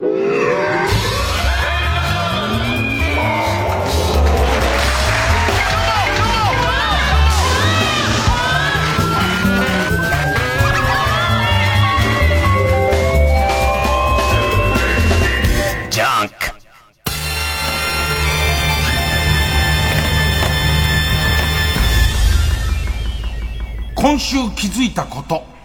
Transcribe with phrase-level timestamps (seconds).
[0.00, 0.08] 今
[24.18, 25.59] 週気づいたこと。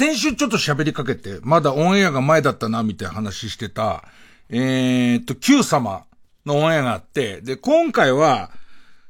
[0.00, 4.04] 先週ちょっと喋りかけて、まだオンエアが前だったな、みたいな話してた、
[4.48, 6.06] えー、っと、Q 様
[6.46, 8.50] のオンエアがあって、で、今回は、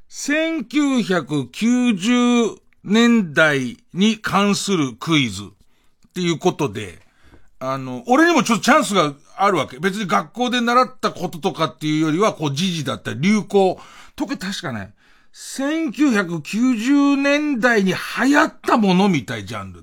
[0.09, 5.47] 1990年代に関するクイズっ
[6.13, 6.99] ていうことで、
[7.61, 9.79] あの、俺にもちょっとチャンスがあるわけ。
[9.79, 13.79] 別に学校で習ったこととかっていうよりは、こう、時事だったり、流行。
[14.17, 14.93] とけ確かね、
[15.35, 19.80] 1990年代に流行ったものみたいジャンル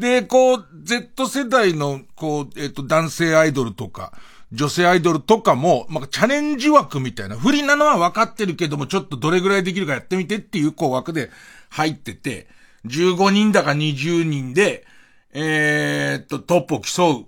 [0.00, 0.22] で。
[0.22, 4.12] こう、Z 世代の、こう、えっ、と、男性アイドルとか、
[4.52, 11.30] 女性アイドルとかも、まあ、チャレンジ枠みたいな、不利なのは分かってるけども、ちょっとどれぐらいできるかやってみてっていう、こう、枠で
[11.68, 12.48] 入ってて、
[12.86, 14.84] 15人だか20人で、
[15.32, 17.26] えー、っと、トップを競う、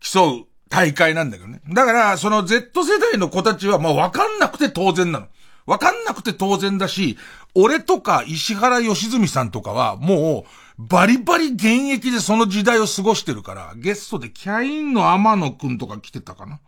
[0.00, 1.60] 競う大会なんだけどね。
[1.68, 5.26] だから、その Z 世代の子たちはもう分かんなくて当然なの。
[5.66, 7.18] わかんなくて当然だし、
[7.54, 10.50] 俺とか石原良純さんとかはもう、
[10.88, 16.60] バリバリ現役でその時代を過ごしてるから、ゲストでキャインの天野くんとか来てたかな。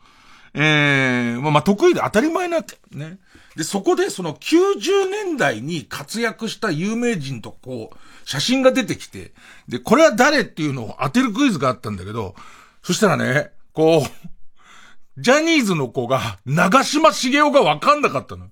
[0.54, 2.78] ええー、まあ、まあ、得意で当たり前なわけ。
[2.90, 3.18] ね。
[3.56, 9.32] で、そこでその90年代に活躍した有名人とこう、写真が出てきて、
[9.66, 12.34] で、これは誰っていうのを当てるクイズがあったんだけど、
[12.82, 18.48] そしたらね、こう、ジャニーズの子が、長島茂雄がわかんなかったの。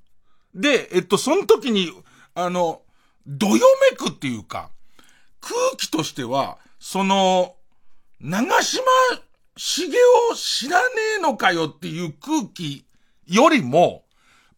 [0.54, 1.92] で、えっと、その時に、
[2.34, 2.80] あの、
[3.26, 4.70] どよめくっていうか、
[5.40, 7.54] 空気としては、その、
[8.20, 8.82] 長島
[9.56, 9.92] 茂雄
[10.36, 10.84] 知らね
[11.18, 12.86] えのかよっていう空気
[13.26, 14.04] よりも、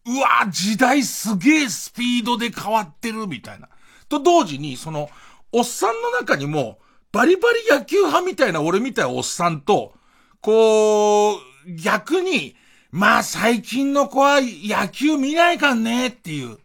[0.05, 3.69] うわ、時代すげえスピードで変わってるみたいな。
[4.09, 5.09] と同時に、その、
[5.51, 6.79] おっさんの中にも、
[7.11, 9.93] バリバリ野球派みたいな俺みたいなおっさんと、
[10.41, 11.39] こう、
[11.81, 12.55] 逆に、
[12.91, 16.57] まあ最近の子は野球見ないかんねっていう、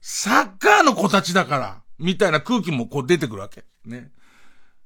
[0.00, 3.64] サッカーの子たちだから、みたいな空気もこう出てくるわけ。
[3.84, 4.10] ね。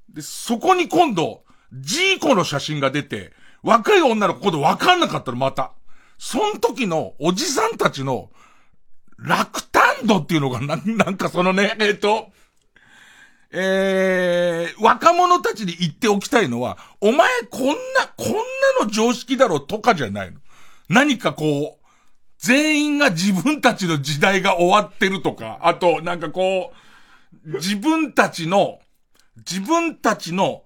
[0.09, 3.33] で、そこに今度、ジーコの写真が出て、
[3.63, 5.73] 若い女の子でわかんなかったの、また。
[6.19, 8.31] その時のおじさんたちの
[9.19, 12.33] 落胆度っていうのがな、なんかそのね、 えっ、と、
[13.53, 17.75] えー、若者たちに言っておきたいのは、お前こんな、
[18.17, 20.41] こんなの常識だろとかじゃないの。
[20.89, 21.87] 何かこう、
[22.39, 26.90] 全員が自分たちの時代が終わってるとか、あと、なんかこう、
[27.45, 28.81] 自分たちの、
[29.37, 30.65] 自分たちの、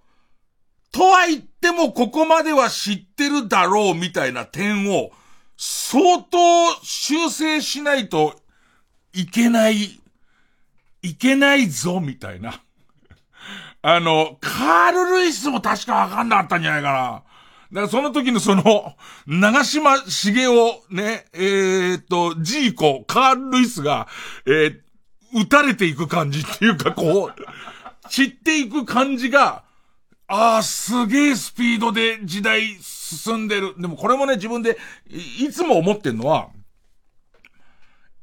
[0.90, 5.10] とは言ってもここまでは知ってるだろうみたいな点を、
[5.56, 6.38] 相当
[6.82, 8.40] 修正しないと
[9.12, 10.00] いけない、
[11.02, 12.60] いけないぞ、みたいな。
[13.82, 17.22] あの、カール・ルイスも確かわかんなかったんじゃないかな。
[17.72, 18.96] だからその時のその、
[19.26, 20.50] 長島茂雄、
[20.90, 24.06] ね、えー、っと、ジーコ、カール・ルイスが、
[24.46, 24.83] えー、
[25.34, 29.64] 撃たれていく感じっていうか、こう、散っていく感じが、
[30.26, 33.74] ああ、すげえスピードで時代進んでる。
[33.78, 36.48] でもこれもね、自分でい、つも思ってんのは、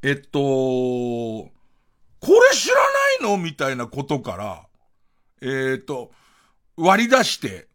[0.02, 1.52] えっと、こ
[2.22, 3.38] れ知らないの？
[3.38, 4.66] みたいなことから、
[5.42, 6.12] えー、っと、
[6.76, 7.68] 割り出して、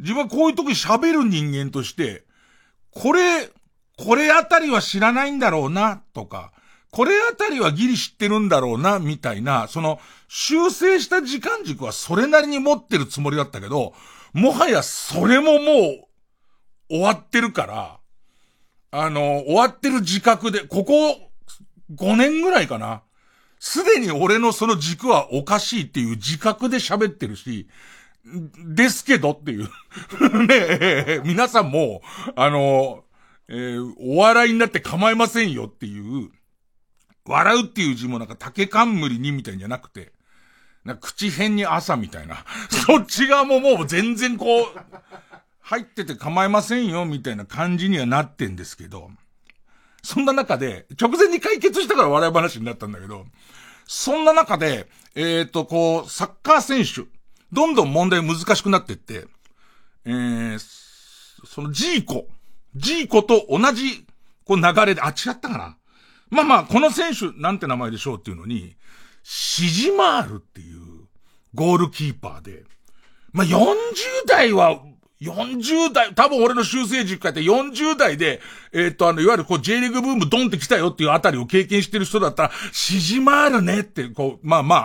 [0.00, 2.24] 自分はこういう時喋る人間として、
[2.90, 3.48] これ、
[3.96, 6.52] これあたりは知らないんだろうな、とか、
[6.92, 9.98] これあたりはギリ知ってるんだろうな、みたいな、その、
[10.28, 13.94] 修正した時間軸はそれなりに持ってるつもりだったけど、
[14.34, 16.06] もはやそれももう、
[16.90, 17.98] 終わってるから、
[18.90, 20.92] あの、終わってる自覚で、ここ、
[21.94, 23.02] 5年ぐらいかな。
[23.58, 27.68] すでに俺のその軸はおかしいっていう自覚で喋ってるし、
[28.66, 29.68] ですけどっていう
[30.46, 32.02] ね皆さんも、
[32.36, 33.04] あの、
[33.48, 36.30] えー、お笑いになって構いませんよっていう、
[37.24, 40.12] 笑うっていう字もなんか竹冠にみたいんじゃなくて、
[40.84, 42.44] な口辺に朝みたいな。
[42.86, 44.66] そっち側ももう全然こう、
[45.60, 49.10] 入ってて構いませんよみたいな感じにはなってんですけど、
[50.02, 53.26] そんな中で、直前に解決したから笑い話になったんだけど、
[53.86, 57.08] そんな中で、えっ、ー、と、こう、サッカー選手、
[57.52, 59.26] どんどん問題難しくなってって、
[60.04, 60.58] えー、
[61.46, 62.26] そのジーコ、
[62.74, 64.06] ジーコと同じ、
[64.44, 65.76] こう流れで、あ、違ったかな？
[66.32, 68.74] まあまあ、この選手、なんて名前でしょうっていうのに、
[69.22, 70.78] シジマールっていう
[71.54, 72.64] ゴールキーパーで、
[73.32, 73.58] まあ40
[74.26, 74.80] 代は
[75.20, 78.40] 40代、多分俺の修正軸やって40代で、
[78.72, 84.76] えっ、と、あの、いわゆるこう J リーグブームドンって来たよっていうあたりを経験してる人だったら、しじまるねって、こう、まあま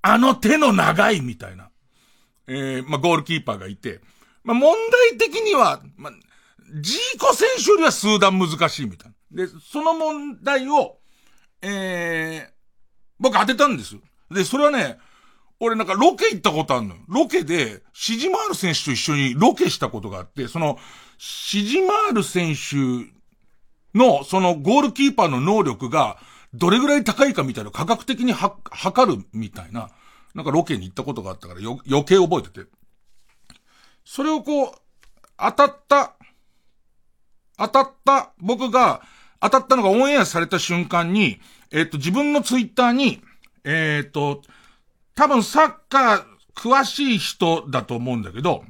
[0.00, 1.70] あ、あの手の長いみたいな、
[2.48, 4.00] えー、まあゴールキーパーがいて、
[4.42, 4.74] まあ問
[5.10, 6.12] 題的には、まあ、
[6.80, 9.11] ジーコ選手よりは数段難しいみたいな。
[9.32, 10.98] で、その問題を、
[11.62, 12.52] えー、
[13.18, 13.96] 僕当てたんです。
[14.30, 14.98] で、それはね、
[15.60, 17.00] 俺なんかロケ行ったことあるのよ。
[17.08, 20.78] ロケで、シジマール選手と一緒にロケしたことがあって、その、
[21.18, 23.12] シジマール選手
[23.96, 26.18] の、そのゴールキーパーの能力が、
[26.52, 29.90] どれぐらい高いかみたいな科学的には、測るみたいな、
[30.34, 32.68] なんかロケに行ったことがあったからよ、余計覚えてて。
[34.04, 34.72] それをこう、
[35.38, 36.16] 当たった、
[37.56, 39.02] 当たった、僕が、
[39.42, 41.40] 当たったのがオンエアされた瞬間に、
[41.72, 43.20] えっ、と、自分のツイッターに、
[43.64, 44.42] えっ、と、
[45.16, 46.24] 多分サッカー
[46.54, 48.64] 詳しい人だと思うんだけど、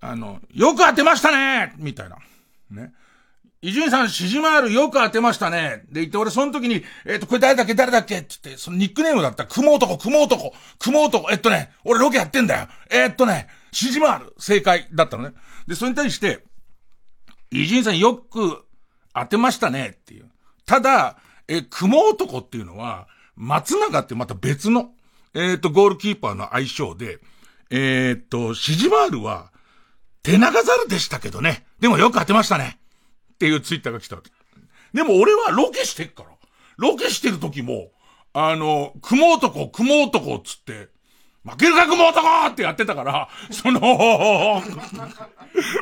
[0.00, 2.18] あの、よく当てましたねみたいな。
[2.70, 2.92] ね。
[3.62, 5.84] 伊集院さん、しじまるよく当てましたね。
[5.88, 12.68] で言って、俺その時に、えっ、ー、と、これ誰だっけ誰だっけって言って、そのニックネームだったら、雲男、雲男、雲男、えっとね、俺ロケやってんだよ。
[12.90, 15.34] えー、っとね、しじまる、正解だったのね。
[15.66, 16.44] で、それに対して、
[17.50, 18.66] 伊集院さんよく
[19.14, 20.26] 当てましたねっていう。
[20.66, 21.18] ただ、
[21.48, 23.06] え、雲男っていうのは、
[23.36, 24.90] 松永ってまた別の、
[25.34, 27.18] えっ、ー、と、ゴールキーパーの相性で、
[27.70, 29.52] えっ、ー、と、シジマールは、
[30.22, 31.66] 手長猿でしたけどね。
[31.80, 32.78] でもよく当てましたね。
[33.34, 34.30] っていうツイッターが来たわけ。
[34.94, 36.30] でも俺はロケしてっから。
[36.76, 37.90] ロケしてる時も、
[38.32, 40.88] あの、雲男、雲男っつって、
[41.44, 43.80] 負けるか雲男ってやってたから、その、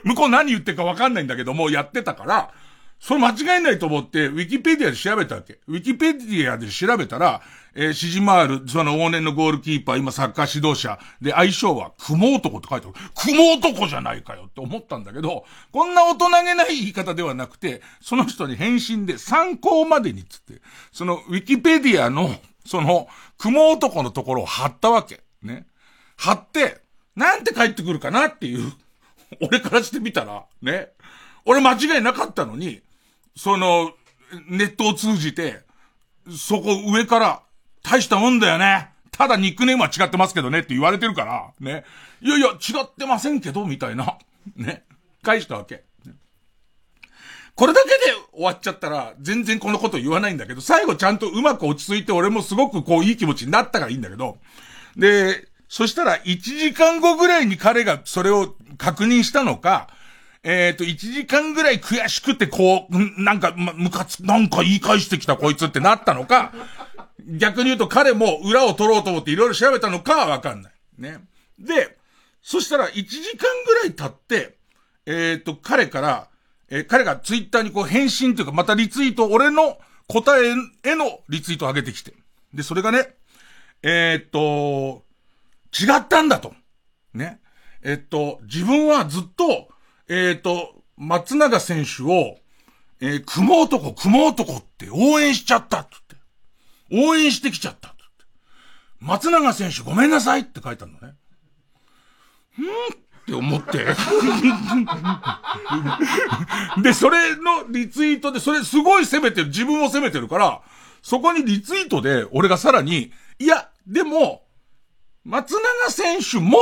[0.03, 2.53] 向こう何言ってるかわかんないんだけども、やってたから、
[3.03, 5.59] それ間違いないと思って、ウィキペディアで調べたわけ。
[5.67, 7.43] ウィキペディアで調べたら、
[7.75, 12.97] えー、シジマール、その往年のゴールキーパー、今サッカー指導者、で、相性は、雲男って書いてある。
[13.17, 20.63] 雲男じゃないかよって思ったんだけど、こんな大人げない言い方ではなくて、その人に返信で参考までにつって、
[20.93, 22.31] そのウィキペディアの、
[22.65, 25.25] その、雲男のところを貼ったわけ。
[25.43, 25.67] ね。
[26.17, 26.83] 貼って、
[27.17, 28.73] なんて帰ってくるかなっていう、
[29.41, 30.91] 俺からしてみたら、ね。
[31.45, 32.81] 俺間違いなかったのに、
[33.37, 33.93] その、
[34.49, 35.61] ネットを通じて、
[36.31, 37.43] そこ上から、
[37.83, 38.91] 大したもんだよね。
[39.11, 41.85] ただニックネームは違ってますけどねって言われてるから、ね。
[42.21, 44.19] いやいや、違ってませんけど、みたいな。
[44.57, 44.85] ね。
[45.23, 45.85] 返したわけ。
[47.55, 47.95] これだけで
[48.33, 54.39] 終わっちゃったら、全然このこと言わないんだけど、最後ちゃんとうまく落ち着いて、俺もすごくこういい気持ちになったからいいんだけど、
[54.97, 59.89] で、そしたら1時間後ぐらいに彼がそれを確認したのか、
[60.45, 66.53] えっ、ー、と、1時間ぐらい悔しくて、こう、なんか、むかつ、なんか言い返してきたこいつってなったのか、
[67.25, 70.73] 逆に言うと彼も裏を取ろうと思っていろいろ調べたのかはわかんない。
[70.99, 71.19] ね。
[71.59, 71.97] で、
[72.43, 74.57] そしたら1時間ぐらい経って、
[75.07, 76.29] えっ、ー、と、彼から、
[76.69, 79.79] えー、彼がツイッターにこう返信というか、またリツイート、俺の
[80.09, 80.51] 答え
[80.83, 82.15] へのリツイートを上げてきて。
[82.53, 83.15] で、それがね、
[83.83, 85.05] えっ、と、
[85.73, 86.55] 違ったんだと。
[87.15, 87.41] ね。
[87.83, 89.69] えっと、自分はずっと、
[90.09, 92.39] えっ、ー、と、松永選手を、
[93.01, 96.17] えー、雲男、雲男って応援しちゃったっって。
[96.93, 98.03] 応援してきちゃったっって。
[99.01, 100.99] 松永選手ごめんなさいって書いたのね。
[101.09, 101.15] んっ
[103.25, 103.87] て思って。
[106.83, 110.61] で、それのリツイートで、それすごい責めてる、自分を責めてるから、
[111.03, 114.45] そこにリツイートで、俺がさらに、いや、でも、
[115.25, 116.59] 松永選手も、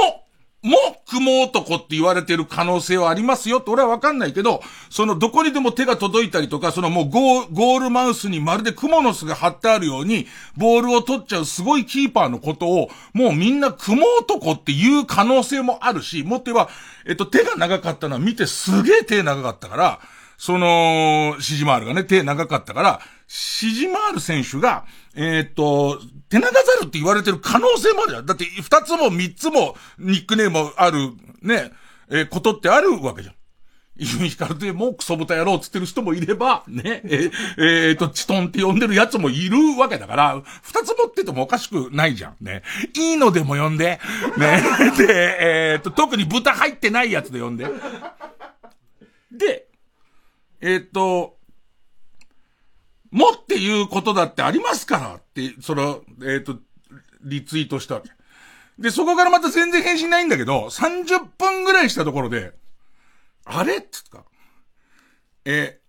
[0.63, 0.77] も、
[1.09, 10.27] 雲男って言われてる可能性はありますよって俺はわかんないけど、そのどこにでも手が届いたりとか、そのもうゴールマウスにまるでクモの巣が貼ってあるように、
[10.57, 16.71] ボールを取っちゃうすごいキーパーのことを、もうみんな雲男っていう可能性もあるし、もっと言えば、
[17.07, 20.01] えっと、手が長かったのは見てすげえ手長かったから、
[20.37, 23.01] その、シジマールがね、手長かったから、
[23.33, 28.27] シジマール選手が、えー、っと、手長猿って言われてる可能性もあるじゃん。
[28.27, 31.71] だって、二つも三つもニックネームある、ね、
[32.09, 33.35] えー、ことってあるわけじゃん。
[33.97, 42.37] 伊集院光でもクソ豚野郎つってる人もいれば、ね、えー、えー、と、チトンって呼んでるやつもいるわけだから、二つ持っててもおかしくないじゃん。
[42.41, 42.65] ね。
[42.97, 44.01] いいのでも呼んで、
[44.39, 44.63] ね。
[44.99, 47.69] で、えー、と、特に豚入ってないやつで呼んで。
[49.31, 49.69] で、
[50.61, 51.37] えっ、と、
[53.11, 56.59] もっていうことだってありますからって、その、えっ、と、
[57.23, 58.11] リツイートしたわけ。
[58.79, 62.53] で、そこからまた全然返信ないんだけど、30分ぐらいしたところで、
[63.45, 63.79] あれ？
[63.79, 64.25] っつか、
[65.45, 65.81] え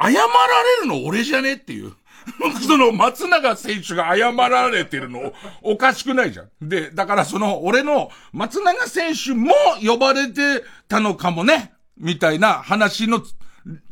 [0.00, 1.54] 謝られるの俺じゃね？
[1.54, 1.92] っていう。
[2.66, 5.32] その松永選手が謝られてるの
[5.62, 6.50] おかしくないじゃん。
[6.62, 9.52] で、だからその俺の松永選手も
[9.84, 13.20] 呼ばれてたのかもね、みたいな話の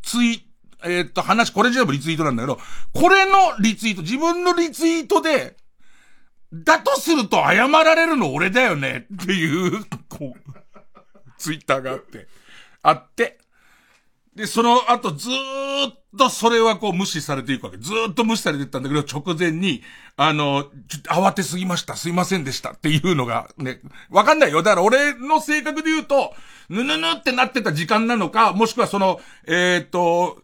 [0.03, 0.47] ツイ、
[0.85, 2.59] えー、っと話、これ全部リツイートなんだけど、
[2.93, 5.57] これのリツイート、自分のリツイートで、
[6.53, 10.53] だとすると謝られるの俺だよねっていう、こう、
[11.39, 12.29] ツイッターがあって、
[12.83, 13.39] あって、
[14.35, 17.77] で、その後ずーっとそれはこう無視されていくわけ。
[17.77, 19.83] ずーっと無視されていったんだけど、直前に、
[20.17, 24.63] あの、ちょっと慌てすぎました、すいませんでしたっていうのがね、わかんないよ。
[24.63, 26.35] だから俺の性格で言うと、
[26.71, 30.42] ぬぬぬってなってた時間なのか、もしくはその、えっ、ー、と、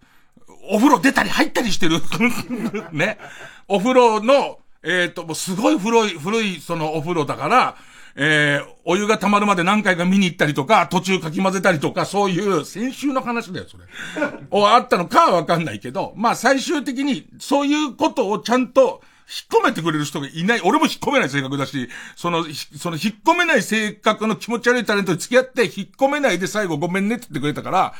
[0.68, 2.00] お風呂出たり入ったりしてる
[2.92, 3.18] ね。
[3.66, 7.76] お風呂の、えっ、ー、と、もうすごい古い、古いそのお風呂だから、
[8.20, 13.84] えー、お湯が溜まるまで何回か見に行ったりとか、途中かき混ぜたりとか、そういう、先週の話だよ、それ。
[14.50, 20.60] をあったのかはわかんないけど、まあ最終的に、そういうことをちゃんと、引っ込めてくれる人がいない。
[20.62, 22.46] 俺も引っ込めない性格だし、その、
[22.78, 27.94] その引っ込めない性格の気持ち悪いタレントに付き合って、引っ込めないで最後ごめんねって言ってくれたから、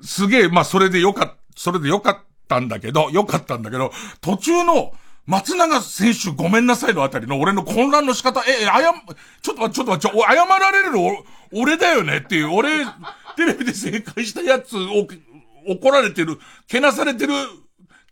[0.00, 4.94] すげえ、まあそれでよかった、それでよかったんだけど、よかったんだけど、途中の、
[5.26, 8.92] 松永選手ごめんなさいのあたりの俺の混乱の仕方、え、あや、
[9.42, 12.86] ちょっと待って、ちょっと待って、謝られるの俺だよねっていう、俺、
[13.36, 15.06] テレビで正解したやつを、
[15.68, 17.34] 怒られてる、けなされてる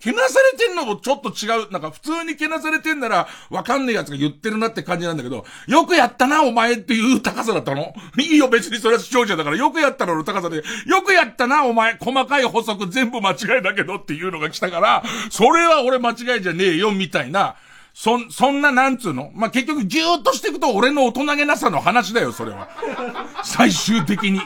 [0.00, 1.72] けなされてんのもちょっと違う。
[1.72, 7.92] なんか普通にけなされてんなら、わかんねえ奴が言ってるなって感じなんだけど、よくやったな、お前っていう高さだったの？
[8.18, 17.56] いいよ、別にそれは視聴者だから、よくやったのの高さで、よくやったな、お前、細かい補足全部間違いだけどっていうのが来たから、それは俺間違いじゃねえよ、みたいな、
[17.98, 19.32] そ、そんななんつうの？
[19.34, 22.68] まあ、結局ぎゅーっとしていくと俺の大人げなさの話だよ、それは。
[23.42, 24.40] 最終的に。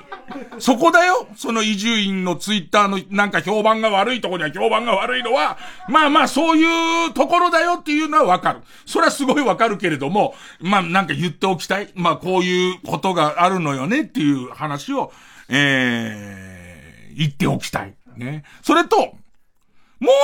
[0.59, 8.61] そこだよその移住院のツイッターのなんか評判が悪いとこには評判が悪いのは、まあまあそういうところだよっていうのはわかる。
[8.87, 11.91] それはすごいわかるけれども、まあなんか言っておきたい。
[11.95, 15.13] まあこういうことがあるのよねっていう話を、
[15.51, 17.93] えー、言っておきたい。
[18.17, 18.45] ね。
[18.63, 19.15] それと、もう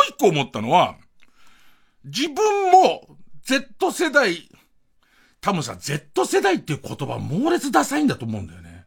[0.08, 0.94] 一個思ったのは、
[2.04, 3.08] 自分も
[3.49, 4.47] Z 世代、
[5.40, 8.85] 多分さ、Z 世代っていう言葉猛烈ダサいんだと思うんだよね。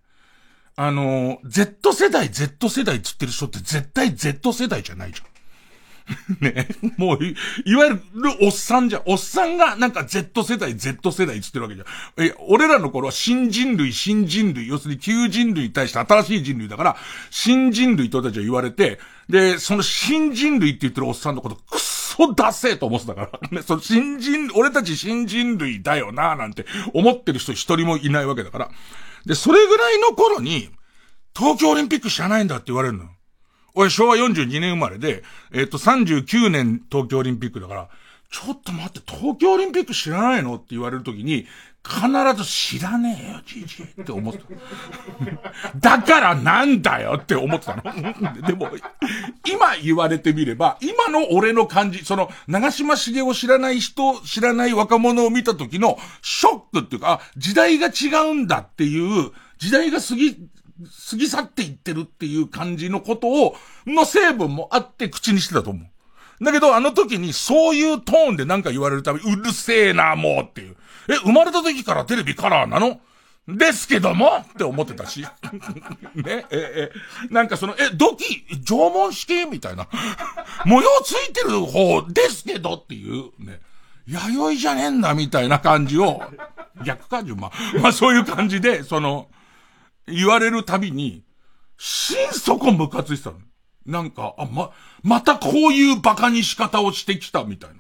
[0.76, 5.32] あの、Z 世代、Z 世代って言ってる人って絶対 Z 世代じゃないじゃん。
[6.46, 6.68] ね。
[6.98, 8.02] もうい、いわゆる
[8.42, 9.02] おっさんじゃん。
[9.08, 12.24] おっさんがなんか Z 世代、Z 世代って言ってるわけじゃん。
[12.24, 16.98] え、俺らの頃は新人類、新人類、要するに旧人類に対して新しい人類だから、
[17.32, 21.80] 新人類とたちは言われて、で、その新人類って言ってるおっさんのこと、くっ
[22.12, 23.40] ソダセーと思ってたから。
[23.52, 28.70] ね、その新人、俺たち新人類だよな、なんて思ってる人一人もいないわけだから。
[29.26, 30.70] で、それぐらいの頃に、
[31.38, 33.06] 東京オリンピック知らないんだって言われるの。
[33.74, 37.90] 俺昭和42年生まれで、えっ、と39年東京オリンピックだから、
[38.30, 40.56] ちょっと待って、東京オリンピック知らないの？
[40.56, 41.48] って言われるときに、
[41.84, 44.40] 必ず知らねえよ、じじいって思った。
[45.80, 47.84] だからなんだよって思ってたの。
[48.46, 48.70] でも、
[49.50, 63.56] 今言われてみれば、今の俺の感じ、その、長島茂雄を知らない人、知らない若者を見た時のショックっていうか、時代が違うんだっていう、時代が過ぎ、過ぎ去っていってるっていう感じのことを、
[63.88, 66.44] の成分もあって口にしてたと思う。
[66.44, 70.76] だけど、あの時にそういうトーンでなんか言われるたび、うるせえな、もうっていう。
[71.10, 73.00] え、生まれた時からテレビカラーなの？
[73.48, 74.38] ですけども？
[74.38, 75.22] って思ってたし。
[76.16, 76.92] ね、え、え、
[77.30, 79.88] なんかその、え、土器、縄文式みたいな。
[80.66, 83.60] 模様ついてる方ですけどっていう、ね。
[84.08, 86.22] 弥生じゃねえんだみたいな感じを、
[86.86, 87.52] 逆か、順番。
[87.82, 89.30] まあそういう感じで、その、
[90.08, 91.24] 言われるたびに、
[91.78, 93.38] 心底ムカついてたの。
[93.86, 97.78] なんか、あ、ま、またこういう馬鹿に仕方をしてきたみたいな。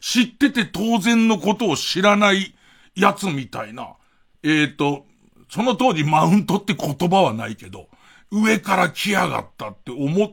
[0.00, 2.54] 知ってて当然のことを知らない
[2.94, 3.96] やつみたいな。
[4.42, 5.06] えっ、ー、と、
[5.48, 7.88] その当時マウントって言葉はないけど、
[8.30, 10.32] 上から来やがったって思っ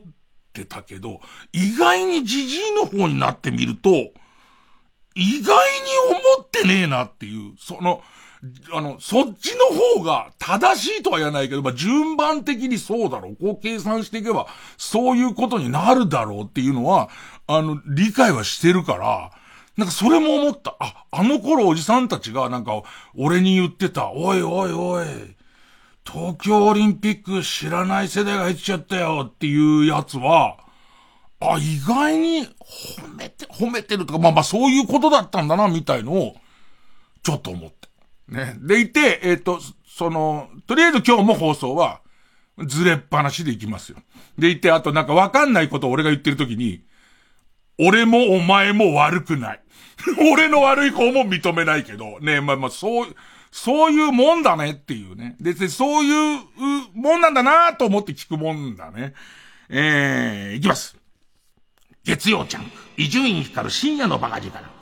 [0.52, 1.20] てたけど、
[1.52, 3.90] 意外にじじいの方になってみると、
[5.14, 5.52] 意外に
[6.36, 8.02] 思ってねえなっていう、その、
[8.72, 9.66] あの、そっちの
[9.98, 13.36] 方が正しいとは言わないけど、まあ、順番的にそうだろう。
[13.36, 14.46] こう計算していけば、
[14.78, 17.10] そういうことになるだろうっていうのは、
[17.46, 19.30] あの、理解はしてるから、
[19.80, 20.76] なんかそれも思った。
[20.78, 22.82] あ、あの頃おじさんたちがなんか、
[23.16, 25.06] 俺に言ってた、おいおいおい、
[26.06, 30.58] 東京オリンピック知らない世代が入っちゃったよっていうやつは、
[31.40, 36.36] あ、意外に褒めて、褒めてるとか、まあまあそういうことだったんだな、みたいのを、
[37.22, 37.88] ちょっと思って。
[38.28, 38.54] ね。
[38.58, 42.02] でいて、えっ、ー、と、その、とりあえず今日も放送は、
[42.66, 43.98] ずれっぱなしでいきますよ。
[44.36, 46.84] でいて、あとなんかわかんないことを俺が言ってるときに、
[47.78, 49.62] 俺もお前も悪くない。
[50.32, 53.16] 俺の悪い子も認めないけど、ねまあまあ、そう、
[53.50, 55.36] そういうもんだねっていうね。
[55.40, 56.40] で、そういう
[56.94, 59.14] もんなんだなと思って聞くもんだね。
[59.68, 60.96] えー、いきます。
[62.04, 64.79] 月曜ちゃん、伊集院光る深夜のバカ力。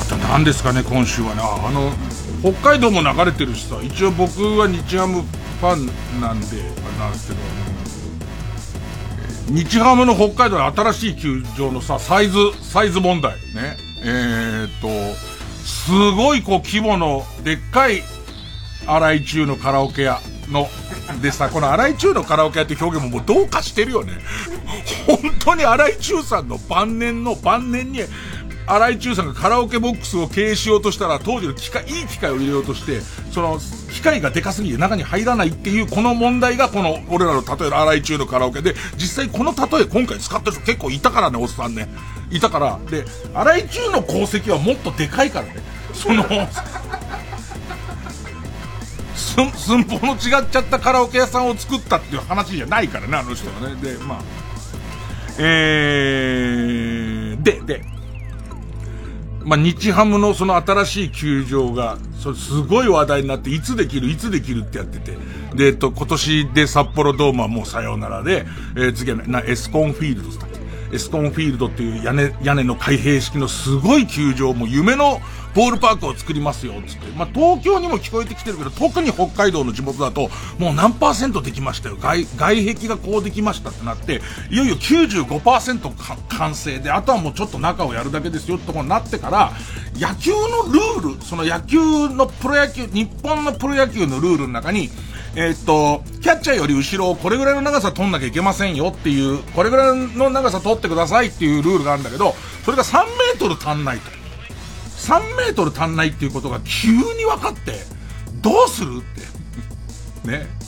[0.00, 1.42] あと何ですかね、今週はね。
[1.42, 1.92] あの、
[2.42, 6.46] 北海道も流れてるしさ、一応僕は日ハムファンなんで、
[6.98, 7.40] あなんですけど、
[9.54, 13.76] 日ハムの北海道の新しい球場のさ、サイズ、サイズ問題ね。
[14.02, 14.88] えー、っと、
[15.64, 18.02] すごいこう規模のでっかい
[18.86, 20.20] 荒井中のカラオケ屋
[20.50, 20.68] の、
[21.20, 24.14] でさ、この荒井中のカラオケ屋って表現ももうどうかしてるよね。
[25.06, 28.00] 本当に荒井中さんの晩年の晩年に、
[28.66, 33.00] 荒井中さんがカラオケボックスを経営しようとしたら、当時の機械、いい機械を入れようとして、
[33.32, 33.58] その、
[33.92, 41.88] 機械がでかすぎて中に入らないっていう、この問題が、この、俺らの例える荒井中のカラオケで、実際この例え今回使った人結構いたからね、おっさんね。
[42.30, 42.78] いたから。
[42.90, 45.56] で、荒井中の功績はもっとでかいからね。
[45.94, 46.24] その、
[49.54, 53.76] 寸法の違っちゃったカラオケ屋さんを作ったっていう話じゃないからね、あの人はね。
[53.80, 54.47] で、まあ。
[55.38, 57.82] えー、で、で、
[59.44, 65.16] まあ、日ハムのその新しい球場が、それすごい話題になって、いつできる、いつできるってやってて。
[65.54, 70.58] で、えっと、今年で札幌ドームはもうさようならで、えー、次はな、エスコンフィールドだっけ？
[70.96, 75.20] エスコンフィールドっていう屋根、屋根の開閉式のすごい球場も夢の
[75.54, 77.06] ボールパークを作りますよ、つって。
[77.16, 81.96] まあ、東京にも聞こえてきてるけど、特に北海道の地元だと、もう何パーセントできましたよ。
[81.96, 85.90] 外、外壁がこうできましたってなって、いよいよ95%
[86.28, 89.52] 完成で、あとはもうちょっと中をやるだけですよってことになってから、
[89.94, 91.78] 野球のルール、その野球
[92.08, 94.90] のプロ野球、日本のプロ野球のルールの中に、
[95.34, 102.34] え、っと、キャッチャーより後ろをこれぐらいの長さ取んなきゃいけませんよっていう、これぐらいの長さ取ってくださいっていうルールがあるんだけど、
[102.64, 104.17] それが3メートル足んないと。
[104.98, 107.72] 3メートル足んないっていうことが急に分かって、
[108.42, 110.28] どうするって。
[110.28, 110.58] ね。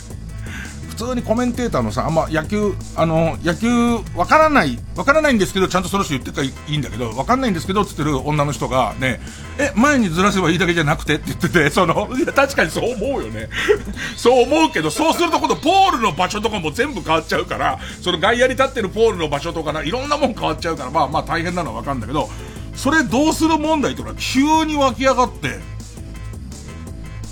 [0.90, 3.68] 普通にコメンテーターのさ、あんま野球、あの、野球、
[4.14, 9.18] わからない、わからないんですけど、ちゃんとその人言ってたらいいんだけど、わかんないんですけど、つってる女の人が、ね、
[9.58, 13.48] え、前にずらせばいいだけじゃなくてって言ってて、その、いや、確かにそう思うよね。
[14.16, 22.28] そう思うけど、そうすると今度ポールの場所とかも全部変わっちゃうから、その外野に立ってるポールの場所とかな、いろんなもん変わっちゃうから、まあまあ大変なのはわかるんだけど、
[22.74, 25.58] それどうする問題とか急に湧き上がって、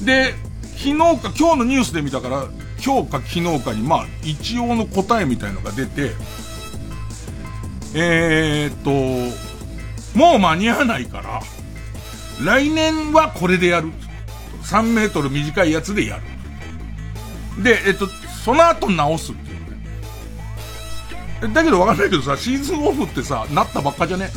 [0.05, 0.35] で、
[0.77, 2.47] 昨日か今日のニュースで見たから、
[2.85, 6.13] 今日か昨日かに、まあ、一応の答えみたいのが出て、
[7.95, 11.41] えー、っと、もう間に合わないから、
[12.45, 13.93] 来年はこれでやる。
[14.63, 16.21] 3メートル短いやつでや
[17.57, 17.63] る。
[17.63, 18.07] で、えっと、
[18.45, 21.55] その後直すっていうね。
[21.55, 24.31] だけどわかんないけどさ、シーズンオフってさ、なったばっかじゃね？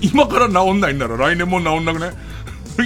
[0.00, 2.12] 今から治んないんなら来年も治んなくね？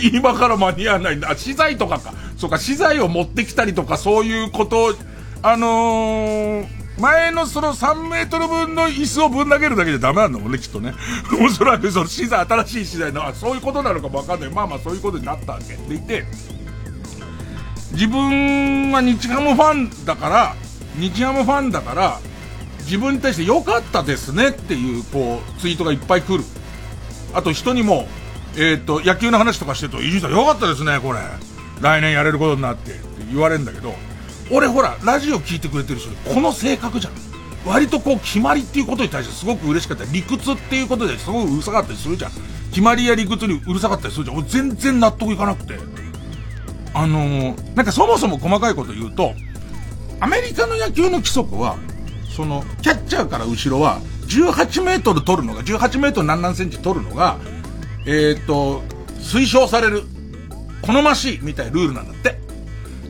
[0.13, 1.31] 今から間に合わないんだ。
[1.31, 2.15] あ、資材とかか。
[2.37, 4.95] そうか、資材を持ってきたりとか、そういうことを、
[5.43, 6.67] あのー、
[6.99, 10.95] 前のその3メートル分の椅子をぶん投げるだけじゃダメなんだもんね、きっとね。
[11.45, 14.51] おそらくその資材、新しい資材の、あ、そういうことなのかもわかんない。
[14.51, 15.75] まあまあそういうことになったわけ。
[15.75, 16.25] でいて、
[17.93, 20.55] 自分は日ハムファンだから、
[20.99, 22.19] 日ハムファンだから、
[22.85, 26.45] 自分に対して良かったですねっていう、こう、ツイートがいっぱい来る。
[27.35, 28.07] あと人にも、
[28.57, 31.19] えっ、と、野球の話とかしてると、伊集院さんよかったですね、これ。
[31.81, 33.01] 来年やれることになってって
[33.33, 33.95] 言われるんだけど、
[34.51, 37.13] 俺ほら、ラジオ聞いてくれてる人、この性格じゃん。
[37.67, 40.05] 割とこう、決まりっていうことに対してすごく嬉しかった。
[40.05, 42.31] 理屈っていうことですごくうるさかったりするじゃん。
[42.71, 44.37] 決まりや理屈にうるさかったりするじゃん。
[44.37, 45.79] 俺全然納得いかなくて。
[46.93, 49.35] あのー、なんかそもそも細かいこと言うと、
[50.21, 51.77] アメリカの野球の規則は、
[52.37, 57.39] その、キャッチャーから後ろは、18メートル取るのが、18メートル何何センチ取るのが、
[58.07, 58.83] えー、っと、
[59.19, 60.03] 推奨される、
[60.83, 62.39] 好ましいみたいなルールなんだって。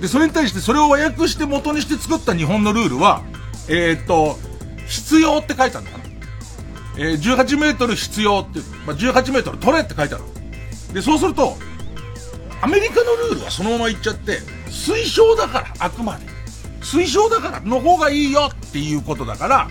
[0.01, 3.23] で、それに対してそれを和訳して元にして作った日本のルールは、
[3.69, 4.39] えー、っと、
[4.87, 6.05] 必要って書いてあるのかな。
[6.97, 10.25] えー、18メートル必要って、まあ、18メートル取れって書いてある。
[10.93, 11.57] で、そうすると、
[12.61, 16.27] アメリカのルールはそのまま言っちゃって、推奨だから、あくまで。
[16.81, 19.69] 推奨だからの方がいいよっていうことだから、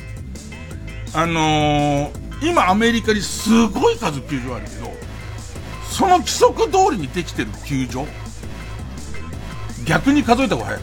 [1.13, 4.91] あのー、今アメリカにすごい数球場あるけど、
[5.89, 8.05] その規則通りにできてる球場
[9.85, 10.81] 逆に数えた方が早い。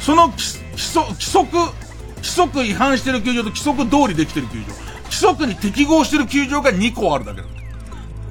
[0.00, 0.42] その規
[0.78, 4.66] 則、規則、規規則違反してる球場と規則通りできてる球場。
[5.04, 7.46] 規則に適合してる球場が2個あるだけだ。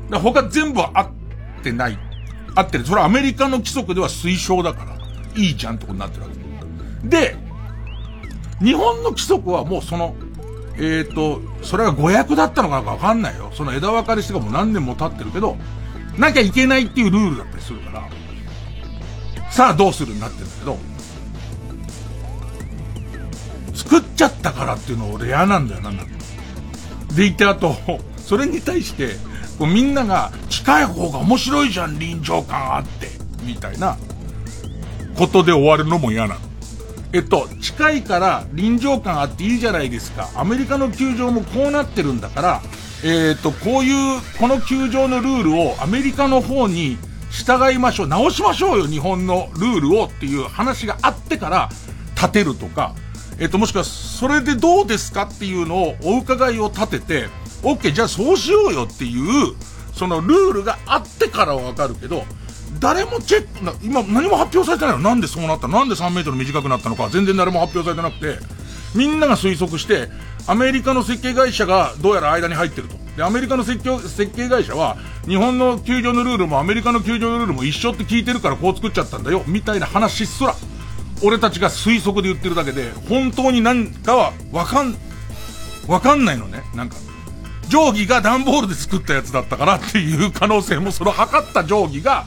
[0.09, 1.97] だ他全部合ってない。
[2.55, 2.85] 合ってる。
[2.85, 4.97] それはアメリカの規則では推奨だから、
[5.35, 6.29] いいじゃんってことになってるわ
[7.01, 7.07] け。
[7.07, 7.35] で、
[8.61, 10.15] 日本の規則はもうその、
[10.77, 13.51] えっ、ー、と、それが誤訳だったのかなんかわかんないよ。
[13.53, 15.57] その枝分かれしてがも何年も経ってるけど、
[16.17, 18.09] なきゃいけないっていうルールだったりするから、
[19.51, 20.77] さあどうするになってるんだけど、
[23.73, 26.15] 作っちゃったからっていうの俺嫌なんだよな、なんか。
[27.15, 27.75] でいてあと、
[28.17, 29.15] それに対して、
[29.57, 33.09] こうみんなが近い方が面白いじゃん、臨場感あって、
[33.43, 33.97] みたいな、
[35.17, 36.44] ことで終わるのも嫌なの。
[37.13, 40.29] えっと、近いから臨場感あっていいじゃないですか。
[40.35, 42.61] アメリカの球場もこうなってるんだから、
[43.03, 46.97] えっと、こういう、この球場のルールをアメリカの方に
[47.29, 48.07] 従いましょう。
[48.07, 51.69] 直しましょうよ、日本のルールをっていう話があってから、
[52.15, 52.95] 立てるとか、
[53.37, 57.29] えっと、もしくは、それでどうですかっていうのをお伺いを立てて、
[57.61, 59.53] OK、じゃあそうしようよっていう、
[59.93, 62.25] そのルールがあってからはわかるけど、
[62.79, 65.01] 誰もチェックな、今何も発表されてないの？
[65.01, 65.67] なんでそうなった？
[65.67, 67.09] なんで3メートル短くなったのか？
[67.09, 68.43] 全然誰も発表されてなくて、
[68.95, 70.09] みんなが推測して、
[70.47, 72.95] アメリカの設計会社がどうやら間に入ってると。
[73.15, 80.53] で、アメリカの設計設計会社は、日本の球場のルールもアメリカの球場のルールも一緒って聞いてるからこう作っちゃったんだよ、みたいな話すら、
[81.23, 84.95] 俺たちが推測で言ってるだけで、本当に何かはわかん、
[85.88, 86.61] わかんないのね。
[86.75, 86.97] なんか、
[87.69, 92.25] 定規が段ボールで作ったやつだったからっていう可能性も、その測った定規が、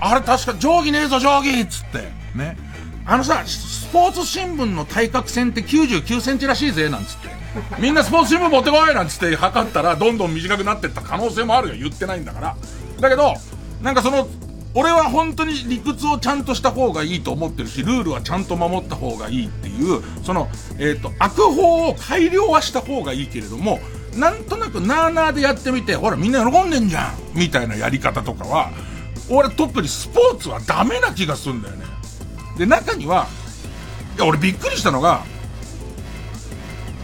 [0.00, 1.98] あれ確か定規ねえぞ定規っつって、
[2.36, 2.56] ね。
[3.04, 7.28] あのさ、スポーツ新聞の対角線って99センチらしいぜ、なんつって。
[7.80, 11.74] みんなスポーツ新聞持ってこいなんつって測ったら、どんどん短くなってった可能性もあるよ。
[11.76, 12.56] 言ってないんだから。
[13.00, 13.34] だけど、
[13.82, 14.28] なんかその、
[14.74, 23.80] 俺は本当に理屈をちゃんとした方がいいと思ってるし、ルールはちゃんと守った方がいいっていう、その、えっ、ー、と、悪法を改良はした方がいいけれども、
[24.14, 28.70] なんとなくなーなーでやってみて、ほらみんな喜んでんじゃんみたいなやり方とかは、
[29.30, 31.84] 俺特にスポーツはダメな気がするんだよね。
[32.56, 33.26] で、中には、
[34.16, 35.24] いや、俺びっくりしたのが、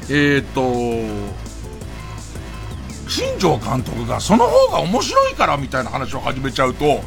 [0.08, 0.62] えっ、ー、と、
[3.08, 7.00] 新庄監督がその方が面白いからみたいな話を始めちゃうと、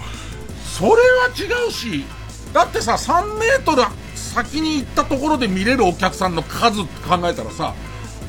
[0.63, 2.05] それは違うし、
[2.53, 3.83] だってさ、3メートル
[4.15, 7.73] 先に行ったところで見れるお客さんの数って考えたらさ、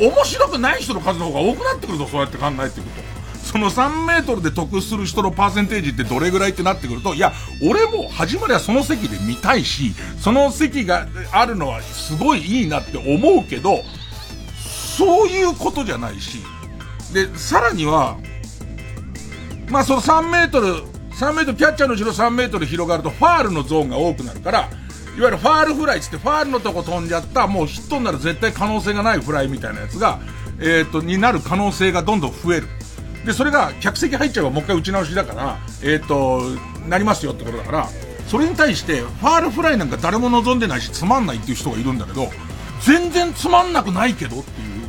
[0.00, 3.07] 面白くない人の数の方が多くなってくると、そうやって考えていくと。
[3.48, 7.32] その3メートルで得する人のパーセンテージってどれぐらいってなってくると、いや、
[7.62, 13.80] 俺も始まりはその席で見たいし、その席があるのはすごいいいなって思うけど、
[14.98, 16.42] そういうことじゃないし、
[17.14, 18.18] で、さらには、
[19.70, 20.82] まあその3メートル、
[21.12, 24.68] 3メートル、キャッチャーの後ろ3メートル広がるとファールのゾーンが多くなるから、いわ
[25.16, 30.20] ゆるファールフライつって、ファールのとこ飛んじゃった、もうヒットになる絶対可能性がないフライみたいなやつが、
[30.60, 32.68] えっ、ー、と、になる可能性がどんどん増える。
[33.28, 36.40] で、それが客席入っちゃえばもう一回打ち直しだから、えっ、ー、と、
[36.88, 37.88] なりますよってことだから、
[38.26, 42.30] それに対して、ファールフライなんか誰も望んでないし、つまんないっていう人がいるんだけど、
[42.80, 44.88] 全然つまんなくないけどっていう、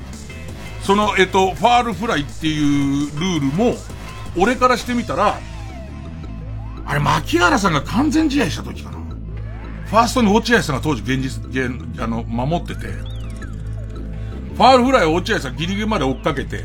[0.84, 3.76] その、えっ、ー、と、ファールフライっていうルールも、
[4.38, 5.38] 俺からしてみたら、
[6.86, 9.00] あれ、牧原さんが完全試合した時かな。
[9.88, 16.64] ファーストに落合さんが当時現実、現、あの、守ってて、ファールフライを落合さんギリギリまで追っかけて、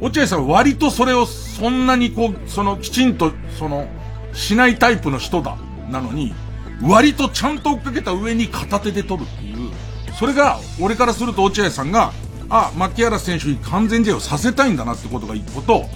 [0.00, 3.88] 落合さん割とそれをそんなにこう、そのきちんと、その、
[4.32, 5.56] しないタイプの人だ、
[5.88, 6.34] なのに、
[6.82, 9.70] 割とちゃんと追っかけた上に片手で取るっていう、
[10.18, 12.12] それが、俺からすると落合さんが、
[12.50, 15.86] あ、牧原選手に完全試合をさせたいんだなってことが一個と、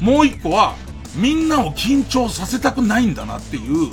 [0.00, 0.74] もう一個は、
[1.14, 3.90] みんなを緊張させたくないんだなっていう、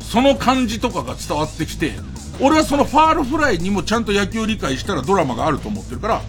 [0.00, 1.94] その感じとかが伝わってきて、
[2.40, 6.22] 俺はそのファールフライにもちゃんと野球理解したらドラマがあると思ってるから、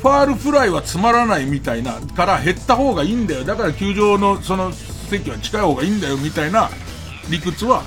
[0.00, 3.44] ファールフライはつまらないみたいな、から減った方がいいんだよ。
[3.44, 6.70] だから球場のその席は近い方がいいんだよみたいな
[7.28, 7.82] 理屈は、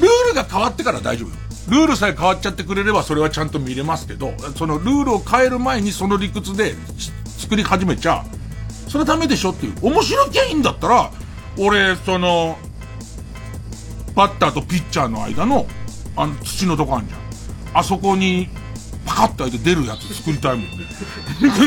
[0.00, 1.44] ルールが変わってから大丈夫。
[1.70, 6.74] ルールさえ変わっちゃってくれればそれはちゃんと見れますけど、そのルールを変える前にその理屈で
[7.38, 8.24] 作り始めちゃ、
[8.88, 9.74] それダメでしょっていう。
[9.82, 11.10] 面白きゃいいんだったら、
[11.58, 12.58] 俺、その、
[14.14, 15.66] バッターとピッチャーの間の、
[16.16, 17.20] あの、土のとこあんじゃん。
[17.78, 18.48] あそこに、
[19.06, 20.84] パカッと開いて出るやつ作りたいもんね。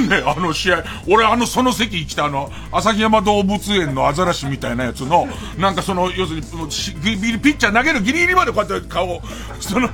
[0.07, 6.45] ね、あの試合、俺あの、その席来たあの、旭山動物園のアザラシみたいなやつの、なんかその、要するに、
[7.39, 9.21] ピッチャー投げるギリギリまでこうやって顔、
[9.59, 9.89] その、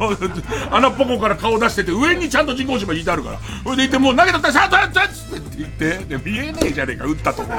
[0.71, 3.39] 穴っぽこから顔出してて、上にちゃんと人工芝引いてあるから。
[3.63, 7.53] それでいて、もう投げたったら、さあ、どうやってって言って、で、見えねえじゃねえか、打ったとこ。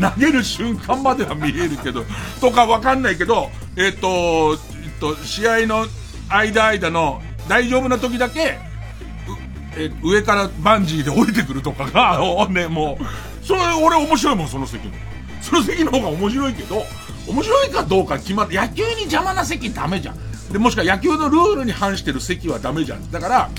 [0.00, 2.04] 投げる瞬間までは見えるけど、
[2.40, 5.86] とかわかんないけど、えっ、と、えっと、試合の
[6.28, 8.58] 間間の大丈夫な時だけ、
[9.76, 14.92] え、上からバンジーで降りてくるとかが、 ね、もう、それ俺面白いもん、その席の。
[15.40, 16.84] その席の方が面白いけど、
[17.26, 18.54] 面白いかどうか決まる。
[18.54, 20.16] 野球に邪魔な席ダメじゃん。
[20.52, 23.10] で、もしくは野球のルールに反してる席はダメじゃん。
[23.10, 23.50] だから、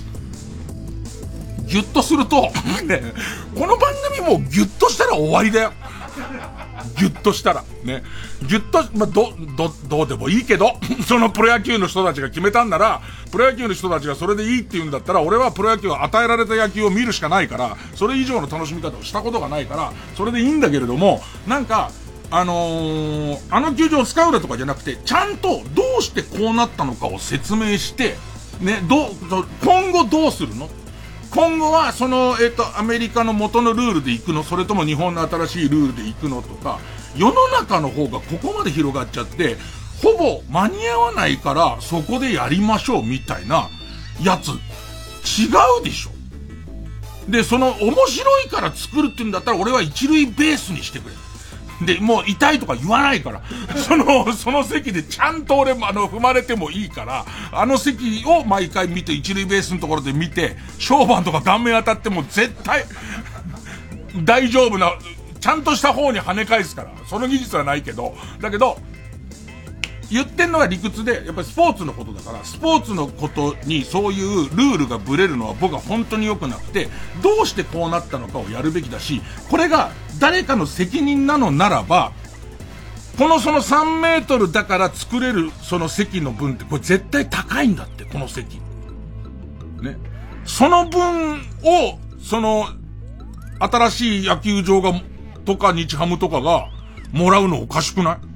[1.65, 2.51] ギュッとすると、
[2.86, 3.01] ね、
[3.56, 5.73] この番組もギュッとしたら終わりだよ。
[6.98, 7.63] ギュッとしたら。
[7.84, 8.04] ね。
[8.43, 10.74] ギュッと、まあ、ど、ど、どうでもいいけど、
[11.08, 21.91] そのプロ野球の人たちが決めたんなら、プロ野球の人たちがそれでいいって言うんだったら、俺はプロ野球を与えられた野球を見るしかないから、それ以上の楽しみ方をしたことがないから、それでいいんだけれども、なんか、
[22.32, 28.15] あのー、あの球場を使うだとかじゃなくて、ちゃんとどうしてこうなったのかを説明して、
[28.60, 29.10] ね、ど、
[29.63, 30.69] 今後どうするの？
[31.36, 34.41] 今後はその、えっ、ー、と、アメリカの元のルールで行くの？
[34.41, 36.80] それとも日本の新しいルールで行くのとか、
[37.17, 39.58] 世の中の方がここまで広がっちゃって、
[40.02, 43.69] ほぼ間に合わないからそこでやりましょうみたいな
[44.24, 45.50] やつ、違
[45.82, 46.12] うでしょ。
[47.30, 51.15] で、その面白いから作るって言うんだったら俺は一塁ベースにしてくれ。
[51.82, 53.42] で、もう痛いとか言わないから。
[53.76, 62.86] その、その席でちゃんと俺もあの、踏まれてもいいから、あの席を毎回見て、一塁ベースのところで見て、小判とか顔面当たっても絶対、
[64.24, 64.94] 大丈夫な、
[65.40, 66.92] ちゃんとした方に跳ね返すから。
[67.08, 68.80] その技術はないけど、だけど、
[70.12, 76.89] 言ってんのは理屈で、やっぱりスポーツのことだから、スポーツのことにそういうルールがブレるのは僕は本当に良くなくて、
[77.24, 82.12] どうしてこうなったのかをやるべきだし、これが誰かの責任なのならば、
[83.18, 88.56] このその3メートルだから作れるその席の分ってこれ絶対高いんだって、この席。
[89.82, 89.98] ね。
[90.46, 92.68] その分を、その、
[93.60, 94.94] 新しい野球場が、
[95.46, 96.70] とか日ハムとかが、
[97.12, 98.35] もらうのおかしくない？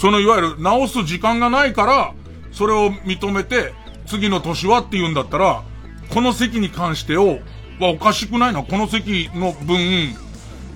[0.00, 2.14] そのいわゆる直す時間がないから、
[2.52, 3.74] それを認めて、
[4.06, 5.62] 次の年はって言うんだったら、
[6.08, 7.40] この席に関してを、
[7.78, 8.62] はおかしくないな。
[8.62, 9.78] この席の分、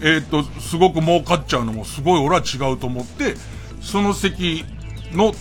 [0.03, 3.37] えー、っと、すごく儲かっちゃうのもすごい俺は違うと思って、
[3.81, 4.67] その席
[5.13, 5.33] の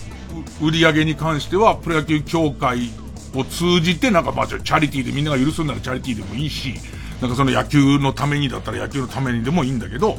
[0.62, 2.88] 売り上げに関しては、プロ野球協会
[3.34, 6.72] を通じて、なんかまあチャリティーでみんなが許すんならチャリティーでもいいし、
[7.20, 10.16] なんかその野球のためにだったら野球のためにでもいいんだけど、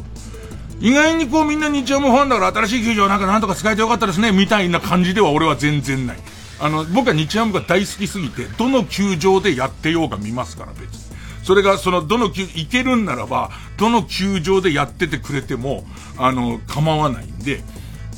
[0.80, 6.18] 意外にこうみんな日ハムファンだから新しい球場なんかなんとか使えてよかったですね、みたいな感じでは俺は全然ない。
[6.60, 11.06] あの、僕は日ハムが大好きすぎて、どの球場でやってようが見ますから別に。
[11.44, 15.86] それがその、どの球、行けるんならば、どの球場でやっててくれても、
[16.18, 17.62] あの、構わないんで、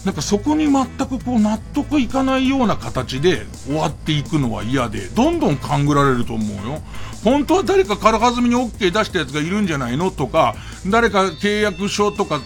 [0.06, 6.82] なんかそこに全くこう納得いかないような形で終わっていくのは嫌で、どんどん勘ぐられると思うよ。
[7.28, 10.12] 本当は誰か軽はずみに OK 出したやつがいるんじゃないの？
[10.12, 10.56] とか、
[10.90, 12.40] 誰か契約書とか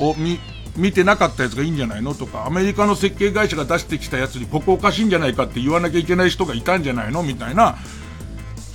[0.00, 0.40] を見、
[0.76, 2.14] 見てなかったやつがいいんじゃないの？
[2.14, 7.22] とか、アメリカの設計会社が出してきたやつにここおかしいんじゃないかって言わなきゃいけない人がいたんじゃないの？
[7.22, 7.76] みたいな、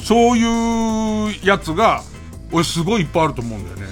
[0.01, 2.03] そういうやつが、
[2.53, 3.83] 俺すごいいっぱいあると思うんだよね。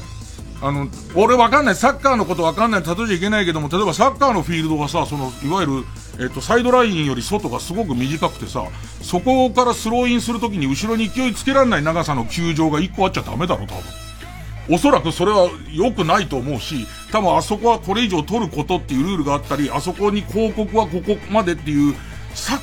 [0.62, 5.84] あの、俺わかんない、サッカーのことわかんない、例えちゃいけないけども、例えばサッカーのフィールドがさ、その、いわゆる、
[6.19, 8.65] えっ、と、サイドラインより外がすごく短くてさ、
[9.01, 13.84] そこからスローインするときに後ろに勢いつけられない長さの球場が1個あっちゃダメだろ、多分。
[14.69, 21.95] おそらくそれは良くないと思うし、多分あそこはこれ以上取ることっていうルールがあったり、あそこに広告はここまでっていう、
[22.34, 22.56] サ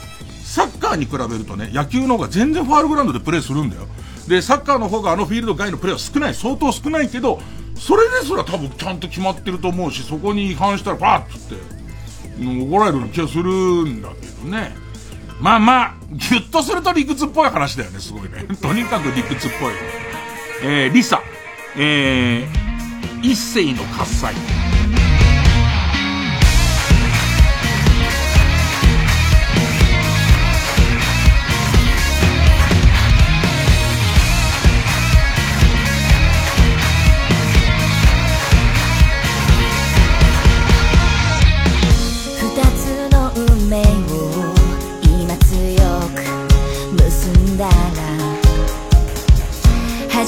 [0.65, 3.87] ッカーに比べるとね、野球の方が全然ファールグラウンドでプレーするんだよ。
[4.29, 7.41] で、サッカーの方があのフィールド外のプレーは少ない、相当少ないけど、
[7.77, 11.84] それですら多分ちゃんと決まってると思うし、そこに違反したらバーッつって、
[12.39, 14.75] 怒られるような気がするんだけどね。
[15.41, 18.47] まあまあ、ぎゅっとすると理屈っぽい話だよね、すごいね。
[18.63, 19.73] とにかく理屈っぽい。
[20.63, 21.21] えー、リサ、
[21.77, 24.35] えー、一世の喝采。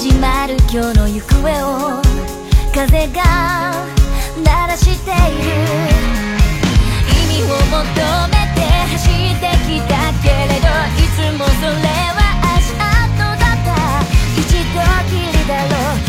[0.09, 2.01] 今日の行方を
[2.73, 3.21] 風が
[4.43, 5.49] 鳴らしている
[7.09, 7.83] 意味を求
[8.29, 9.91] めて走ってきた
[10.23, 11.75] けれどいつもそれ
[12.13, 12.19] は
[12.55, 13.67] 足跡だった。
[14.39, 14.41] 一
[14.73, 15.71] 度きりだろ
[16.03, 16.06] う。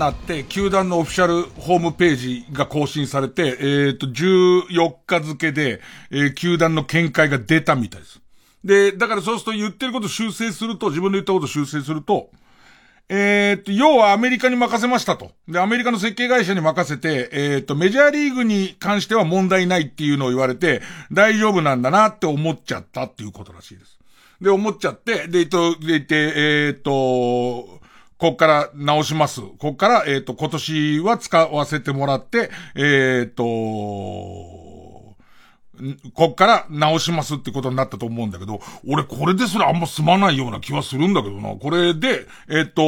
[0.00, 8.20] なって、球団のオフィシャルホームページが更新されて、えっ、ー、と、14日付で、えー、球団の見解が出たみたいです。
[8.64, 12.30] で、だからそうすると言ってること修正すると、自分の言ったこと修正すると、
[13.10, 15.32] えっ、と、要はアメリカに任せましたと。
[15.46, 20.80] で、アメリカの設計会社に任せて、えっ、と、メジャーリーグに関しては問題ないっていうのを言われて、
[21.12, 23.98] 大丈夫なんだなって思っちゃったっていうことらしいです。
[24.40, 27.79] で、思っちゃって、で、えっと、で、えっと、
[28.20, 29.40] こっから直します。
[29.40, 35.16] こっから、えっと、今年は使わせてもらって、えっと、こ
[36.30, 41.56] っから直しますってことになったと思うんだけど、俺これですらあんま済まないような気はするんだけどな。
[41.56, 42.82] これで、えっ、と、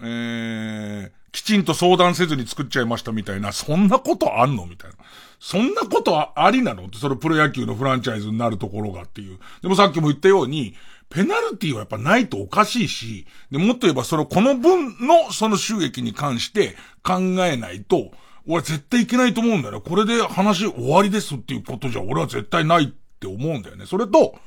[0.00, 4.96] えー、きちんと相談せずに作っちゃいましたみたいな、そんなことあんのみたいな。
[5.40, 9.38] そんなことはありなのって、それプロ野球のフランチャイズになるところがっていう。
[9.60, 10.76] でもさっきも言ったように、
[11.10, 18.10] ペナルティはやっぱないとおかしいし、で、もっと言えばその、この分のその収益に関して考えないと、
[18.46, 19.80] 俺絶対いけないと思うんだよね。
[19.80, 22.86] これで話終わりですっていうことじゃ俺は絶対ないっ
[23.20, 23.86] て思うんだよね。
[23.86, 24.38] それと、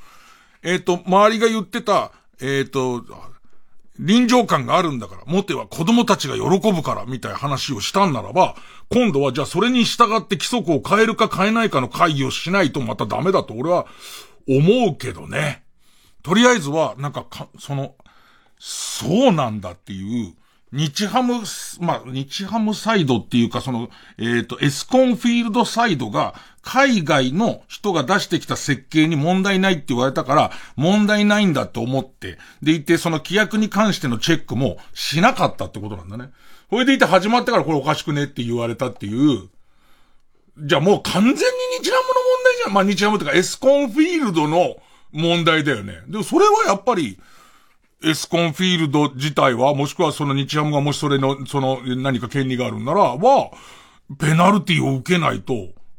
[0.62, 3.04] えっ、ー、と、周りが言ってた、えっ、ー、と、
[3.98, 8.56] 臨場感があるんだから、もては子供たちが喜ぶから、みたいな話をしたんならば、
[8.90, 13.86] 今度はじゃあそれに従って規則を変えるか変えないかの会議をしないとまたダメだと俺は
[14.48, 15.61] 思うけどね。
[16.22, 17.94] とりあえずは、なんかか、その、
[18.58, 20.34] そうなんだっていう、
[20.72, 21.42] 日ハム、
[21.80, 36.30] まあ、日ハムサイドっていうか、その、えっ、ー、と、エスコンフィールドサイドが、海外の人が出してきた設計に問題ないって言われたから、問題ないんだって思って、でいて、その規約に関してのチェックもしなかったってことなんだね。
[36.70, 39.50] これでいて始まってからこれおかしくねって言われたっていう、
[40.58, 41.38] じゃあもう完全に
[41.82, 42.72] 日ハムの問題じゃん。
[42.72, 44.76] まあ日ハムとかエスコンフィールドの
[45.12, 46.02] 問題だよね。
[46.08, 47.18] でもそれはやっぱり、
[48.04, 53.50] エスコンフィールド自体は、もしくはその日ハムがもしそれの、その何か権利があるんなら、は、
[54.18, 55.54] ペナルティを受けないと、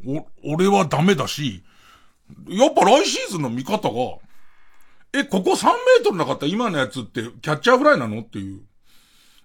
[0.05, 1.63] お、俺はダメだし、
[2.47, 4.17] やっぱ来シーズンの見方が、
[5.13, 8.61] え、ここ3メートルなかった今のやつってキャッチャーフライなのっていう。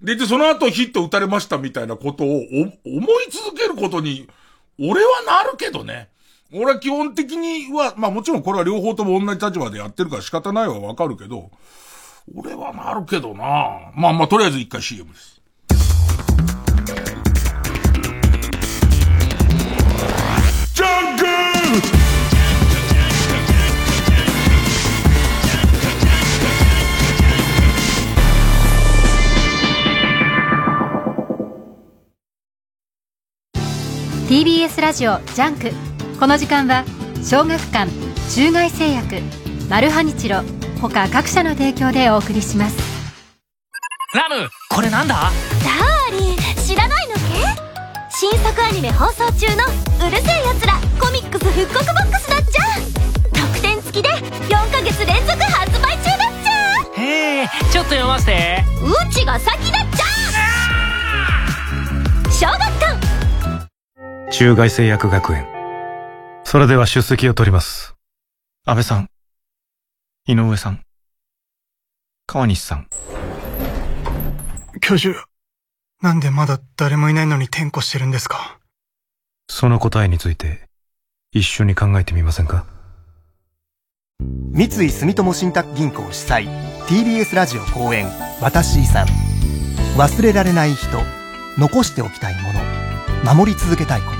[0.01, 2.41] で、で、その後ヒット打たれましたみたいなことを思い
[3.31, 4.29] 続けることに、
[4.81, 6.09] 俺はなるけどね。
[6.51, 11.51] 俺は基本的には、まあもちろんこれは両方とも同じ立場でやってるから仕方ないはわかるけど、
[12.35, 13.93] 俺はなるけどな。
[13.95, 15.43] まあまあ、とりあえず一回 CM です。
[20.75, 21.27] ジャンク
[34.29, 35.88] ！TBS ラジオジャンク。
[36.19, 36.85] この時間は
[37.23, 37.91] 小学館
[38.35, 39.21] 中外製薬
[39.71, 40.43] マルハニチロ
[40.81, 42.77] 他各社の提供でお送りします。
[44.15, 45.15] ラムこれなんだ？
[45.15, 47.21] ダーリン知らないのけ？
[48.11, 49.65] 新作アニメ放送中の
[50.07, 52.63] 「うる星やつらコミックス復刻ボックス」だっちゃ！
[53.33, 56.33] 特典付きで4ヶ月連続発売中だっ
[56.97, 57.03] ちゃ！
[57.03, 58.65] へえちょっと読ませて。
[58.83, 60.05] うちが先だっちゃ！
[62.33, 62.99] 小学館。
[64.31, 65.58] 中外製薬学園
[66.51, 67.95] それでは出席を取ります
[68.65, 69.11] 安倍さん
[70.27, 70.81] 井上さん。
[72.27, 72.89] 川西さん。
[74.81, 75.27] 教授、
[76.01, 78.61] なんでまだ誰もいないのに転校してるんですか？
[79.51, 80.63] その答えについて、
[81.33, 82.65] 一緒に考えてみませんか？
[84.19, 86.49] 三井住友信託銀行主催
[86.87, 88.07] TBS ラジオ公演
[88.41, 89.05] 私遺産
[89.99, 90.97] 忘れられない人
[91.59, 92.55] 残しておきたいも
[93.35, 94.18] の守り続けたいこと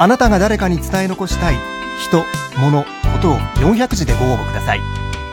[0.00, 1.56] あなたが誰かに伝え残したい
[2.06, 2.22] 人
[2.60, 2.86] 物こ
[3.20, 4.80] とを400字でご応募ください。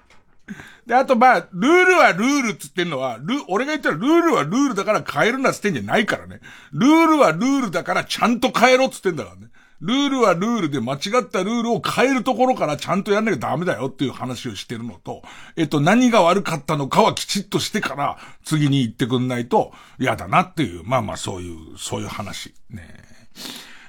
[0.86, 6.40] で、あとまあ、ルールはルールっつってんのは、ル、俺が言ったらルールはルールだから変えるなっつってんじゃないからね。
[6.72, 9.48] ルールはルールだからちゃんと変えろっつってんだからね。
[9.80, 15.22] ルールはルールで間違ったルールを変えるところからちゃんとやんなきゃダメだよっていう話をしてるのと、
[15.56, 22.54] えっと、何が悪かったのかはきちっとしてから次に行ってくんないと嫌だなっていう、まあまあそういう、そういう話。
[22.70, 22.88] ね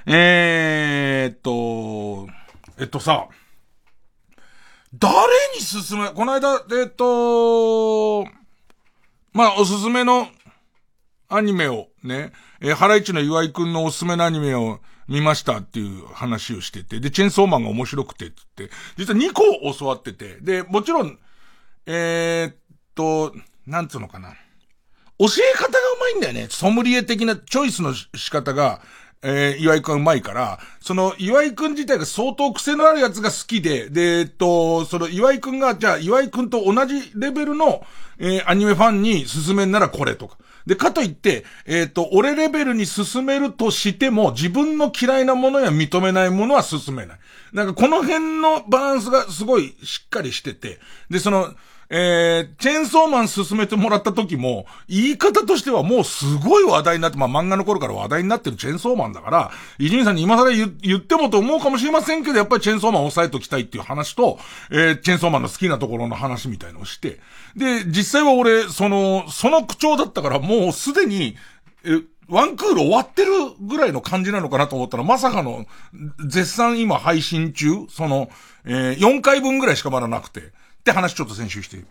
[0.06, 2.30] えー、っと、
[2.78, 3.30] えっとさ、
[5.00, 5.28] 誰
[5.58, 8.24] に勧め、この間、えっと、
[9.34, 10.28] まあ、おすすめの
[11.28, 12.32] アニメをね、
[12.62, 19.44] えー、ハライチの岩井くんのおすすめのアニメを見ましたっていう話をしてて、で、チェンソーマンが面白くてって言って、実は2個
[19.78, 21.20] 教わってて、で、もちろん、
[21.86, 22.56] えー、っ
[22.96, 23.34] と、
[23.68, 24.36] なんつうのかな。
[25.18, 26.48] 教え方がうまいんだよね。
[26.50, 28.82] ソムリエ的なチョイスの仕方が、
[29.28, 37.84] えー、岩井くんうまいから、その岩井くん自体が相当癖のあるやつが好きで、で、えっと、その岩井くんが、じゃあ岩井くんと同じレベルの、
[38.20, 40.38] えー、アニメファンに勧めんならこれとか。
[40.68, 47.20] で、かといって、えっ、と、俺レベルに進めるとしても、自分の嫌いなものや認めないものは進めない。
[47.54, 51.54] なんかこの辺のバランスがすごいしっかりしてて、で、その、
[51.90, 64.40] えー、チェーンソーマン進めてもらった時も、言い方としてはもうすごい話題になって、まあ漫画の頃から話題になってるチェーンソーマンだから、伊集院さんに今更言言ってもと思うかもしれませんけど、やっぱりチェーンソーマンを抑えときたいっていう話と、
[64.72, 67.20] えー、チェーンソーマンの好きなところの話みたいのをして、
[67.56, 71.36] で、実際は俺、その、その口調だったからもうすでに、
[71.84, 73.32] え、ワンクール終わってる
[73.62, 75.66] ぐらいの感じなのかなと思ったら、まさかの、
[76.26, 78.30] 絶賛今配信中その、
[78.66, 80.52] えー、4回分ぐらいしかまだなくて。
[80.86, 81.84] って話ちょっと先週して。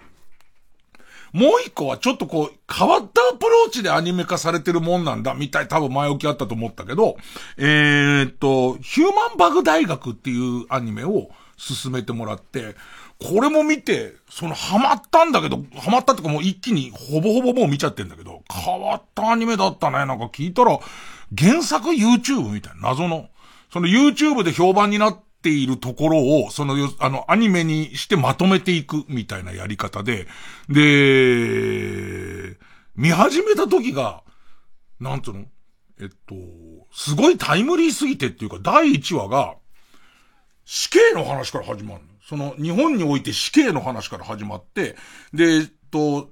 [1.32, 7.16] もう一個はちょっとこう、変わったアプローチでアニメ化されてるもんなんだ、みたい、多分前置きあったと思ったけど、
[7.56, 12.76] えー、っと、ヒューマンバグ大学っていうアニメを進めてもらって、
[13.20, 20.06] これも見て、その、ハマったんだけど、ハマったってかもう一気に、ほぼほぼもう見ちゃってんだけど、変わったアニメだったね。
[20.06, 20.78] なんか聞いたら、
[21.36, 23.28] 原作 YouTube みたいな、謎の。
[23.72, 30.26] その YouTube で評判になっているところを、その、あの、アニメにしてまとめていくみたいなやり方で、
[30.70, 32.56] で、
[32.96, 34.22] 見始めた時が、
[34.98, 35.44] なんつうの？
[36.00, 36.34] えっと、
[36.92, 39.54] すごいタイムリーすぎてっていうか、第1話が、
[40.64, 42.00] 死刑の話から始まる。
[42.26, 44.96] その、日本において死刑の話から始まって、
[45.34, 46.30] で、えっと、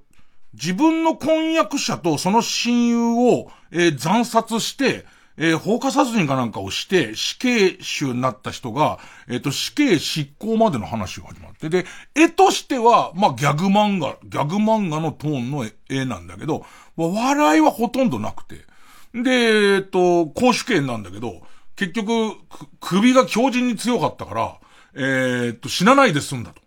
[0.53, 5.05] 自分の婚約者とその親友を、えー、惨殺して、
[5.37, 16.65] えー、放火殺人かなんかをして、死刑囚になった人が、えっ、ー、と、死刑執行までの話が始まって、で、絵としては、まあ、ギャグ漫画、ギャグ漫画のトーンの絵なんだけど、
[16.95, 18.65] 笑いはほとんどなくて。
[19.13, 19.31] で、
[19.75, 21.41] えっ、ー、と、公主権なんだけど、
[21.75, 22.35] 結局、
[22.79, 24.59] 首が強靭に強かったから、
[24.95, 26.61] えっと、死なないで済んだと。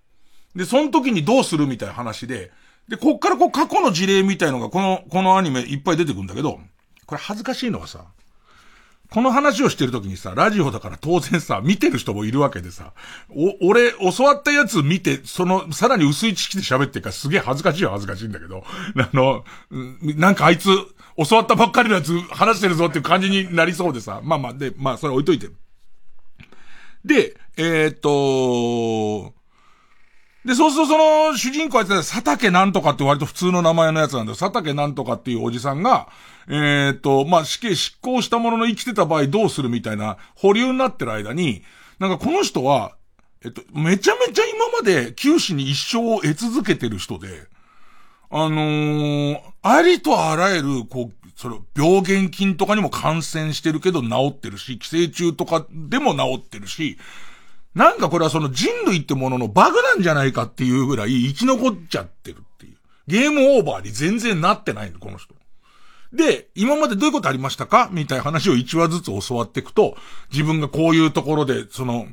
[0.56, 2.50] で、その時にどうするみたいな話で、
[2.88, 6.60] で、こっからこう過去の事例みたいのがこの、このアニメいっぱい出てくるんだけど、
[7.06, 8.06] これ恥ずかしいのはさ、
[9.10, 12.92] この話をしてる時にさ、ラジオだから当然さ、見てる人もいるわけでさ、
[13.30, 18.64] お、俺、教わったやつ見て、その、さらに薄い知識で喋ってるからすげえ恥ずかしいは恥ずかしいんだけど、
[18.98, 19.44] あの、
[20.00, 20.68] なんかあいつ、
[21.28, 25.48] 教わったばっかりのやつ話してるぞっていう感じになりそうでさ、まあまあ、で、まあそれ置いといて。
[27.04, 29.34] で、えー、っと、
[30.44, 34.36] で、そうするとその主人公やってた佐竹なんとかって割と普通の名前のやつなんだよ。
[34.36, 36.08] 佐竹なんとかっていうおじさんが、
[36.48, 41.62] えー、と、まあ、死刑執行したものの生きてた場合どうするみたいな保留になってる間に、
[41.98, 42.96] なんかこの人は、
[43.44, 47.28] えっと、めちゃめちゃ今まで九死に一生を得続けてる人で、
[48.30, 56.98] あのー、ありとあらゆる、こう、それ、病原菌とかにも感染してるけど治ってるし、寄生虫とかでも治ってるし、
[57.74, 62.76] なんかこれはその人類ってもののバグなんじゃないかっていうぐらい生き残っちゃってるっていう。
[63.06, 65.35] ゲームオーバーに全然なってないの、この人。
[66.12, 67.88] で、今までどういうことありましたか？
[67.92, 69.96] みたいな話を1話ずつ教わっていくと、
[70.32, 72.06] 自分がこういうところで、その、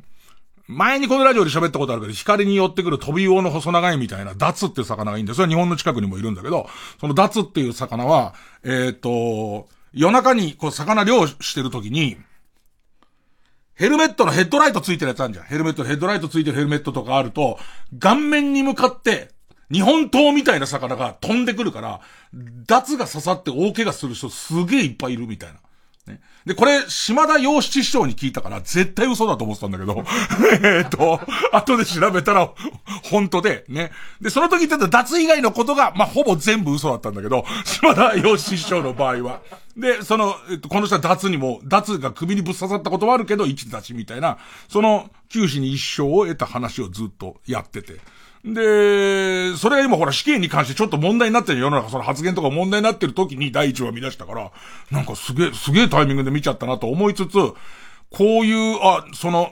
[0.66, 6.68] 前にこのラジオで喋ったことあるけど、光に寄ってくる飛び魚の細長いみたいな、ダツっていう魚がいいんで、それは日本の近くにもいるんだけど、
[7.00, 12.16] そのダツっていう魚は、えっ、と、夜中にこう魚漁してる時に、
[13.74, 15.46] ヘルメットのヘッドライトついてるやつあるじゃん。
[15.46, 17.58] ヘルメット、ヘッドライトついてるヘルメットとかあると、
[17.98, 19.33] 顔面に向かって、
[19.72, 22.00] 日本刀みたいな魚が飛んでくるから、
[22.66, 25.60] ダツが刺さって大怪我する人すげえいっぱいいるみたいな。
[26.06, 26.20] ね。
[26.44, 30.04] で、これ、島田洋七師匠に聞いたから、絶対嘘だと思ってたんだけど、
[30.62, 31.20] えっと、
[31.52, 32.50] 後で調べたら、
[33.04, 33.90] 本当で、ね。
[34.20, 39.40] で、その時言ってた脱以外のことが、まあ、ほぼ全部嘘だったんだけど、島田洋七師匠の場合は。
[39.76, 44.38] で、その、えっと、この人は脱にも、脱が首にぶっ刺さったことはあるけど、一脱みたいな、
[44.68, 47.94] その、九死に一生を得た話をずっとやってて。
[48.44, 54.52] で、それが今ほら死刑に関してちょっと問題になってる世の中、その発言とか問題になってる時に第一話見出したから、
[54.90, 57.32] なんかすげえ、すげえタイミングで見ちゃったなと思いつつ、
[58.10, 59.50] こういう、あ、その、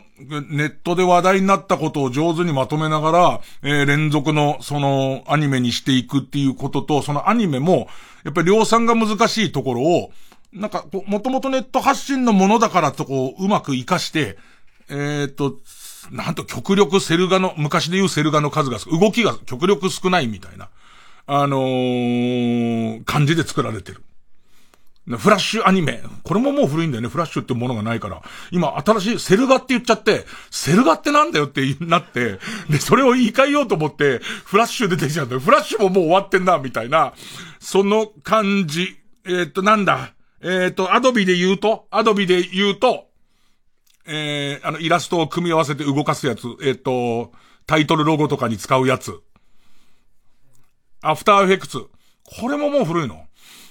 [0.51, 7.89] ネットで話題になったことを上手にまとめながら、えー、連続の、その、アニメにしていくっていうことと、そのアニメも、
[8.25, 10.13] やっぱり量産が難しいところを、
[10.53, 14.37] なんか、もともとネット発信のものだからとこう、うまく活かして、
[14.89, 15.57] えっ、ー、と、
[16.11, 20.69] なんと極力セル画の、昔で言うセル画の数が、動きが極力少ないみたいな、
[21.27, 24.03] あのー、感じで作られてる。
[25.19, 26.01] フラッシュアニメ。
[26.23, 27.09] これももう古いんだよね。
[27.09, 28.23] フラッシュってものがないから。
[28.53, 32.39] 今、新しい、セル画って言っちゃって、セル画ってなんだよってなって、
[32.71, 35.41] で、それを言い換えようと思って、フラッシュ出てきちゃうんだよ。
[35.41, 37.15] フラッシュももう終わってんな、みたいな、
[37.59, 38.97] その感じ。
[39.25, 40.13] えー、っと、なんだ？
[40.41, 43.09] えー、っと、アドビで言うと、アドビで言うと、
[44.07, 47.33] えー、あの、イラストを組み合わせて動かすやつ、えっ、ー、と、
[47.67, 49.21] タイトルロゴとかに使うやつ。
[51.01, 51.87] アフターエフェクツ。
[52.25, 53.27] これももう古いの？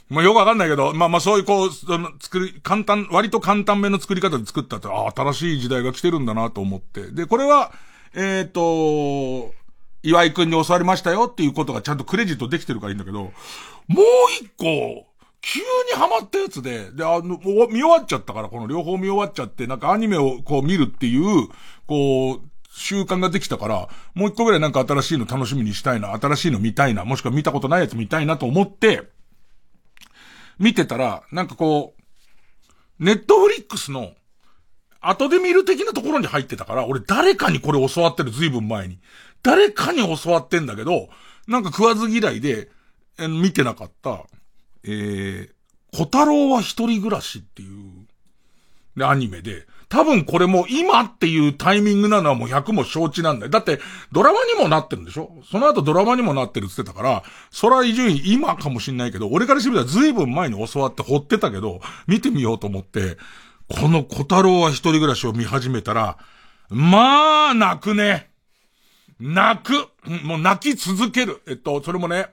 [0.10, 7.12] まあ、よくわかんないけど、まあまあそういうこう、その作り、簡単、割と簡単めの作り方で作ったって、ああ、新しい時代が来てるんだなと思って。
[7.12, 7.72] で、これは、
[8.14, 9.54] えっ、ー、と、
[10.04, 13.34] 岩井くんに教わりましたよっていうことがちゃんとクレジットできてるからいいんだけど、もう
[14.42, 15.08] 一個、
[15.42, 15.66] 急に
[15.98, 21.48] ハマったやつで、で、あの、見終わっちゃったから、この両方見終わっちゃって、なんかアニメをこう見るっていう、
[21.88, 22.42] こう、
[22.74, 29.10] 習慣ができたから、もう一個ぐらいなんか新しいの楽しみにしたいな、新しいの見たいな、もしくは見たことないやつ見たいなと思って、
[30.60, 34.14] 見てたら、なんかこう、ネットフリックスの、
[35.02, 39.00] 後で見る的なところに入ってたから、俺誰かにこれ教わってる、随分前に。
[39.42, 41.10] 誰かに教わってんだけど、
[41.48, 42.70] なんか食わず嫌いで、
[43.18, 44.26] 見てなかった、
[44.84, 48.08] えー、小太郎は一人暮らしっていう、
[48.96, 53.52] で、アニメで、多分これも今っていうタイミングなのはもう100も承知なんだよ。
[53.52, 53.80] だって、
[54.12, 55.32] ドラマにもなってるんでしょ？
[55.50, 63.18] その後ドラマにもなってるって言ってたから、それは伊集院今かもしんないけど、俺からしてみたら随分前に教わって掘ってたけど、見てみようと思って、
[63.68, 66.18] この小太郎は一人暮らしを見始めたら、
[66.70, 68.30] まあ、泣くね。
[69.20, 69.74] 泣く。
[70.24, 71.42] もう泣き続ける。
[71.48, 72.28] えっと、それもね、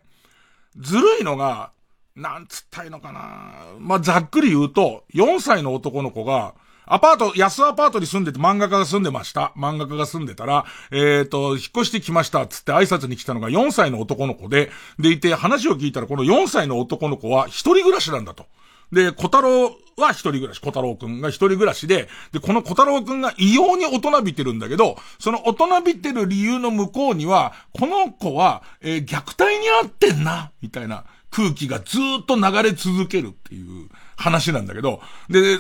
[0.77, 1.73] ずるいのが、
[2.19, 3.55] なんつったいのかな。
[3.79, 6.55] まあ、ざっくり言うと、4歳の男の子が、
[6.91, 9.53] アパート、安アパートに住んでて漫画家が住んでました。
[9.57, 18.47] 漫画家が住んでたら、えっ、ー、と、引っ越してきましたつって挨拶に来たのが4歳の男の子で、でいて話を聞いたらこの4歳の男の子は一人暮らしなんだと。
[18.91, 31.05] で、小太郎は一人暮らし、小太郎くんが一人暮らしで、で、この小太郎くんが異様に大人びてるんだけど、その大人びてる理由の向こうには、この子は、えー、虐待にあってんな、みたいな。
[31.31, 35.59] 空気がずっと流れ続けるっていう話なんだけど、で、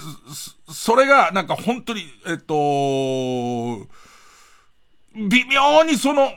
[0.72, 2.54] それがなんか本当に、えっと、
[5.14, 6.30] 微妙にその、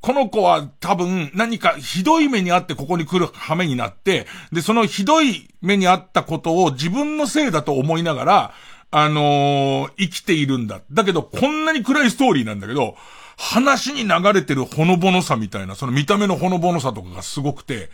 [0.00, 8.54] この子は多分何かひどい目にあってここに来る羽目になって、で、そのひどい目にあったことを自分のせいだと思いながら、
[8.90, 10.80] あのー、生きているんだ。
[10.92, 12.96] だけど、こんなに暗いストーリーなんだけど、
[13.36, 17.90] 話に流れてるほのぼのさみたいな、その見た目のほのぼのさとかがすごくて、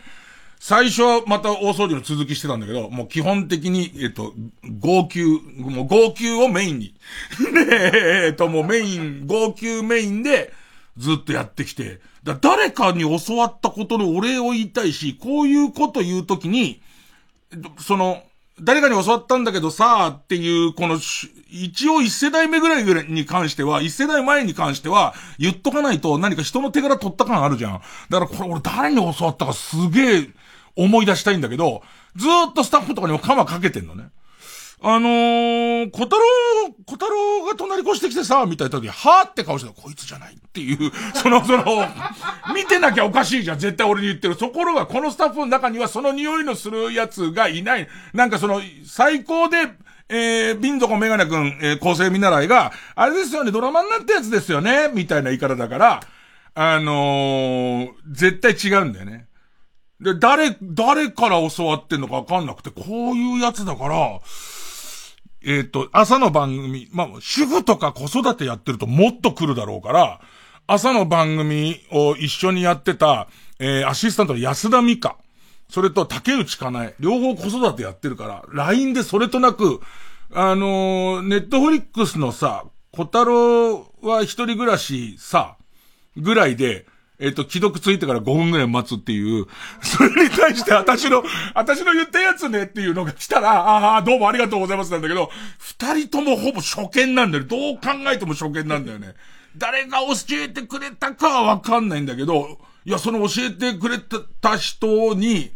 [0.64, 4.32] 最初はまた大掃除の続きしてたんだけど、もう基本的に、えっと、
[4.78, 5.24] 号泣、
[5.58, 6.94] もう号泣をメインに。
[7.52, 10.52] で、えっと、もうメイン、号泣メインで
[10.96, 16.80] ずっとやってきて、だ誰かに教わったことのお礼を言いたいし、こういうこと言うときに、
[17.80, 18.22] その、
[18.60, 21.00] 誰かに教わったんだけどさあ、っていう、この、
[21.50, 27.80] 一応一世代目ぐらいぐらいに関しては、一世代前に関しては、言っとかないと何か人の手柄取った感あるじゃん。
[28.10, 30.28] だからこれ俺誰に教わったかすげえ
[30.76, 31.82] 思い出したいんだけど、
[32.16, 34.10] ずっとスタッフとかにもカマかけてんのね。
[34.84, 36.22] あのー、小太郎、
[36.86, 41.86] 小太郎が隣越してきてさ、みたいな時、はーって顔してたこいつじゃないっていう、 その、その、
[42.52, 44.36] 見てなきゃおかしいじゃん、絶対俺に言ってる。
[44.36, 47.88] ところが、このスタッフの中にはその匂いのするやつがいない。
[48.12, 49.68] なんかその、最高で、
[50.08, 56.00] えー、ビンドコメガネ君、えー、構成見習いが、あれですよね、ドラマになったやつですよね、みたいな言い方だから、
[56.56, 59.26] あのー、絶対違うんだよね。
[60.02, 64.20] で、誰、誰から教わってんのかわかんなくて、こういうやつだから、
[65.44, 70.20] えっ、ー、と、朝の番組、まあ、主婦とか子育てやってるともっと来るだろうから、
[70.66, 73.28] 朝の番組を一緒にやってた、
[73.58, 75.16] えー、アシスタントの安田美香。
[75.68, 76.94] それと竹内かなえ。
[77.00, 79.80] 両方子育てやってるから、LINE でそれとなく、
[80.32, 85.56] あのー、ネットフリックスのさ、小太郎は一人暮らしさ、
[86.16, 86.86] ぐらいで、
[87.22, 89.46] えっ、と、既読ついてから5分ぐらい待つっていう、
[89.80, 91.22] それに対して私の、
[91.54, 97.44] 私の言ったやつねっていうのが来たら、ああ、どうもありがとうございますなんだけど、二人ともほぼ初見なんだよ。
[97.44, 99.14] どう考えても初見なんだよね。
[99.56, 103.98] 誰が教えてくれたかはわかんないんだけど、いや、その教えてくれ
[104.40, 105.52] た人に、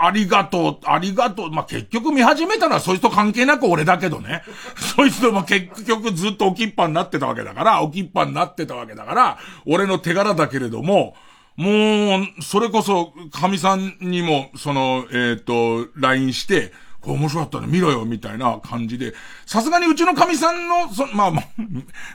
[0.00, 1.50] ありがとう、ありがとう。
[1.50, 4.42] まあ、結局見始めたのはそいつと関係なく俺だけどね。
[4.96, 11.14] そいつとも結局ずっと置きっぱになってたわけだから、置きっぱになってたわけだから、俺の手柄だけれども、
[11.56, 19.14] もう、それこそ、神さんにも、その、えっ、ー、と、LINE して、これ面白かったね、見ろよ、みたいな感じで、
[19.46, 21.44] さすがにうちの神さんの、そ、まあまあ、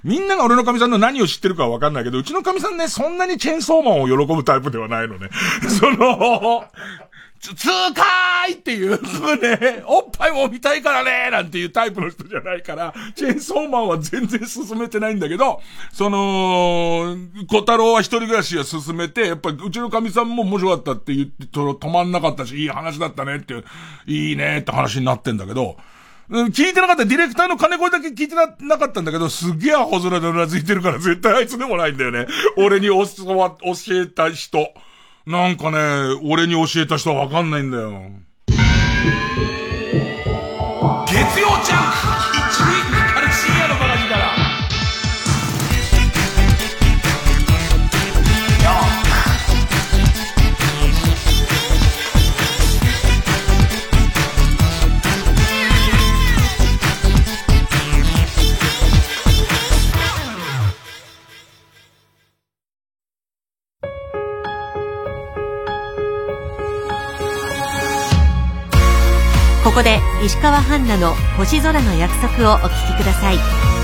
[0.04, 5.30] みんなが俺の神さんの何を知ってるかはわかんないけど、うちの神さんね、そんなにチェーンソーマンを喜ぶタイプではないのね。
[5.68, 6.66] その、
[7.44, 8.91] 通過いっていう、
[9.41, 17.18] ね、おっぱいも見たいからねなんていうタイプの人じゃないから、チェーンソーマンは全然進めてないんだけど、その、
[17.50, 23.56] 小太郎は一人暮らしは進めて、やっぱりうちの神さんも面白かったって言って、止まんなかったし、いい話だったねって、
[24.08, 25.78] いいねって話になってんだけど、
[26.30, 27.06] 聞いてなかった。
[27.06, 32.28] ディレクターの金声だけ聞いてななかったんだけど、すげえアホ面でうなずいてるから絶対あいつでもないんだよね。
[32.56, 33.00] 俺に教
[33.38, 34.74] わ教えた人。
[35.26, 35.78] なんかね、
[36.24, 38.11] 俺に教えた人はわかんないんだよ。
[41.07, 42.33] 月曜ジャンク
[69.74, 73.83] ここで石川ハンナの星空の約束をお聴きください。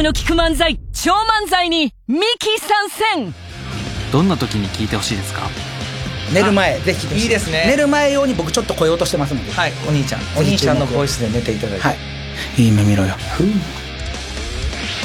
[0.00, 3.34] の聞く漫才超漫才にミキ参戦。
[4.12, 5.42] どんな時に聞いてほしいですか？
[6.32, 7.50] 寝る前ぜひいいです。
[7.50, 7.64] ね。
[7.66, 9.52] 寝る前用に僕ちょっと来ようとしてますので。
[9.52, 9.72] はい。
[9.86, 10.20] お兄ちゃん。
[10.36, 11.86] お兄ちゃんのボイスで寝ていただいて。
[11.86, 11.96] はい。
[12.56, 13.14] いい夢見ろよ。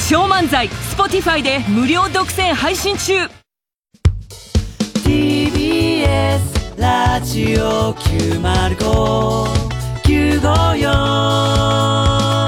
[0.09, 3.27] 超漫才 Spotify で無料独占配信中。
[5.03, 6.39] TBS
[6.79, 9.47] ラジオ905
[10.03, 12.46] 954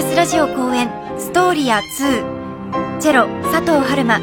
[0.00, 0.88] TBS ラジオ公演
[1.18, 4.18] ストーリア2チェロ佐藤春馬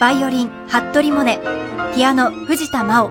[0.00, 3.10] バイオリン服部萌音ピアノ藤田真央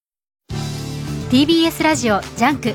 [1.30, 2.73] TBS ラジオジャンク。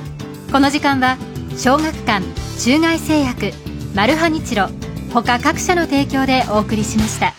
[0.52, 1.16] この時間は
[1.56, 2.22] 小学館
[2.58, 3.52] 中外製薬
[3.94, 4.68] マルハニチロ
[5.14, 7.32] 他各社の提供でお送りしました。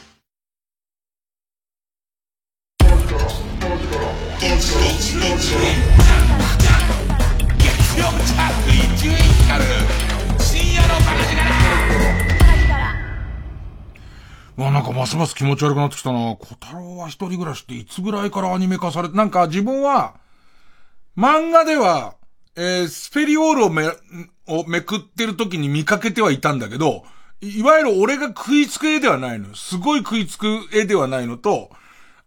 [9.01, 9.63] 月曜ジャンク伊集院光
[10.43, 11.41] 深夜のバカ力
[14.57, 16.35] うわ、なんかますます気持ち悪くなってきたな。
[16.35, 20.13] 小太郎は一人暮らしっていつぐらいからアニメ化されて、なんか自分は、
[21.17, 22.13] 漫画では、
[22.55, 23.87] えー、スペリオールをめ、
[24.45, 27.03] をめくってる時に見かけてはいたんだけど、
[27.41, 29.55] いいわゆる俺が食いつく絵ではないの。
[29.55, 31.71] すごい食いつく絵ではないのと、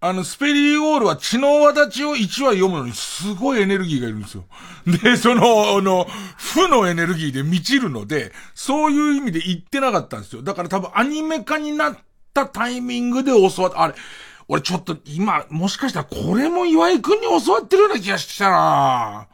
[0.06, 4.44] あの、スペリオールは血の輪立ちを1話読むのにすごいエネルギーがいるんですよ。
[5.02, 10.42] で、その、あの、負のエネルギーで満ちるので、そういう意味で言ってなかったんですよ。
[10.42, 11.98] だから多分アニメ化になっ
[12.34, 13.94] たタイミングで教わった、あれ、
[14.46, 19.26] 俺ちょっと今、もしかしたらこれも岩井くんに教わってるような気がしたな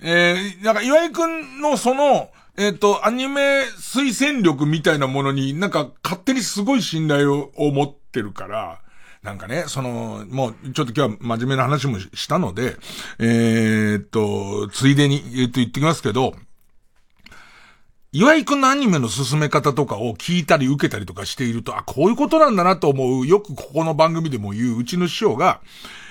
[0.00, 8.83] えー、なんか岩井くんのその、えっ、と、アニメ推薦力みたいなものになんか勝手にすごい信頼を持ってるから、
[9.24, 12.76] なんかね、その、もう、ちょっと今日は真面目な話もしたので、
[13.18, 16.34] えーっと、ついでに、えっと言ってきますけど、
[18.12, 25.62] 岩井くんのアニメの進め方とかを聞いたり受けたりとかしていると、あ、こういうことなんだなと思う、よくここの番組でも言ううちの師匠が、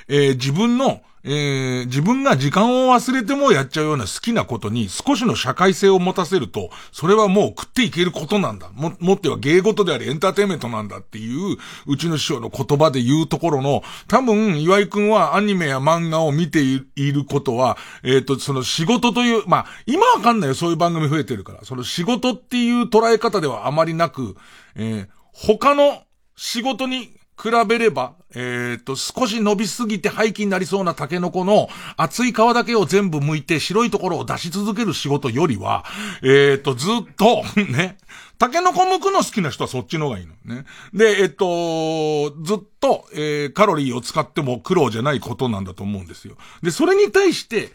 [0.07, 8.69] えー自分の、えー自分が時間を忘れてもやっちゃうような好きなことに少しの社会性を持たせると、それはもう食っていけることなんだ。
[8.73, 11.57] も、もっては芸事でありエンターテイメントなんだっていう、
[11.87, 21.59] うちの師匠の言葉で言うところの、多分、岩井くんはアニメや漫画を見ていることは、えっ、と、その仕事という、まあ、今わかんないよ、そういう番組増えてるから。
[21.63, 24.35] その仕事っていう捉え方ではあまりなく、
[24.75, 26.03] えー他の
[26.35, 27.09] 仕事に
[27.41, 31.67] 比べれば、えっ、と、少し伸びすぎて廃棄になりそうなタケノコの
[31.97, 35.83] 厚い皮だけを全部剥いて白いところを出し続ける仕事よりは、
[36.23, 37.97] えっ、と、ずっと、 ね、
[38.37, 40.65] タケノコ剥くの好きな人はそっちの方がいいのね。
[40.93, 46.35] で、えっ、と、ずっと、えーカロリーを使っても苦労じゃないことなんだと思うんですよ。
[46.61, 47.71] で、それに対して、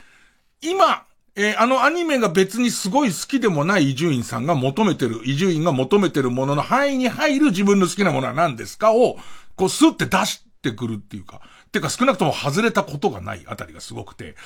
[0.61, 1.05] 今、
[1.37, 9.19] えーあのアニメが別にすごい好きでもない伊集院さんが求めてる、伊集院が求めてるものの範囲に入る自分の好きなものは何ですかを、
[9.59, 11.43] こうスッて出してくるっていうか、
[11.73, 14.37] てか少なくとも外れたことがないあたりがすごくて、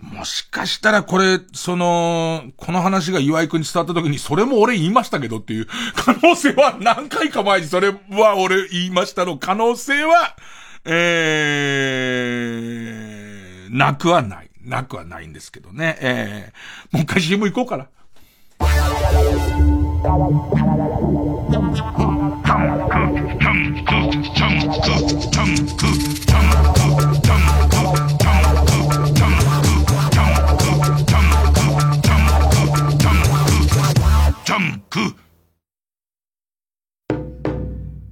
[0.00, 10.36] もしかしたらこれ、その、この話が岩井くんに伝わった時に、それも俺言いましたけどっていう可能性は何回か前にそれは俺言いましたの可能性は、
[10.84, 14.50] えー、なくはない。
[14.62, 15.98] なくはないんですけどね。
[16.00, 17.88] えー、もう一回 CM 行こうかな。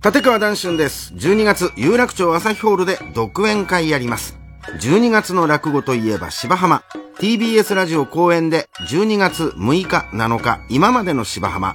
[0.01, 1.13] 立川談春です。
[1.15, 4.39] 12月、有楽町朝日ホールで独演会やります。
[4.81, 6.85] 12月の落語といえば芝浜。
[7.19, 11.75] TBS ラジオ公演で12月6日、7日、今までの芝浜。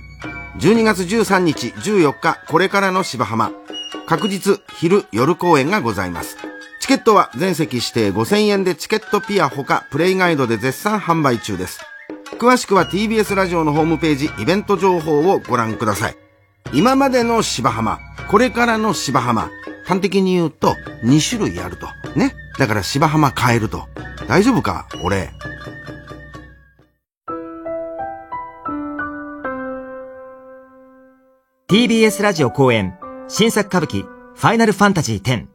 [0.58, 3.52] 12月13日、14日、これからの芝浜。
[4.08, 6.38] 確実、昼、夜公演がございます。
[6.80, 11.82] チケットは全席指定5000円でチケットピアほかプレイガイドで絶賛販売中です。
[12.40, 16.23] 詳しくは TBS ラジオのホームページイベント情報をご覧ください。
[16.72, 18.00] 今までの芝浜、
[18.30, 19.50] これからの芝浜。
[19.86, 21.88] 端的に言うと2種類あると。
[22.18, 22.34] ね。
[22.58, 23.88] だから芝浜変えると。
[24.28, 25.30] 大丈夫か俺。
[31.70, 32.98] TBS ラジオ公演
[33.28, 35.48] 新作歌舞伎ファイナルファンタジー10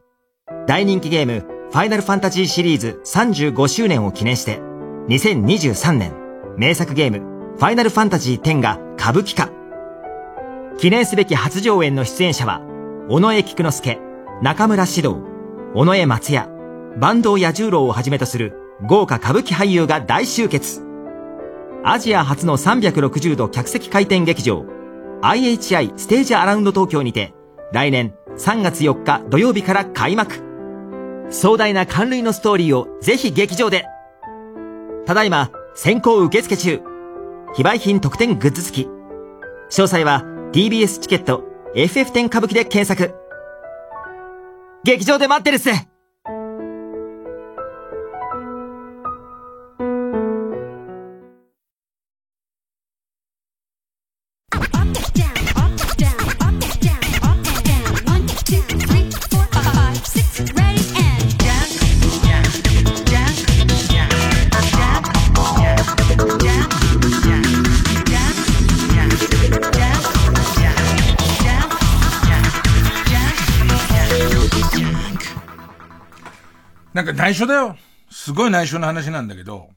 [0.67, 4.59] 大人気ゲームファイナルファンタジーシリーズ35周年を記念して
[5.07, 6.13] 2023年
[6.57, 9.58] 名作ゲームファイナルファンタジー10が歌舞伎化
[10.79, 12.61] 記念すべき初上演の出演者は
[13.09, 13.99] 尾上菊之助
[14.41, 15.21] 中村獅童
[15.75, 16.47] 尾上松也
[16.97, 18.53] 坂東彌十郎をはじめとする
[18.87, 20.81] 豪華歌舞伎俳優が大集結。
[21.83, 24.65] アジア初の360度客席回転劇場
[25.21, 27.33] IHI ステージアラウンド東京にて
[27.73, 30.41] 来年3月4日土曜日から開幕。
[31.29, 33.85] 壮大な関類のストーリーをぜひ劇場で。
[35.05, 36.79] ただいま先行受付中。
[37.53, 38.87] 非売品特典グッズ付き。
[39.69, 41.43] 詳細は TBS チケット
[41.75, 43.13] FF10 歌舞伎で検索。
[44.83, 45.69] 劇場で待ってるっす
[77.13, 77.77] 内緒だよ。
[78.09, 79.69] すごい内緒の話なんだけど、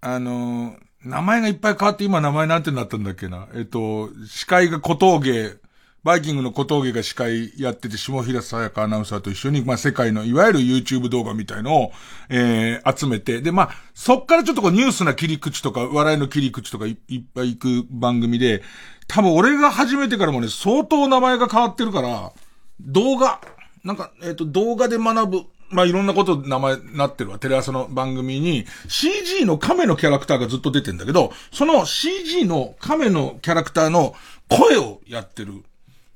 [0.00, 3.48] あのー、名前がいっぱい変わって今名前なんてなったんだっけな。
[3.54, 5.56] えっと、司会が小峠、
[6.02, 11.92] バイキングの小峠が司会やってて、下平さやかアナウンサーと一緒に、まあ、世界のいわゆる YouTube 動画みたいのを、
[12.30, 16.96] えー、集めて、で、まあ、そっからちょっとこうニュースな切り口とか、笑いの切り口とかいっ
[17.34, 18.62] ぱい行く番組で、
[19.08, 22.32] 多分俺が始めてからもね、相当名前が変わってるから、
[22.80, 23.40] 動画、
[23.84, 27.38] なんか、えっ、と、動画で学ぶ、まあ、いろんなこと名前なってるわ。
[27.38, 34.14] テレ朝の番組に CG の亀のキャラクターがずっと出てんだけど、その CG の亀のキャラクターの
[34.48, 35.62] 声をやってる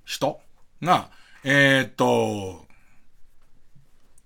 [0.05, 0.40] 人
[0.82, 1.09] が、
[1.44, 2.66] えー、っと、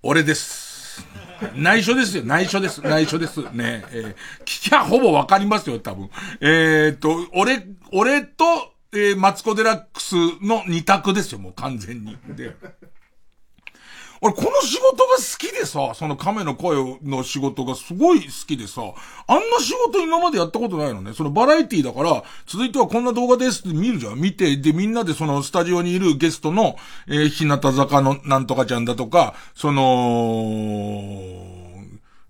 [0.02, 1.06] 俺です。
[1.54, 2.24] 内緒ですよ。
[2.24, 2.80] 内緒です。
[2.80, 3.42] 内緒です。
[3.52, 6.10] ねえー、聞きゃほぼわかりますよ、多分。
[6.40, 8.44] えー、っと、俺、俺と、
[8.92, 12.16] えー、マツコデラックスの二択ですよ、もう完全に。
[12.28, 12.56] で、
[14.20, 18.82] 俺この仕事が好きでさ、その亀の声の仕事がすごい好きでさ、
[19.26, 21.12] あんな仕事今までやったことないのね。
[21.14, 24.20] そのバラエティだから、続いてはこんな動画ですって見るじゃん。
[24.20, 31.57] 見て、で、みんなでそのスタジオにいるゲストの、えー、日向坂のなんとかちゃんだとか、その、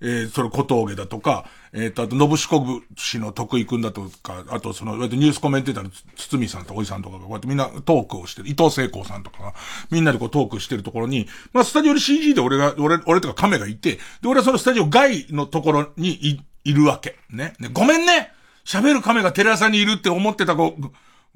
[0.01, 9.55] えー、それ小峠だとか、えっ、ー、と、あと、信志国氏の徳井くんだとか、あと、その、ニュースコメンテーターの堤さんとおじさんとかが、こうやってみんなトークをしてる、伊藤聖光さんとかが、
[9.91, 17.17] みんなでこうトークしてるところに、まあ、スタジオに CG で俺が、俺、俺とか亀がいて、で、俺はそのスタジオ外のところにい、いるわけ。
[17.31, 17.55] ね。
[17.59, 18.33] ねごめんね
[18.65, 20.77] 喋る亀がテレ朝にいるって思ってた子、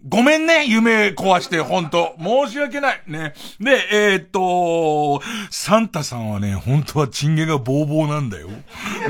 [0.04, 2.16] ごめんね、夢壊して、ほんと。
[2.18, 3.02] 申し訳ない。
[3.06, 3.34] ね。
[3.60, 8.48] で、えー、っと、サンタさんはね、本当はチン毛がボーボーなんだよ。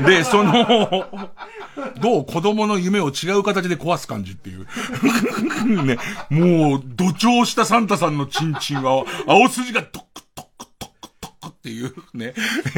[0.05, 0.53] で、その、
[1.99, 2.25] どう？
[2.25, 4.67] 子供の夢を違う形で壊す感じっていう。
[5.83, 5.97] ね。
[6.29, 12.35] もう、怒張したサンタさんのチンチンは、青筋がトクトクトクトクっていうね。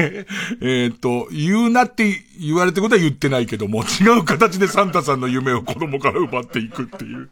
[0.62, 7.28] えっと、言うなって言われてことは言ってないけども、違う形でサンタさんの夢を子供から奪っていくっていう。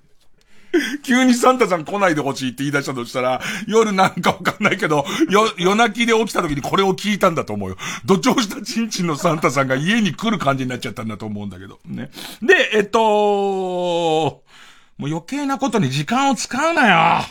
[1.02, 7.76] 急にサンタさん来ないでほしいって言い出したとしたら、夜なんかわかんないけど、よ、夜泣きで起きた時にこれを聞いたんだと思うよ。
[8.04, 11.78] 土壌したちんちんのサンタさんが家に来る感じになっちゃったんだと思うんだけど。
[11.86, 12.10] ね。
[12.42, 14.42] で、えっと、も
[15.00, 17.24] う余計なことに時間を使うなよ。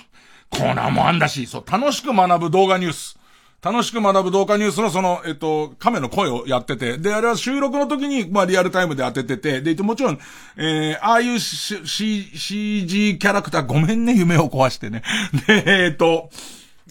[0.49, 3.17] コーナーもあんだし、そう、楽しく学ぶ動画ニュース。
[3.63, 10.19] 楽しく学ぶ動画ニュースのその、えっと、亀の声をやってて、で、あれは収録の時に、まあ、リアルタイムで当ててて、で、もちろん、
[10.57, 15.01] えー、ああいう C、CG キャラクター、ごめんね、夢を壊してね。
[15.47, 16.29] で、えっと、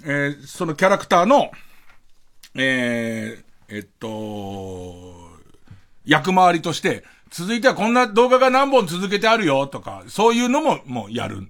[0.03, 1.51] えー、そのキャラクターの、
[2.55, 5.29] えー、えっと、
[6.07, 11.49] 役回りとして、続いてはこんな動画が何本続けてあるよ、とか、そういうのも、もうやる。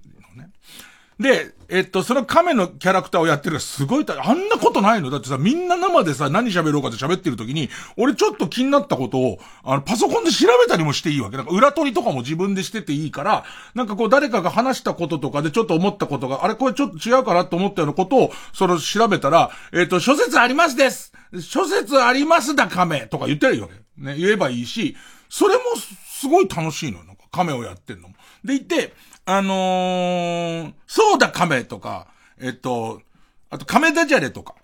[1.19, 5.09] で、えっと、その亀のキャラクターをやってるらすごいた、あんなことないの？
[5.09, 11.37] だってさ、みんな生でさ、何喋ろうかって喋ってる時に、俺ちょっと気になったことを、あの、パソコンで調べたりもしていいわけ。
[11.37, 13.43] なんか裏取りとかも自分でしてていいから、
[13.75, 23.73] なんかこう誰かが話したこととかでちょっと思ったことが、あれこれちょっと違うかなと思ったようなことを、それを調べたら、えっと、諸説ありますです諸説ありますだ亀とか言ってるよね。
[23.97, 24.95] ね、言えばいいし、
[25.29, 25.61] それも
[26.07, 27.05] すごい楽しいのよ。
[27.05, 28.15] なんか亀をやってんのも。
[28.43, 28.93] でいて、
[29.25, 32.07] あのー、そうだ亀とか、
[32.39, 33.01] えっと、
[33.49, 34.55] あと亀ダジャレとか、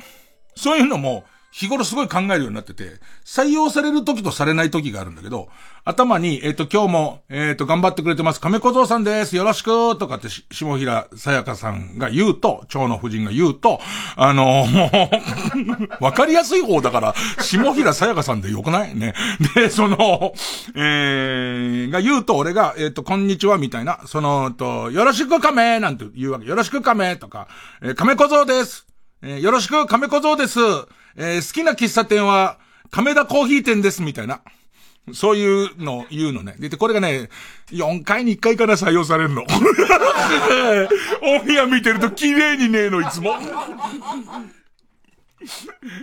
[0.55, 5.49] そういうのも、日頃すごい考えるようになってて、採用される時とされない時があるんだけど、
[5.83, 8.39] 頭に、えっ、と、今日も、えっ、と、頑張ってくれてます。
[8.39, 9.35] 亀小僧さんです。
[9.35, 13.79] よろしくとかって、下平さやかさんが言うと、蝶の夫人が言うと、
[14.15, 18.95] あのー わかりやすい方だから、下平さやかさんでよくない？
[18.95, 19.15] ね。
[19.55, 20.33] で、その、
[20.75, 26.45] えー、が言うと、俺が、えっ、と、こんにちは、みたいな、その、と、よろしく亀なんて言うわけ。
[26.45, 27.47] よろしく亀とか、
[27.81, 28.85] えー、亀小僧です。
[29.23, 30.59] えー、よろしく亀小僧です。
[31.15, 32.57] えー、好きな喫茶店は、
[32.91, 34.41] 亀田コーヒー店ですみたいな。
[35.13, 36.55] そういうの言うのね。
[36.59, 37.29] で、これがね、
[37.71, 39.43] 4回に1回から採用されるの。
[41.21, 43.35] オンエア見てると綺麗にねえの、いつも。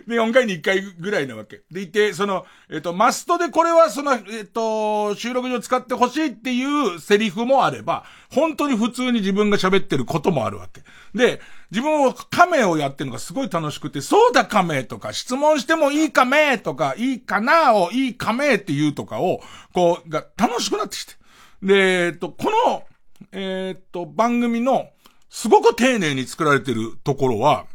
[0.07, 1.63] で、4回に1回ぐらいなわけ。
[1.71, 6.65] でいて、その、えっ、と、マストでこれはその、えっ、と、収録上使ってほしいってい
[6.97, 10.83] うセリフもあれば、本当に普通に自分が喋ってることもあるわけ。
[11.15, 11.41] で、
[11.71, 19.41] 自分を亀をやってるのがすごい楽しくて、そうだ亀とか、質問してもいい亀とか、いいかなをいい亀って言うとかを、
[19.73, 21.15] こう、が楽しくなってきて。
[21.63, 22.85] で、えっ、と、この、
[23.33, 24.91] えっ、と、番組の、
[25.29, 27.67] すごく丁寧に作られてるところは、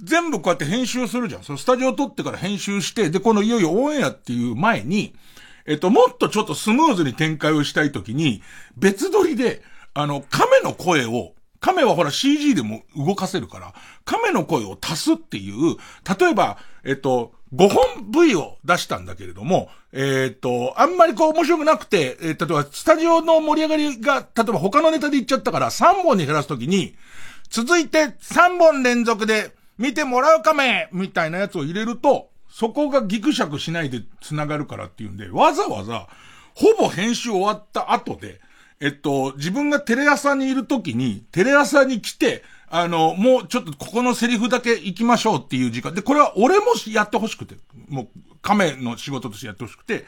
[0.00, 1.42] 全部こうやって編集するじゃん。
[1.42, 5.14] そのスタジオ撮ってから編集して、で、このいよいよオンエアっていう前に、
[5.66, 8.42] えっと、もっとちょっとスムーズに展開をしたいときに、
[8.76, 9.62] 別撮りで、
[9.94, 11.32] あの、亀の声を、
[11.66, 15.76] 亀はほら CG でも動かせるから、亀の声を足すっていう、
[16.20, 26.94] 例えば、えっと、5本 V を出したんだけれども、えっ、と、あんまりこう面白くなくて、えー、例えばスタジオの盛り上がりが、例えば他のネタで言っちゃったから3本に減らすときに、
[27.50, 36.06] 続いて3本連続で見てもらうかめみたいなやつを入れると、そこがギクシャクしないで繋がるからっていうんで、わざわざ、
[36.54, 38.40] ほぼ編集終わった後で、
[38.80, 45.94] えっと、自分がテレ朝にいる時に、テレ朝に来て、あの、もうちょっとここのセリフだけ行きましょうっていう時間。
[45.94, 47.56] で、これは俺もやってほしくて、
[47.88, 48.08] もう、
[48.42, 50.04] 亀の仕事としてやってほしくて、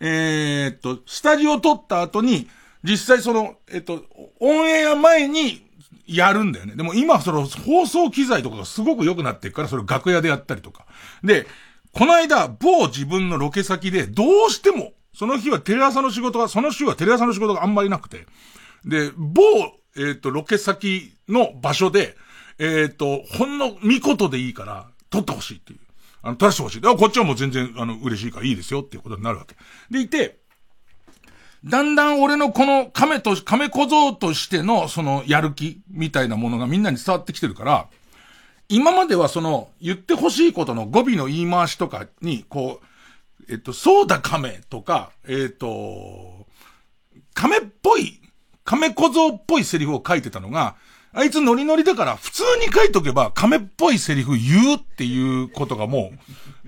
[0.00, 2.48] えー、っと、スタジオ撮った後に、
[2.82, 4.04] 実際その、えっと、
[4.40, 5.66] オンエア前に
[6.06, 6.76] やるんだよね。
[6.76, 10.86] でも今その放送機材とかがすごく良くなってるから、それ楽屋でやったりとか。
[11.24, 11.46] で、
[11.92, 18.26] この間、某自分のロケ先で、どうしても、その日はテレ朝の仕事が、その週はテレ朝の仕事があんまりなくて。
[18.84, 19.40] で、某、
[19.96, 22.16] えっ、ー、と、ロケ先の場所で、
[22.58, 25.78] えっ、ー、と、ほんの見事でいいから、撮ってほしいっていう。
[26.20, 26.80] あの、撮らせてほしい。
[26.82, 29.56] こっちはもう全然、あの、嬉しいからいいですよっていうことになるわけ。
[29.90, 30.36] でいて、
[31.64, 37.88] だんだん俺のこの亀と、亀小僧としてのそのやる気みたいなものがみんなに伝わってきてるから、
[38.68, 42.86] 今まではその言ってほしいことの語尾の言い回しとかに、こう、
[43.48, 46.46] えっと、そうだ亀とか、えっと、
[47.34, 48.20] 亀っぽい、
[48.64, 50.76] 亀小僧っぽいセリフを書いてたのが、
[51.12, 56.10] あいつノリノリだから普通に書いとけば亀っぽいセリフ言うっていうことがも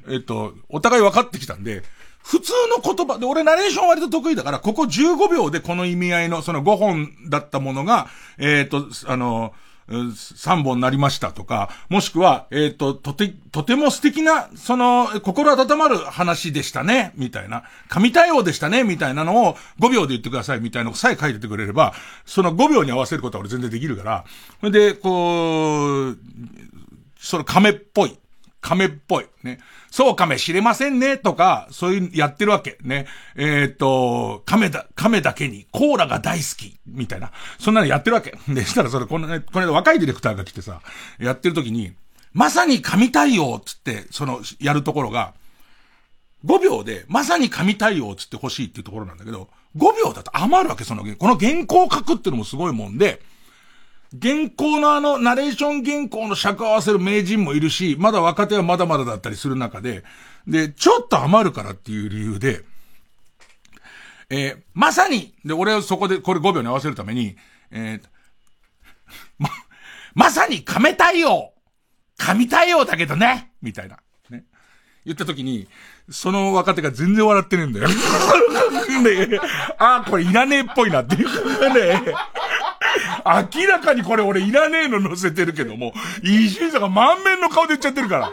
[0.06, 1.82] う、えっと、お互い分かってきたんで、
[2.22, 8.08] 普通の言葉で、俺ナレーション割と得意だから、ここ15秒でこの意味合いの、その5本だったものが、
[8.38, 9.54] えっ、と、あの、
[9.88, 17.64] 3本なりましたとか、もしくは、えっ、ー、と、とて、とても素敵な、その、心温まる話でしたね、みたいな。
[17.88, 21.94] 神対応でしたね、みたいなのを5秒で言ってください、みたいなのさえ書いててくれれば、
[22.26, 24.24] その5秒に合わせることは俺全然できるから、
[24.60, 26.18] それで、こう、
[27.18, 28.18] その亀っぽい。
[28.60, 29.26] 亀っぽい。
[29.42, 29.58] ね。
[29.90, 32.78] そうかもしれませんね、とか、そういうやってるわけ。
[32.82, 33.06] ね。
[33.36, 37.32] えー、っと、亀だ、亀だけに、コーラが大好き、みたいな。
[37.58, 38.36] そんなのやってるわけ。
[38.48, 40.80] で、したらそれ、このね、この間若いディレクターが来てさ、
[41.18, 41.92] やってる時に、
[42.34, 45.32] まさに神対応つって、その、やるところが、
[46.44, 53.20] 5秒で、まさに神対応つって欲しいっていうところなんだけど、5秒だと余るわけ、その、この原稿を書くっていうのもすごいもんで、
[54.12, 60.04] 原稿のあの、ナレーション原稿の尺合わせる名人もいるし、まだ若手はまだまだだったりする中で、
[60.46, 62.64] で、ちょっと余るからっていう理由で、
[64.30, 67.36] えー、まさに、で、俺はそこで、これ5秒に合わせるために、
[67.70, 68.02] えー、
[69.38, 69.50] ま、
[70.14, 71.52] まさに亀対応
[72.18, 73.98] 神対応だけどねみたいな。
[74.28, 74.44] ね。
[75.06, 75.68] 言った時に、
[76.10, 77.88] その若手が全然笑ってねえんだよ。
[78.98, 79.38] ね
[79.78, 82.02] ああ、これいらねえっぽいなっていうね。
[83.54, 85.92] 明らかにこれ俺いらねえの載せてるけども、
[86.22, 88.32] 伊集院さんが満面の顔で言っちゃってるから。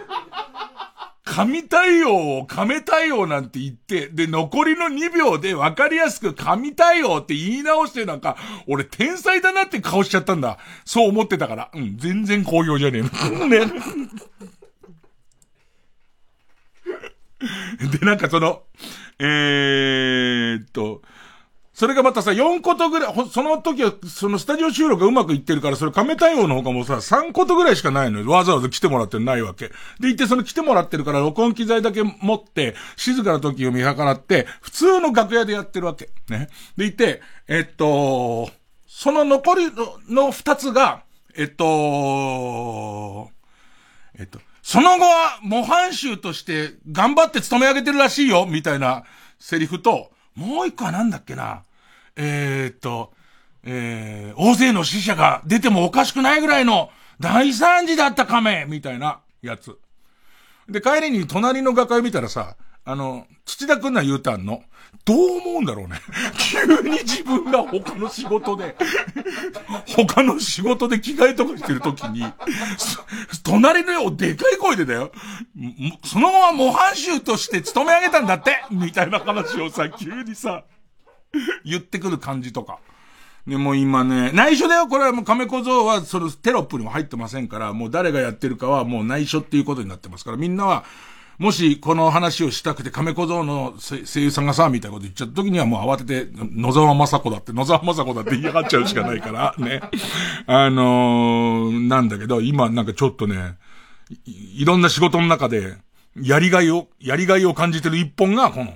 [1.25, 8.37] 神対応を亀対応なんて言って、で、残りの2秒で分かりやすく神対応って言い直してなんか、
[8.67, 10.59] 俺天才だなって顔しちゃったんだ。
[10.85, 11.71] そう思ってたから。
[11.73, 13.47] うん、全然好評じゃねえの。
[13.49, 13.65] ね。
[17.99, 18.63] で、なんかその、
[19.19, 21.01] えーっと、
[21.75, 28.29] それがまたさ、4ことぐらい、その時は、そのスタジオ収録がうまくいってるから、それ亀対応の他もさ、3ことぐらいしかないのよ。
[28.31, 29.71] わざわざ来てもらってないわけ。
[29.99, 36.09] で、いてその来てもらってるから、録音機材だけ持って、静かな時を見計らって、普通の楽屋でやってるわけ。
[36.29, 36.47] ね。
[36.77, 38.49] でいて、えっと、
[38.87, 39.65] その残り
[40.09, 41.03] の2つが、
[41.35, 43.29] えっと、
[44.17, 49.03] えっと、その後は模範囚として頑張って勤め上げてるらしいよ、みたいな
[49.39, 51.63] セリフと、もう一個は何だっけな。
[52.15, 53.13] えー、っと、
[53.63, 59.77] えー、大勢の死者が出てもおかしくないぐらいの大惨事だった亀みたいなやつ。
[60.69, 62.55] で、帰りに隣の画家見たらさ、
[62.85, 64.63] あの、土田くんな言うたんの。
[65.05, 65.99] どう思うんだろうね。
[66.37, 68.75] 急に自分が他の仕事で、
[69.95, 72.25] 他の仕事で着替えとかしてるときに、
[73.43, 75.11] 隣のよ、でかい声でだよ。
[76.03, 80.63] そのまま模範囚として勤め上げたんだってみたいな話をさ、急にさ、
[81.63, 82.79] 言ってくる感じとか。
[83.47, 90.83] で、も今ね、内緒だよこれはもう亀小僧は、そのテロップにも入ってませんから、もう誰がやってるかはもう内緒っていうことになってますから、みんなは、
[91.37, 99.81] もしこの話をしたくて亀小僧の声優さんがさ、みたいなこと言っちゃった時にはもう慌てて、野沢雅子だって、野沢雅子だって言い上がっちゃうしかないから、ね。
[100.47, 103.57] あのー、なんだけど、今なんかちょっとね
[104.25, 105.75] い、いろんな仕事の中で、
[106.21, 108.73] やりがいを、やりがいを感じてる一本が、この、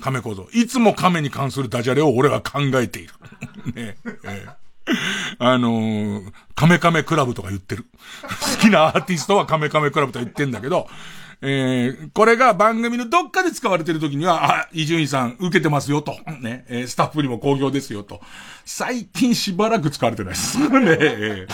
[0.00, 0.48] 亀小僧。
[0.52, 3.14] いつも亀に関するダジャレを俺は考えている。
[3.74, 4.46] ねえ
[5.38, 7.86] あのー、カメカメクラブとか言ってる。
[8.22, 10.86] 好きなアーティストはカメカメクラブとか言ってんだけど、
[11.42, 16.12] えー、これが番組のどっかで使われてる時には、あ、伊集院さん受けてますよと。
[16.40, 18.20] ね、えー、スタッフにも好評ですよと。
[18.64, 20.58] 最近しばらく使われてないです。
[20.68, 20.68] ね、
[20.98, 21.46] え、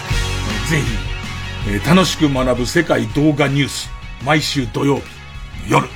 [0.68, 3.90] ぜひ、えー、楽しく学ぶ世界動画ニュース。
[4.24, 5.02] 毎週土曜日、
[5.68, 5.86] 夜。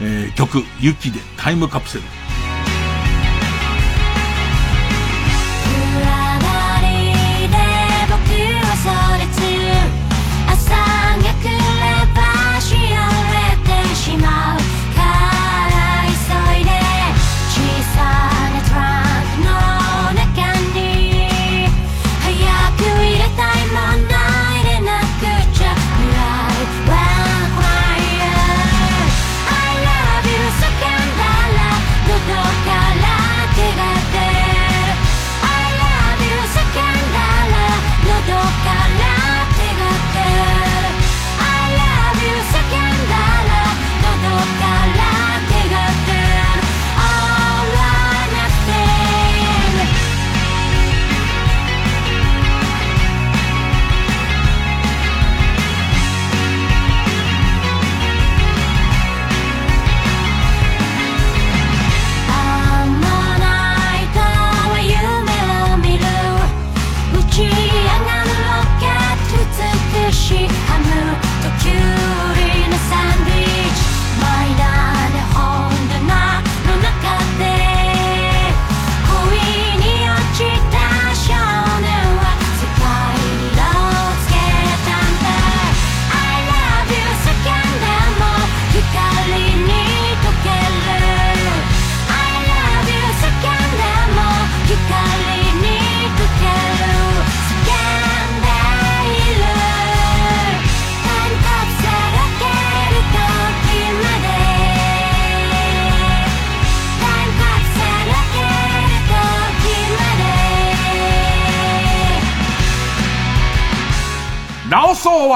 [0.00, 2.15] えー、曲、雪でタイムカプセル。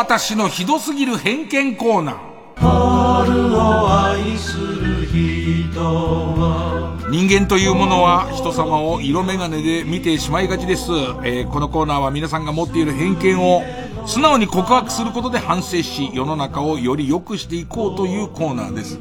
[0.01, 2.17] 私のひどすぎる偏見コーナー。
[2.57, 10.91] 春を愛する人は人間というものは人様を色眼鏡で見てしまいがちです、
[11.23, 13.63] えー、このコーナーは皆さんが持っている偏見を
[14.07, 18.99] 素直に告白することで反省し世の中をより良くしていこうというコーナーです。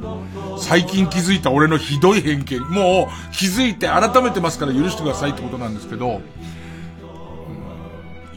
[0.58, 2.60] 最近気づいた俺のひどい偏見。
[2.70, 6.20] もう気づいて改めてますから許してくださいってことなんですけど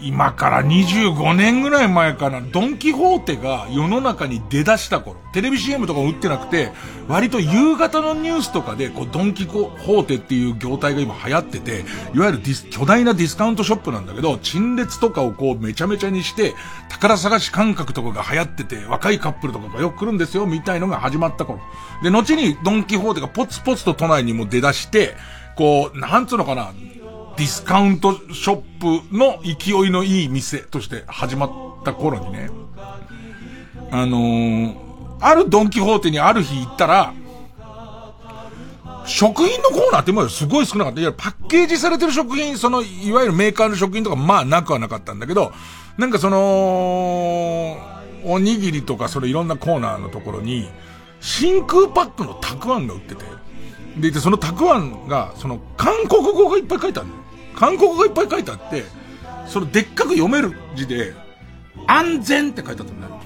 [0.03, 6.73] 今から25年ぐらい前かな、ドンキホーテが世の中に出だした頃、テレビ CM とかも売ってなくて、
[7.09, 11.85] 割と夕方のニュースとかで、こう、ドンキホーテっていう業態が今流行ってて、
[12.15, 16.55] いわゆるディス、巨大なディスカウントショップなんだけど、陳列とかをこう、めちゃめちゃにして、
[16.89, 21.61] 宝探し感覚とかが流行ってて、若いカップルとかがよく来るんですよ、みたいのが始まった頃。
[22.03, 25.17] で、後にドンキホーテがポツポツと都内にも出だして、
[25.57, 26.73] こう、なんつうのかな、
[27.37, 31.51] ディスカウントショップの勢いのいい店として始まっ
[31.85, 32.51] た頃にね、
[33.91, 34.77] あのー、
[35.21, 37.15] あるドンキホーテにある日行ったら、
[39.07, 41.01] 食品のコーナーって今すごい少なかった。
[41.01, 45.53] いや、パッケージされてる食品、その、いわゆるメーカーの食品とか、まあなくはなかったんだけど、
[45.99, 47.79] なんかその、
[48.25, 50.69] おにぎりとか、それいろんなコーナーのところに、
[51.21, 53.25] 真空パックのたくあんが売ってて、
[53.99, 57.15] で、そのたくあんが、その、韓国語がいっぱい書いてあるの。
[57.55, 58.85] 韓国語いっぱい書いてあって、
[59.47, 61.15] そのでっかく読める字で、
[61.87, 63.21] 安全って書いてあったんだよ。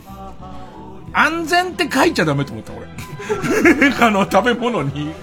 [1.13, 2.87] 安全って書いちゃダメと思った、俺。
[4.01, 5.15] あの、食べ物に、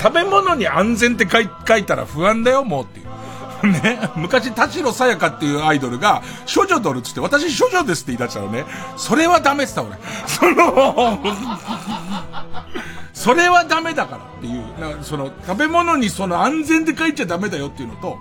[0.00, 3.05] 食べ物に安全って書い書いたら不安だよ、もうっていう。
[3.72, 6.22] ね、昔、田代さやかっていうアイドルが、
[6.52, 8.64] 処女ドルつって、私処女ですって言い出したらね。
[8.96, 10.06] それはダメって言った俺。
[10.26, 11.18] その、
[13.12, 14.64] それはダメだからっていう、
[15.02, 18.18] その、食べ物にその安全で書いちゃダメだよっていうのと、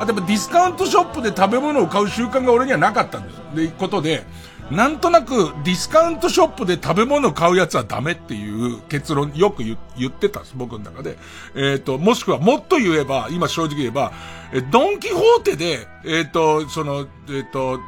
[0.00, 3.42] あとやっぱディスカウントショップで食べ物を買う習慣が俺にはなかったんですよ。
[3.54, 4.24] で、ことで、
[4.70, 9.76] なんとなくディスカウントショップで食べ物買うやつはダメっていう結論よく言
[10.08, 11.16] ってたんです、僕の中で。
[11.54, 14.12] えっ、ー、と、もしくはもっと言えば、今正直言えば、
[14.52, 17.80] えドンキホーテで、えっ、ー、と、その、えっ、ー、と、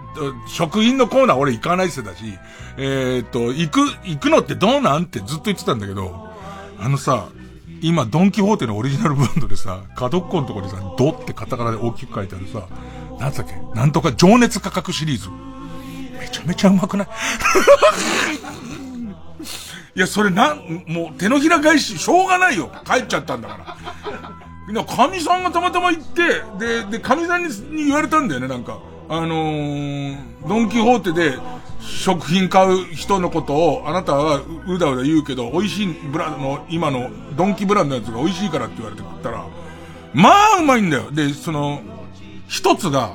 [0.48, 2.24] 食品のコーナー俺行かないってだし、
[2.78, 6.30] えっ、と、行く、行くのってどうなんってずっと言ってたんだけど、
[6.78, 7.28] あのさ、
[7.82, 12.68] 今、ドンキホーテのオリジナルブランドでさ、角っこのところにさ、ドってカタカナで大きく書いてあるさ、
[13.18, 13.54] なんだっけ？
[13.74, 15.28] なんとか情熱価格シリーズ。
[16.20, 17.08] めちゃめちゃうまくない？
[19.96, 22.70] いや、それなん、もう手のひら返し、しょうがないよ。
[22.84, 23.76] 帰っちゃったんだから。
[24.66, 28.78] みんな、神さんがたまたま行って、で、で、神さんに言われたんだよね、なんか。
[29.08, 30.16] あのー、
[30.48, 31.36] ドンキホーテで
[31.80, 39.44] 食品買う人のことを、あなたはうだうだ言うけど、美味しいブランドの、今のドンキブランドのやつが美味しいからって言われて食ったら、
[40.14, 41.10] まあうまいんだよ。
[41.10, 41.80] で、その、
[42.46, 43.14] 一つが、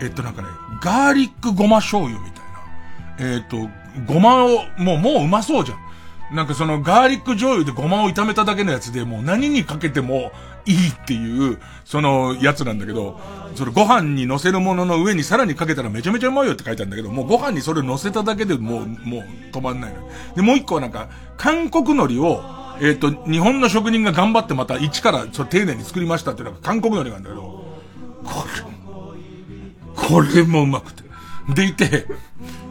[0.00, 0.48] えっとなんかね、
[0.80, 3.34] ガーリックごま醤油みたいな。
[3.34, 3.68] えっと、
[4.06, 5.86] ごまを、もう、もううまそうじゃん。
[6.32, 10.32] なんかそのガーリック醤油でごまを炒めただけのやつでもう何にかけても
[10.64, 13.20] いいっていう、そのやつなんだけど、
[13.54, 20.10] それご飯に乗せるものの上にさらにかけたらめちゃめちゃうまいよって書いてあるんだけど、もうご飯にそれ乗せただけでもう、もう止まんないの。
[20.34, 22.42] で、もう一個はなんか、韓国海苔を、
[22.80, 27.42] えっ、ー、と、日本の職人が頑張ってまた一からそ丁寧に作りましたっていうのが韓国海苔なんだけど、
[28.24, 28.85] これ、
[29.96, 31.04] これもうまくて。
[31.48, 32.06] でいて、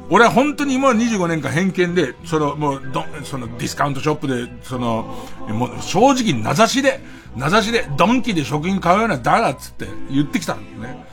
[0.09, 5.15] 俺は本当に今25年間偏見で、その、もう、ど、そのディスカウントショップで、その、
[5.47, 6.99] もう正直名指しで、
[7.35, 11.05] 名指しで、ドンキで食品買うようなだらっつって言ってきたんだよね。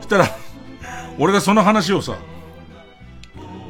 [0.00, 0.28] そしたら、
[1.18, 2.16] 俺がその話をさ、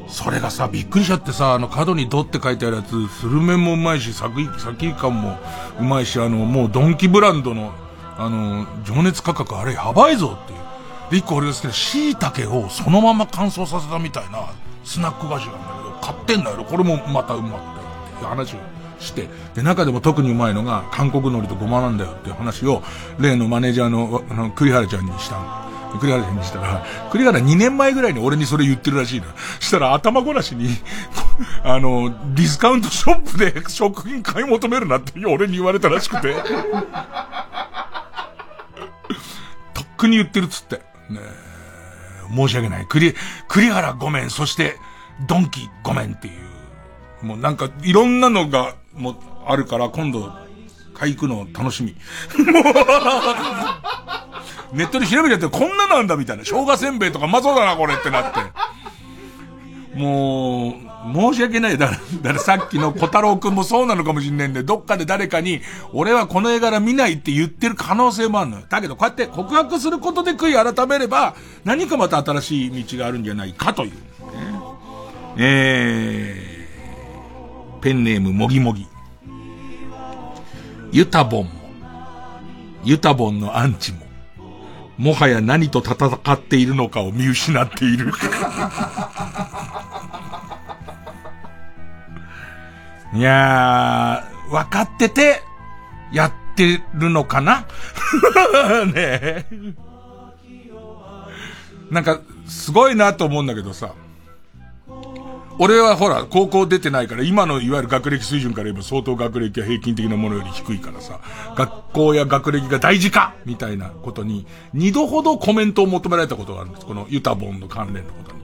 [0.07, 5.39] それがさ、びっくりしちゃってさ、あの角にドって書いてあるやつ、スルメもうまいし、サキ、サキ感も
[5.79, 7.73] うまいし、あの、もうドンキブランドの、
[8.17, 10.58] あの、情熱価格あれやばいぞっていう。
[11.11, 14.51] で、一個俺が好きな椎茸をそのまま乾燥させたみたいな
[14.85, 16.65] スナック菓子なんだけど、買ってんだよ。
[16.65, 18.59] これもまたうまくてっていう話を
[19.01, 22.83] して、で、中でも特にうまいのが韓国海苔とごまなんだよっていう話を、
[23.19, 25.69] 例のマネージャーの、あの、栗原ちゃんにしたの。
[26.01, 29.27] 栗原ちゃんにしたら、栗原2年前ぐらいに俺にそれ言ってるらしいの。
[29.61, 30.69] したら頭ごなしに、
[31.65, 36.35] あの、ディスカウントショップで食品買い求めるなって俺に言われたらしくて。
[39.73, 40.83] とっくに言ってるっつって。
[41.11, 41.21] ね
[42.35, 42.87] 申し訳ない。
[42.87, 43.15] 栗、
[43.49, 44.77] 栗原ごめん、そして、
[45.27, 46.31] ドンキごめんってい
[47.23, 47.27] う。
[47.27, 49.17] もうなんか、いろんなのが、もう、
[49.47, 50.31] あるから、今度、
[50.95, 51.97] 買い行くの楽しみ。
[52.53, 52.63] も う
[54.77, 56.45] ネットで調べちゃって、こんななんだみたいな。
[56.45, 58.41] 生姜せんべいとかまそうだな、これってなって。
[59.99, 60.77] も
[61.13, 61.77] う、申し訳ない。
[61.77, 65.61] だから、だからさっきの小太郎くんもそうなのかもしんないんで、どっかで誰かに、
[65.93, 68.65] 俺はこの絵柄見ないって言ってる可能性もあるのよ。
[68.69, 71.35] だけど、こうやって告白することで悔い改めれば、
[71.65, 73.93] 何かまた新しい道があるんじゃないかという。
[75.37, 78.87] えー、ペンネームもぎもぎ。
[80.91, 81.51] ユタボンも、
[82.83, 84.08] ユタボンのアンチも、
[84.99, 88.13] もはや何と戦っているのかを見失っている。
[93.15, 95.41] いやー、分かってて、
[96.13, 97.65] やってるのかな？
[98.87, 99.47] ねえ。
[101.91, 103.95] なんか、すごいなと思うんだけどさ。
[105.61, 111.21] 俺はほら、高校出てないから、今のいわゆる学歴水準から言えば相当学歴は平均的なものより低いからさ、
[111.57, 116.87] 学校や学歴が大事かみたいなことに、二度ほどコメントを求められたことがあるんです。
[116.87, 118.39] このユタボンの関連のことに。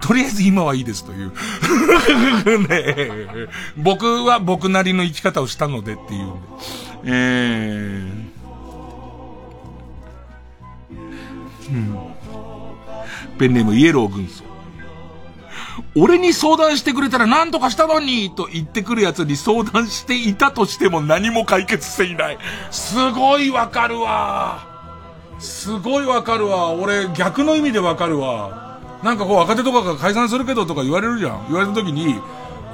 [0.00, 1.32] とりあえず今はいいですという
[2.68, 3.48] ね
[3.78, 6.32] 僕は僕なりの生き方をしたのでっていう。
[7.04, 11.96] えー、うん。
[13.38, 14.55] ペンネームイエロー軍曹。
[15.94, 22.38] 俺に相談してくれたら何とかしたのにと言ってくる奴に相談していたとしても何も解決していない。
[22.70, 24.66] すごいわかるわ。
[25.38, 26.72] すごいわかるわ。
[26.72, 28.80] 俺逆の意味でわかるわ。
[29.02, 31.46] なんかこう若手とかが解散するけどとか言われるじゃん。
[31.48, 32.20] 言われた時に、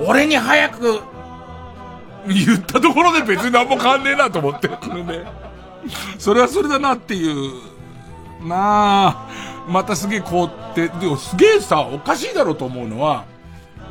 [0.01, 1.01] 俺に早く
[2.27, 4.71] 言ったところで別に何も変わんねえなと思って。
[6.19, 8.47] それはそれだなっていう。
[8.47, 9.29] なあ。
[9.69, 13.25] またすげえ凍って、でもすげえさ、おかしいだろうと思うのは、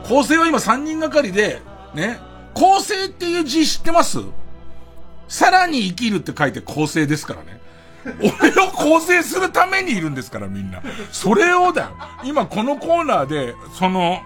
[0.07, 1.61] 構成は今3人がかりで、
[1.93, 2.19] ね、
[2.53, 4.19] 構成っていう字知ってます？
[5.27, 7.61] さらに生きるって書いて構成ですからね。
[8.19, 10.81] 俺を構成するためにいるんですから、みんな。
[11.11, 11.89] それをだよ。
[12.23, 14.19] 今このコーナーで、その、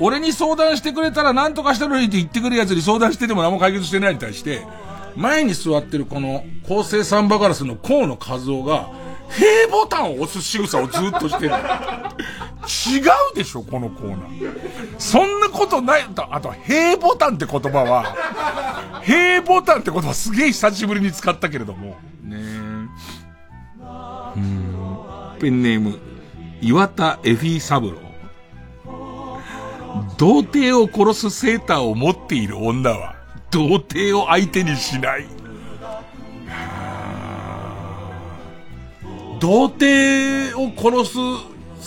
[0.00, 4.66] 俺に相談してくれたら何とかしたのにって言ってくる奴に相談してても何も解決してないに対して、
[5.16, 8.90] 前に座ってるこの、構成サンバガラスの河野和夫が、
[9.36, 11.54] 平ボタンを押す仕草をずっとしてる。
[11.54, 13.00] 違
[13.32, 14.94] うでしょ、このコーナー。
[14.98, 16.04] そんなことない。
[16.30, 21.96] あと、平ボタンって言葉は、平ボタンって言葉すげえ久しぶりに使ったけれども。
[22.22, 22.36] ね
[24.36, 25.38] うん。
[25.40, 25.98] ペンネーム、
[26.60, 27.98] 岩田エフィサブロ。
[30.18, 33.16] 童貞を殺すセーターを持っている女は、
[33.50, 35.39] 童貞を相手にしない。
[39.40, 41.16] 童貞を殺す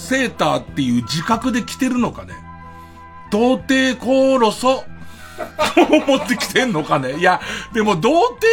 [0.10, 2.34] セーターっていう自覚で着てるのかね？
[3.32, 4.84] 童貞殺そ、
[5.76, 7.18] と思ってきてんのかね？
[7.18, 7.40] いや、
[7.74, 8.48] でも童貞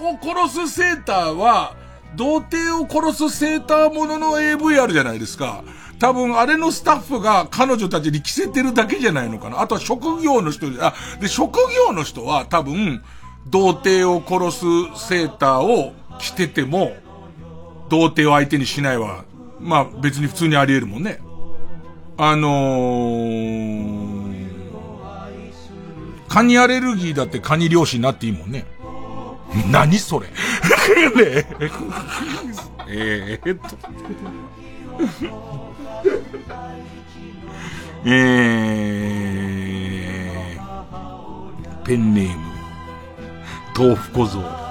[0.00, 1.76] を殺すセーターは、
[2.16, 5.62] 童貞を殺すセーターものの AV あるじゃないですか。
[5.98, 9.60] 多分あれのスタッフが彼女たちに着せてるだけじゃないのかな。
[9.60, 13.02] あとは職業の人あ、で、職業の人は多分、
[13.46, 16.94] 童貞を殺すセーターを着てても、
[17.90, 19.24] 童貞を相手にしないは、
[19.58, 21.20] まあ別に普通にあり得るもんね。
[22.16, 24.46] あのー、
[26.28, 28.64] カニアレルギーだってカニ漁師になっていいもんね。
[29.70, 30.34] 何それ ね
[31.26, 31.46] え。
[32.88, 33.76] えー、っと。
[38.04, 42.44] えー、ペンネーム、
[43.76, 44.69] 豆腐小僧。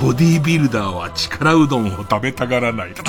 [0.00, 2.94] ボディービルダーは力うどんを食べたがらない。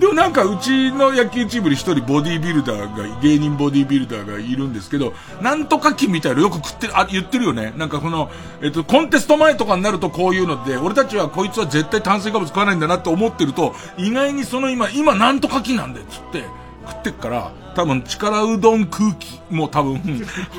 [0.00, 5.12] でもなんかうちの野球チームに一人ボディービルダーが、芸人ボディービルダーがいるんですけど、
[5.42, 7.74] なんとか機みたいなよく食ってる、あ、言ってるよね。
[7.76, 8.30] なんかこの、
[8.62, 16.44] えっと、コンテスト前とかになるとこういうので、俺たちはこいつは絶対炭水化物食わないんだなって思ってると、意外にその今、今なんとか機なんだよ、つって、
[16.86, 20.00] 食ってっから、多分力うどん空気も多分、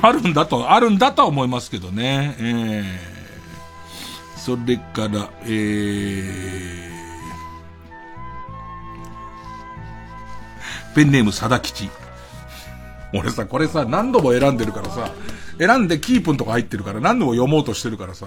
[0.00, 2.36] あるんだと、あるんだとは思いますけどね。
[2.38, 11.90] えー、それから、えー、ペンネームさだ吉。
[13.14, 15.10] 俺さ、これさ、何度も選んでるからさ、
[15.58, 18.26] 選んでキープンとか入ってるから何度も読もうとしてるからさ、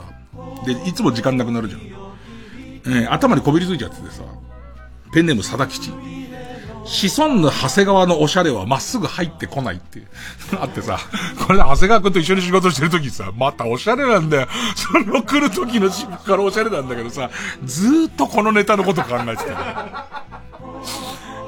[0.66, 1.82] で、いつも時間なくなるじゃん。
[2.88, 4.24] えー、頭にこびりついちゃっててさ、
[5.12, 5.66] ペンネームさだ
[6.86, 7.10] 吉。
[7.10, 10.07] 子孫の長谷川のおしゃれはまっすぐ入ってこないっていう
[10.60, 10.99] あってさ、
[11.45, 14.48] これ長谷川くんと一緒に仕事してる時さ、またおしゃれなんだよ。
[14.76, 17.30] その来る時の私服からおしゃれなんだけどさ、
[17.64, 20.06] ずーっとこのネタのこと考えてた。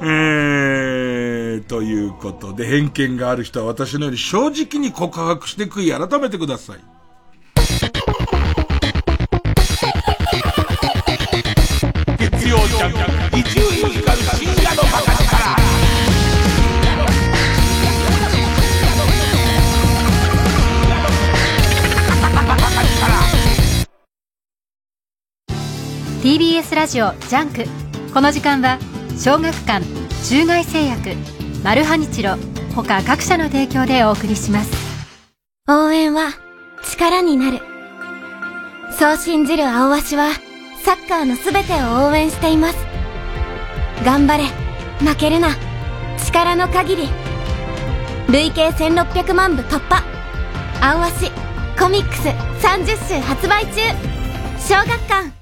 [0.00, 6.97] えー、ということで、偏見がある人は私のように正直に告白して悔い改めてください。
[26.22, 27.64] TBS ラジオジャンク。
[28.12, 28.80] この時間は
[29.16, 29.86] 小学館
[30.28, 31.10] 中外製薬
[31.62, 32.34] マルハニチロ
[32.74, 34.72] 他各社の提供でお送りします。
[35.68, 36.30] 応援は
[36.82, 37.60] 力になる。
[38.98, 40.32] そう信じるアオアシは
[40.84, 42.78] サッカーのすべてを応援しています。
[44.04, 44.44] 頑張れ
[44.98, 45.50] 負けるな。
[46.26, 47.08] 力の限り。
[48.28, 50.02] 累計1600万部突破。
[50.80, 51.30] 青足
[51.78, 52.26] コミックス
[52.66, 53.82] 30週発売中。
[54.58, 55.37] 小学館。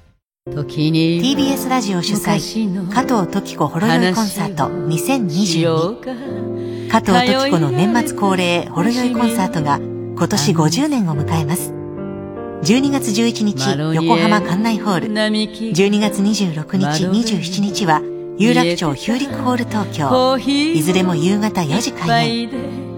[0.48, 11.72] TBS ラジオ主催加藤時子ほろ酔いコンサート2022加藤時子の年末恒例ほろ酔いコンサートが今年50年を迎えます。
[11.72, 15.08] 12月11日横浜館内ホール。
[15.08, 18.00] 12月26日27日は
[18.38, 20.38] 有楽町ヒューリックホール東京。
[20.38, 22.50] いずれも夕方4時開演。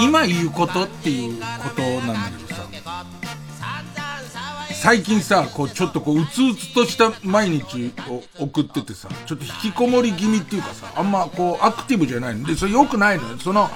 [0.02, 3.06] 今言うことっていうことなんだけどさ。
[4.74, 12.48] 最近さ、こう、ちょっとこう、うつうつとした毎日を送っててさ、ちょっと引きこもり気味っていうかさ、あんまこう、アクティブじゃないの。
[12.48, 13.38] で、それ良くないのよ。
[13.40, 13.70] その、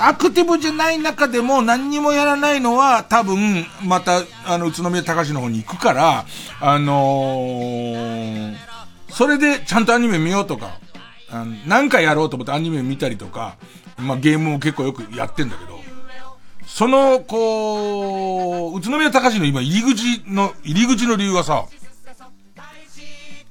[0.00, 6.26] アクティブじゃない中でも何にもやらないのは多分、また、あの、宇都宮隆の方に行くから、
[6.60, 8.56] あのー、
[9.08, 10.78] それでちゃんとアニメ見ようとか、
[11.30, 13.56] あのなんかやろうと思ってアニメ見たりとか、
[13.98, 15.80] まあゲームも結構よくやってんだけど、
[16.66, 21.66] その、こう、宇都宮隆の今入り口の、入り口の理由はさ、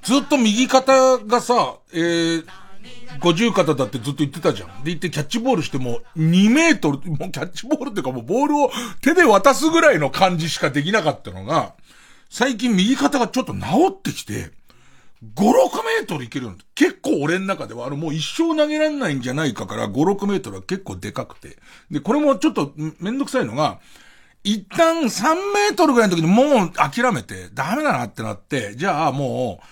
[0.04, 2.46] ずっと右肩がさ、えー、
[3.20, 4.70] 50肩だってずっと言ってたじゃん。
[4.70, 8.72] で、言ってキャッチボールしても2メートル、もうキャッチボールっていうかもうボールを
[9.02, 11.74] 手で渡すぐらいの感じしかできなかったのが、
[12.30, 13.60] 最近右肩がちょっと治
[13.90, 14.52] ってきて、
[15.36, 21.58] 5、6メートルいけるん結構俺の中では、あのもう一生投げられないんじゃないかから、5、6メートルは結構でかくて。
[21.92, 23.80] で、これもちょっとめんどくさいのが、
[24.44, 29.66] 一旦3メートルぐらいの時にもう諦めて、ダメだなってなって、じゃあもう、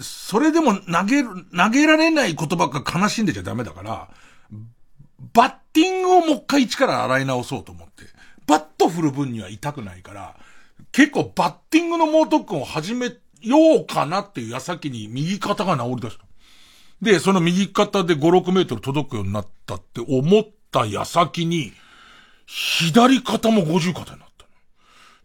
[0.00, 4.08] それでも投げる、投げられないことばっか悲しんでちゃダメだから、
[5.32, 8.04] バッティングをもう一回一から洗い直そうと思って、
[8.46, 10.36] バット振る分には痛くないから、
[10.92, 13.06] 結構バッティングの猛特訓を始め
[13.42, 16.24] ようかなっていう矢先に右肩が治り出した。
[17.02, 21.72] で、その右肩で5、6メートル届くようになったって思った矢先に、
[22.46, 24.46] 左肩も50肩になった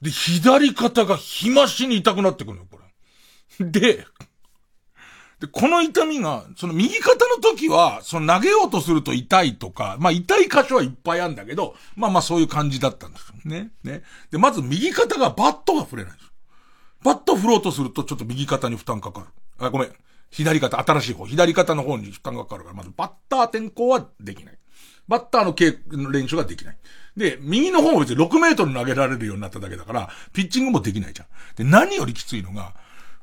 [0.01, 2.79] で、左肩が日増しに痛くなってくるのよ、こ
[3.59, 3.65] れ。
[3.65, 4.05] で、
[5.45, 13.71] で、この痛みが、その右肩の時は、その投げようとすると痛いとか、まあ痛い箇所はいっぱいあるんだけど、まあまあそういう感じだったんですよね。
[13.83, 14.03] ね。
[14.31, 16.31] で、まず右肩がバットが触れないんです
[17.03, 19.27] バット振ろうとするとちょっと右肩に負担かかる。
[19.59, 19.91] あ、ごめん。
[20.31, 24.57] 左肩、新しい方、左肩の方に負担がかかるから、まずバッター転向はできない。
[25.07, 25.77] バッターの経
[26.11, 26.77] 練習ができない。
[27.15, 31.27] で、右の方は別に6メートル投げられるようになっただけだから、ピッチングもできないじゃん。
[31.55, 32.73] で、何よりきついのが、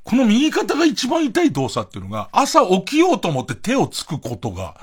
[0.04, 4.80] この右肩が一番痛い動作っていうのが、朝起きようと思って手をつくことが、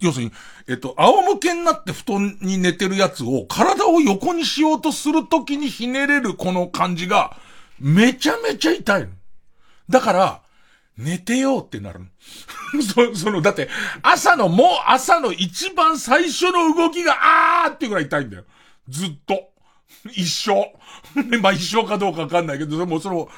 [0.00, 0.32] 要するに、
[0.66, 7.36] えっと、仰向けになって布団に寝てるやつを、体を横にしようとするときにひねれるこの感じが、
[7.78, 9.08] めちゃめちゃ痛い。
[9.88, 10.42] だから、
[10.96, 12.06] 寝てようってなるの。
[12.82, 13.68] そ、その、だって、
[14.02, 18.44] 朝の、もう朝の一番最初の動きが、あーっていうぐらい痛いんだよ。
[18.88, 19.50] ずっと。
[20.12, 20.72] 一生。
[21.40, 23.28] まあ一生かどうかわかんないけど、もその、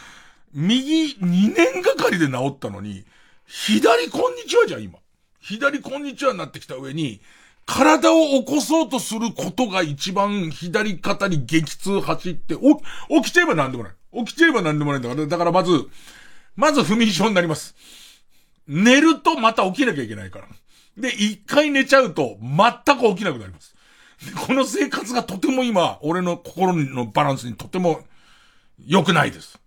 [0.55, 3.05] 右2年がかりで治ったのに、
[3.47, 4.99] 左こんにちはじゃん、今。
[5.41, 7.21] 左こんにちはになってきた上に、
[7.67, 12.79] 体を起こそうとすることが一番左肩に激痛走って、お、
[13.23, 13.93] 起きちゃえば何でもない。
[14.25, 15.89] 起きちゃえば何でもないんだから、だからまず、
[16.57, 17.75] まず不眠症になります。
[18.67, 20.49] 寝るとまた起きなきゃいけないから。
[20.97, 23.75] で、一回寝ちゃうと全く起きなくなります。
[24.47, 28.01] この生活がとても今、俺の心のバランスにとても
[28.85, 29.59] 良くないです。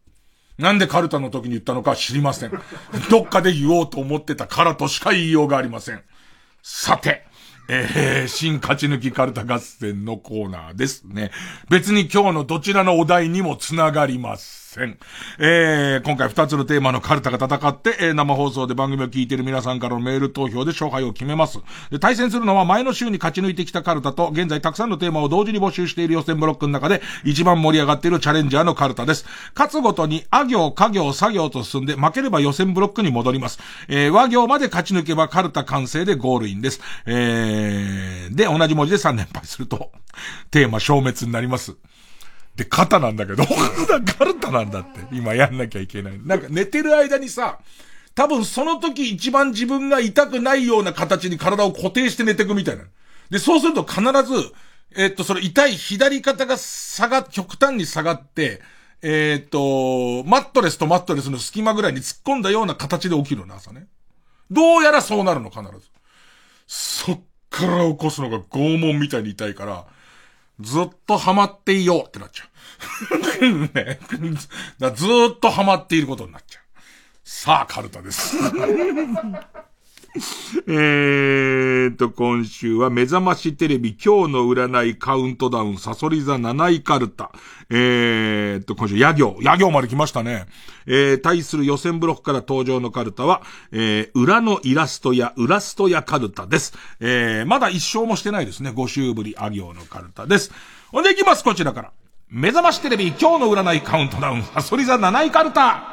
[0.61, 2.51] なんでカルタの時に言ったのか知りません。
[3.09, 6.01] どっかで言おうと思ってたからとしか言いようがありません。
[6.61, 7.25] さて、
[7.67, 11.31] えー、新勝ち抜きカルタ合戦のコーナーですね。
[11.69, 14.60] 別に今日のどちらのお題にもつながります。
[14.71, 14.97] せん。
[15.37, 21.59] えー、今回二つのテーマのカルタが戦って、えー、生放送で番組を聞いている皆さんからのメール投票で勝敗を決めます。
[21.89, 29.25] で対戦するのは前の週に勝ち抜いてきたカルタと、現在たくさんのテーマを同時に募集している予選ブロックの中で、一番盛り上がっているチャレンジャーのカルタです。
[29.55, 33.59] 勝つごとに、あ行、家行、作業と進んで、負ければ予選ブロックに戻ります。
[33.89, 36.79] えー、和行まで勝ち抜けばカルタ完成でゴールインです。
[37.05, 39.91] えー、で、同じ文字で3連敗すると、
[40.49, 41.75] テーマ消滅になります。
[42.61, 43.43] で、肩なんだけど、
[44.17, 44.99] カルタなんだって。
[45.11, 46.19] 今やんなきゃいけない。
[46.23, 47.59] なんか寝てる間にさ、
[48.13, 52.83] 多分その時一番自分が痛くないような形に体を固定して寝てくみたいな。
[53.31, 54.53] で、そうすると必ず、
[54.95, 58.61] えっと、その痛い左肩が下が、極端に下がって、
[59.01, 63.87] えっと、マットレスとマットレスの隙間ぐらいに突っ込んだような形で起きるの、朝ね。
[64.51, 65.89] どうやらそうなるの、必ず。
[66.67, 69.87] そっから起こすのが拷問みたいに痛いから、
[70.61, 72.50] ずっとハマっていようってなっちゃう。
[73.73, 73.99] ね、
[74.95, 76.63] ずっとハマっていることになっちゃう。
[77.23, 78.37] さあ、カルタです。
[80.67, 87.31] えーと、今週は目覚ましテレビ今日の占いカウントダウンサソリ座7位カルタ。
[87.69, 89.37] えーと、今週、ヤ行。
[89.41, 90.47] ヤ行まで来ましたね。
[90.85, 93.41] えー、対する予選ブロックから登場のカルタは、
[93.71, 96.73] えー、裏のイラストや、ウラストやカルタです。
[96.99, 98.71] えー、まだ一勝もしてないですね。
[98.71, 100.51] 5週ぶり、あ行のカルタです。
[100.89, 101.91] ほんで行きます、こちらから。
[102.33, 105.91] 目覚ましテレビ今日の占いカウントダウンサソリ座7位カルタ。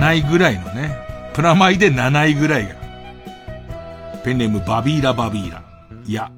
[0.00, 0.96] 7位ぐらいのね、
[1.34, 2.74] プラマイで7位ぐらいが。
[4.24, 5.62] ペンネームバビーラバビーラ。
[6.06, 6.30] いや、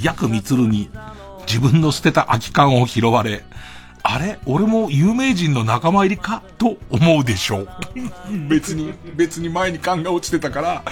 [0.00, 0.90] ヤクミツルに
[1.44, 3.44] 自分の捨てた空き缶を拾われ、
[4.06, 4.38] あれ？
[4.44, 6.42] 俺も有名人の仲間入りか？
[6.58, 7.68] と思うでしょう。
[8.48, 10.82] 別に、別に前に缶が落ちてたから、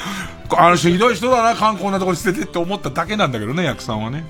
[0.56, 4.24] あの人ひどい人だな、缶こんなとこに捨ててって思っただけなんだけどね、ヤクさんはね。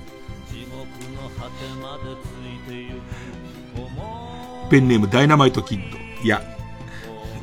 [4.69, 5.97] ペンネームダイナマイトキッド。
[6.23, 6.41] いや、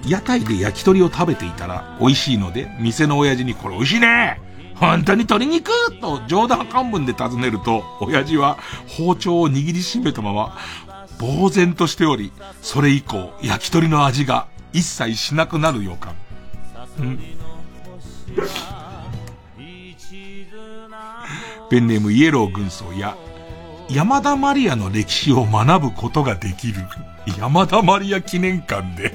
[0.07, 4.41] 屋台で焼き鳥を食べていたら美味しいので、店の親父にこれ美味しいね
[4.75, 8.59] 本当に鶏肉と冗談半分で尋ねると、親父は
[8.89, 10.57] 包丁を握りしめたまま、
[11.27, 12.33] 呆然としており、
[12.63, 16.15] それ以降、焼き鳥の味が一切しなくなる予感。
[17.03, 17.19] ん
[21.71, 23.17] ペンネームイエロー軍曹や、
[23.89, 26.81] 山田マリアの歴史を学ぶことができる。
[27.39, 29.15] 山田マリア記念館で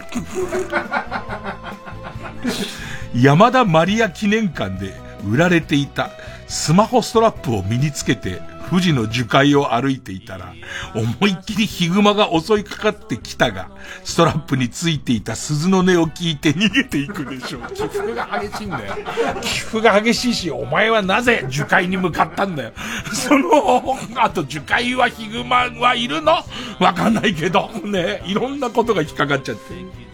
[3.15, 4.93] 山田マリア記念館で
[5.29, 6.11] 売られていた
[6.47, 10.53] スマホストラップを身につけて富士の樹海を歩いていたら、
[10.95, 13.69] 思いっきりヒグマが襲いかかってきたが、
[14.03, 17.61] ストラップについていた鈴の音を聞いて逃げていくでしょう。
[17.73, 18.95] 起伏が激しいんだよ。
[19.41, 22.71] 起伏が激しいし、お前はなぜ樹海に向かったんだよ。
[23.13, 26.43] その、あと樹海はヒグマはいるの？
[26.79, 30.04] わかんないけど、ね、いろんなことが引っかかっちゃって。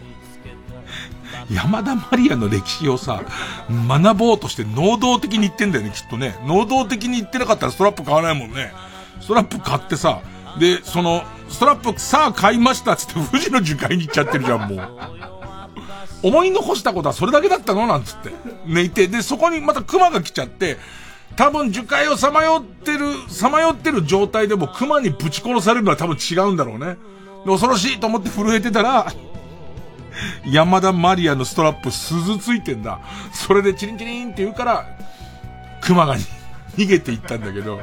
[1.54, 3.22] 山田マリアの歴史をさ、
[3.70, 6.36] 学ぼうとして能動的に言ってんだよね、きっとね。
[6.46, 8.72] 能動的に言ってなかったらストラップ買わないもんね。
[9.20, 10.20] ストラップ買ってさ、
[10.58, 14.88] で、その、ストラップさあ買いましたっつって富士の樹海に行っちゃってるじゃん、もう。
[16.22, 17.86] 思い残したことはそれだけだったの？
[17.86, 18.30] なんつって。
[18.66, 20.78] 寝て、で、そこにまた熊が来ちゃって、
[21.34, 26.96] 多分樹海をさまよってる、さまよってる状態でも熊にぶち殺されるのは多分違うんだろうね。
[27.44, 29.12] 恐ろしいと思って震えてたら、
[30.46, 33.00] 山田マリアのストラップ鈴ついてんだ。
[33.32, 34.86] それでチリンチリンって言うから、
[35.80, 36.16] 熊が
[36.76, 37.80] 逃げていったんだけど。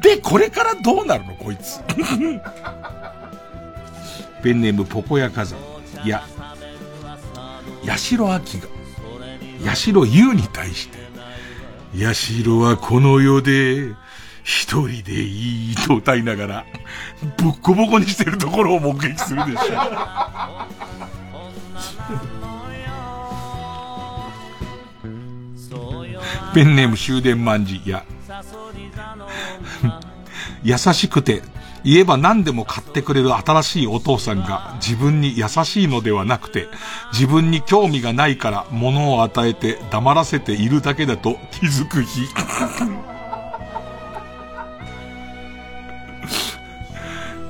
[0.00, 1.80] で、これからどうなるのこいつ。
[4.42, 5.58] ペンネームポコヤ火山。
[6.04, 6.22] いや、
[7.86, 8.68] 八代秋が、
[9.64, 10.98] 八代優に対して、
[11.98, 13.94] 八代はこの世で、
[14.44, 16.66] 一人でいいと歌いながら、
[17.38, 19.74] ボッコボコにしてるところを目撃するでしょ。
[26.54, 28.04] ペンネーム終電万事や、
[30.62, 31.42] 優しくて、
[31.82, 36.68] 言えば何でも買ってくれる新しいお父さんが自分に優しいのではなくて、
[37.12, 42.28] 自分に興味がないから物を与えて黙らせているだけだと気づく日。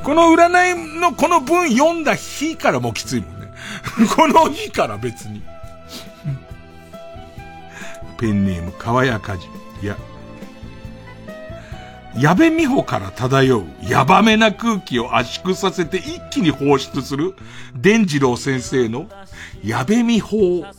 [0.04, 3.48] この占いのこの文読んだ日からもうきついもんね。
[4.14, 5.42] この日から別に。
[8.18, 9.48] ペンネーム、川谷かじ。
[9.82, 9.96] いや、
[12.16, 17.34] 矢部美穂から漂うヤバめな空気を圧縮させて一気に放出する、
[17.74, 19.06] 伝次郎先生の
[19.64, 20.64] 矢部美穂。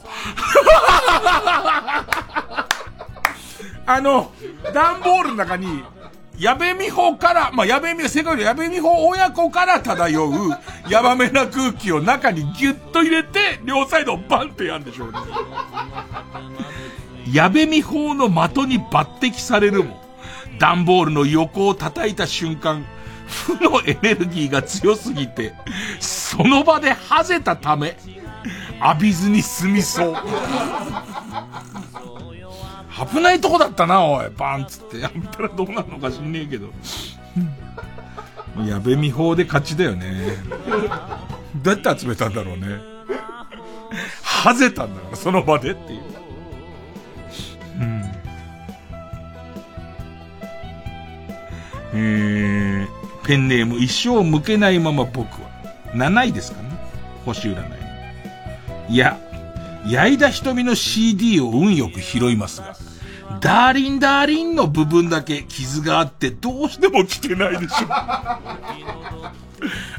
[3.88, 4.32] あの、
[4.74, 5.84] 段ボールの中に
[6.38, 10.34] 矢部美穂から、まあ、矢部美穂、世界の矢部美穂親子から漂う、
[10.90, 15.18] ヤバめな空気を中にギュッと入れて、両サイドをバンってやんでしょうね。
[17.32, 20.02] 矢部美穂の的に抜擢されるも、
[20.60, 22.86] 段ボールの横を叩いた瞬間、
[23.28, 25.54] 負のエネルギーが強すぎて、
[26.00, 27.98] その場ではぜたため、
[28.84, 30.16] 浴びずに済みそう。
[33.12, 35.00] 危ないとこだったな、おい、バーンつって。
[35.00, 36.70] やめたらどうなるのか知んねえけど。
[38.66, 40.38] やべみ法で勝ちだよね。
[41.62, 42.80] どうやって集めたんだろうね。
[44.24, 47.84] はぜたんだから、その場でっていう。
[47.84, 48.04] ん。
[51.94, 55.50] えー、ペンネーム一生向けないまま僕は。
[55.94, 56.70] 7位ですかね。
[57.26, 57.62] 星占
[58.90, 58.94] い。
[58.94, 59.20] いや、
[59.88, 62.76] 矢井田瞳の CD を運よく拾いますが、
[63.42, 67.88] ダーリンダーリンの部分だけ傷があってどうしても聞けないでしょ。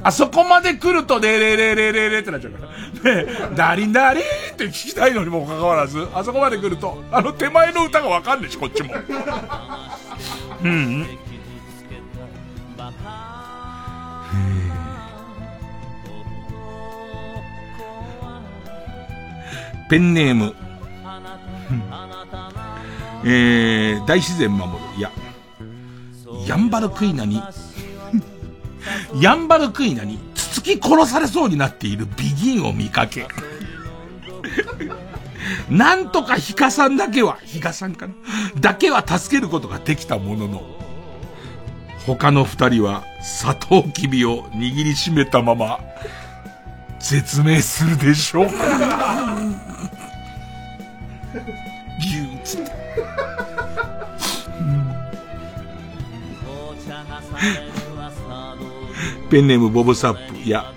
[0.02, 3.14] あそこまで来ると、レレレレレレってなっちゃうから。
[3.14, 4.22] ねダーリンダーリン
[4.52, 8.94] って聞きたいのにもかかわらず、あそこまで来ると、あの手前の歌がわかんないし、こっちも。
[10.62, 11.06] うん。
[19.88, 20.54] ペンネーム。
[23.28, 24.78] えー、大自然守る。
[24.96, 25.10] いや、
[26.46, 27.42] ヤンバルクイナに、
[29.20, 33.26] ヤンバルクイナに、つつき殺されそうになっているビギンを見かけ。
[35.68, 38.14] なんとかヒカさんだけは、ヒカさんかな？
[38.60, 40.62] だけは助けることができたものの、
[42.06, 45.80] 他の二人は砂糖きびを握りしめたまま、
[47.00, 48.46] 絶命するでしょう。
[52.00, 52.85] ぎゅーつって。
[59.30, 60.72] ペンネームボブサップ、や、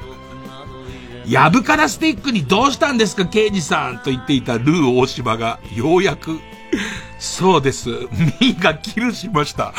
[1.28, 6.40] やぶからスティックにどうしたんですか、刑事さんと言っていたルー大柴が、ようやく、
[7.20, 9.74] そうです、ミーがキルしました。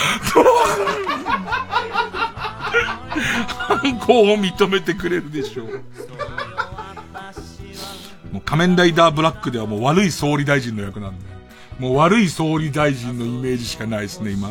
[3.69, 5.83] 犯行 を認めてくれるでしょう。
[8.33, 11.25] もう仮面ライダーブラックではもう悪い総理大臣の役なんで。
[11.81, 14.51] もう悪い総理大臣のイメージしかないですね、今。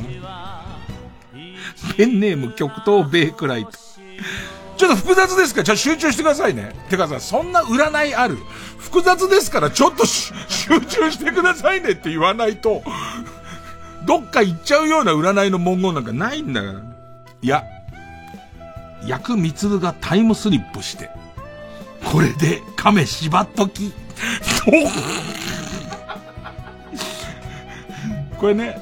[1.98, 3.72] ペンネーム極東ベイクライト。
[4.78, 5.62] ちょっと複雑ですか？
[5.62, 6.74] ら、ちょっと集中してくださいね。
[6.90, 8.38] てかさ、そんな占いある？
[8.78, 10.34] 複雑ですから、ちょっと集
[10.88, 12.82] 中してくださいねって言わないと、
[14.06, 16.80] どっか行っちゃうような占いの文言なんかないんだから。
[17.42, 17.66] いや、
[19.06, 21.10] 薬みつるがタイムスリップして、
[22.06, 23.92] これで亀縛っとき。
[28.40, 28.78] これね、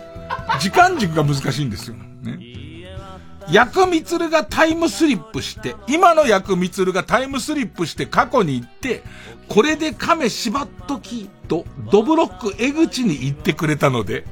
[0.59, 1.95] 時間軸が難しいんですよ。
[3.51, 9.03] 薬みつるがタイムスリップして、今の薬みつるがタイムスリップして過去に行って、
[9.47, 14.25] これで亀縛っときと、ドブロック江口に言ってくれたので、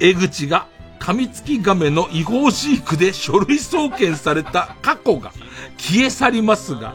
[0.00, 0.66] 江口が
[0.98, 5.32] 噛みつき亀の違法飼育で書類送検された過去が
[5.76, 6.94] 消え去りますが、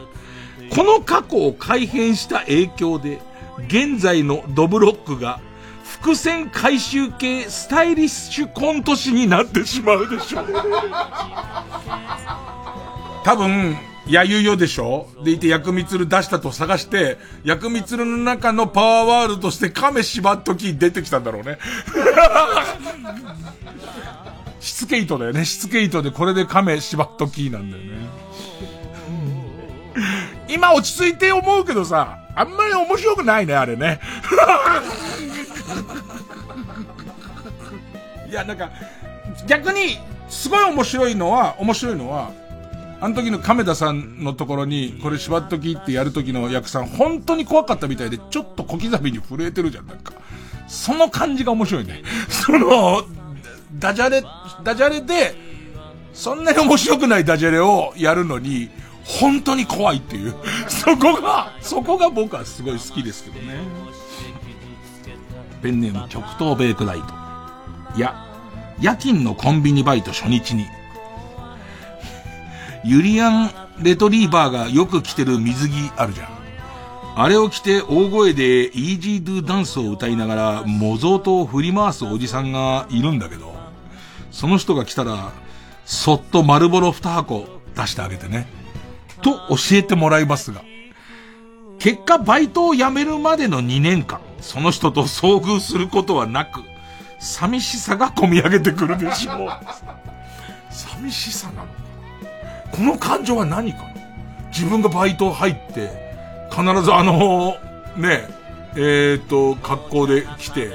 [0.74, 3.20] この過去を改変した影響で、
[3.68, 5.40] 現在のドブロックが
[6.04, 10.46] 伏線回収系スタイリッシュコント師になってしまうでしょう。
[13.24, 13.74] 多分、
[14.06, 15.08] やゆよでしょ？
[15.24, 21.56] でいて、薬味鶴出したと探して、薬味鶴の中のパワーワールドとして亀縛っとき出てきたんだろうね。
[24.60, 25.46] しつけ糸だよね。
[25.46, 28.08] しつけ糸でこれで亀縛っときなんだよね。
[30.50, 34.00] 今落ち着いて思うけどさ、あんまり面白くないね、あれね。
[38.28, 38.70] いや、なんか、
[39.46, 42.30] 逆に、すごい面白いのは、面白いのは、
[43.00, 50.12] あの時の亀田さんのところに、これ縛っときってやる時の役さん、本当に怖かったみたいで、ちょっと小刻みに震えてるじゃん、なんか。
[50.66, 52.02] その感じが面白いね。
[52.28, 53.02] その、
[53.78, 54.22] ダジャレ、
[54.62, 55.34] ダジャレで、
[56.14, 58.70] そんなに面白くないダジャレをやるのに、
[59.04, 60.34] 本当に怖いっていう。
[60.68, 63.58] そこが、そこが僕はすごい好きですけどね。
[65.64, 67.06] ペンネーム極東ベイクライト。
[67.96, 68.14] いや、
[68.82, 70.66] 夜勤のコンビニバイト初日に、
[72.84, 73.50] ユリアン・
[73.80, 76.28] レトリーバーがよく着てる水着あるじゃん。
[77.16, 83.54] あれを着て大声でイージードゥダンスを歌いながら模造刀を振り回すおじさんがいるんだけど、
[84.32, 85.32] その人が来たら、
[85.86, 88.46] そっと丸ボロ2箱出してあげてね。
[89.22, 90.62] と教えてもらいますが、
[91.78, 96.60] 結果バイトを辞めるまでの2年間、その人と遭遇することはなく、
[97.18, 99.48] 寂しさが込み上げてくるでしょう。
[100.70, 101.72] 寂しさなのか
[102.72, 103.84] この感情は何か？
[103.84, 103.94] な
[104.50, 105.90] 自分がバイト入って、
[106.50, 107.56] 必ずあの、
[107.96, 108.28] ね、
[108.76, 110.70] えっ、ー、と、格好で来て、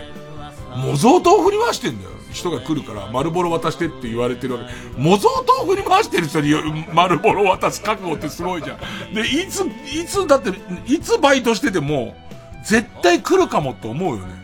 [0.76, 2.12] 模造刀を振り回してんだよ。
[2.32, 5.00] 人が来るから、丸ボロ渡してって言われてるわけ。
[5.00, 6.54] 模造刀を振り回してる人に
[6.94, 9.14] 丸ボロ渡す覚悟ってすごいじゃん。
[9.14, 9.62] で、いつ、
[9.94, 10.54] いつ、だって、
[10.86, 12.16] いつバイトしてても、
[12.64, 14.40] 絶対来るかもって思うよね。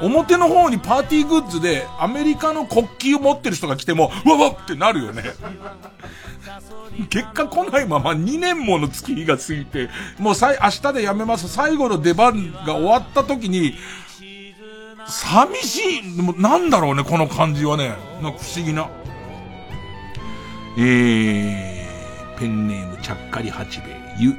[0.00, 5.22] 表の方にパーティーグッズでアメリカの国旗を持ってる人が来ても、わわってなるよね。
[7.08, 11.48] 結果来ないまま2年もの月日が過ぎて、もうさい、明日で辞めます。
[11.48, 13.74] 最後の出番が終わった時に、
[15.06, 17.94] 寂しい、でもなんだろうね、この感じはね。
[18.22, 18.88] なんか不思議な。
[20.78, 24.36] えー、ペンネームちゃっかり八兵衛、ゆ、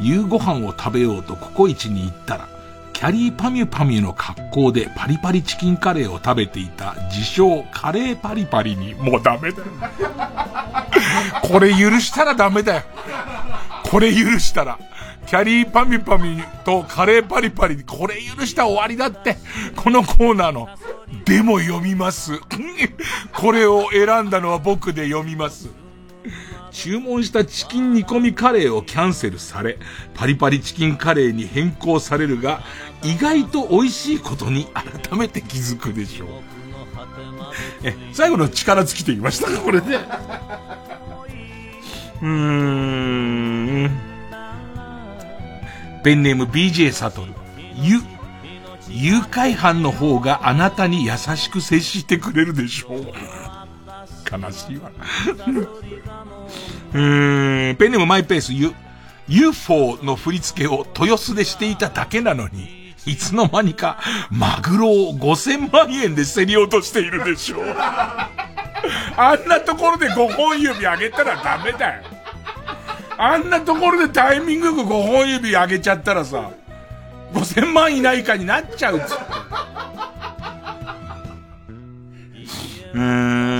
[0.00, 2.48] 夕ご飯を食べようとココイチに行ったら、
[2.92, 9.64] キャリーパミュパミュの格好でパリパリチキンカレーを食べていた自称カレーパリパリにもうダメだよ。
[11.42, 12.82] これ許したらダメだよ。
[13.82, 14.78] これ許したら。
[15.34, 19.36] キャリーパミパミとカレーパリパリ、これ許したら終わりだって。
[19.74, 20.68] このコーナーの。
[21.24, 22.38] でも読みます。
[23.34, 25.70] これを選んだのは僕で読みます。
[26.70, 29.80] 注文したチキン煮込みカレーをキャンセルされ、
[30.14, 32.62] パリパリチキンカレーに変更されるが、
[33.02, 36.28] 意外と美味しいことに改めて気づくでしょう。
[37.82, 39.58] え、最後の力尽きていましたか？
[39.58, 39.96] これで。
[42.22, 44.13] うーん。
[46.04, 47.32] ペンネーム BJ サトル。
[47.76, 47.96] ゆ、
[48.90, 53.00] 誘拐犯の方があなたに優しく接してくれるでしょう。
[54.30, 54.90] 悲しいわ。
[56.92, 58.74] うーん、ペンネームマイペース、U、
[59.28, 63.98] UFO の振り付けを豊洲でしていただけなのに、いつの間にか、
[64.30, 67.64] マグロを5000万円で競り落としているでしょう。
[69.16, 72.02] あんなところで5本指上げたらダメだよ。
[73.18, 76.50] あんなところでタイミングよく5本指上げちゃったらさ、
[77.32, 79.14] 5000万以内以下になっちゃうっつって。
[82.94, 83.54] うん。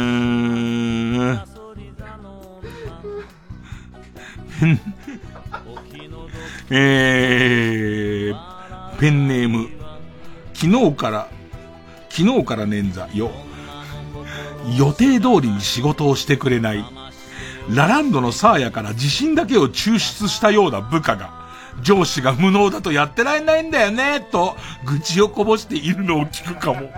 [6.71, 9.69] えー、ペンネーム、
[10.55, 11.29] 昨日から、
[12.09, 13.31] 昨日から捻挫よ。
[14.79, 16.85] 予定通りに仕事をしてくれない。
[17.71, 21.45] ラランドのサーヤから自信だけを抽出したような部下が、
[21.83, 26.91] 上司が無能だとやってられないんだよね、と、愚痴をこぼしているのを聞くかも。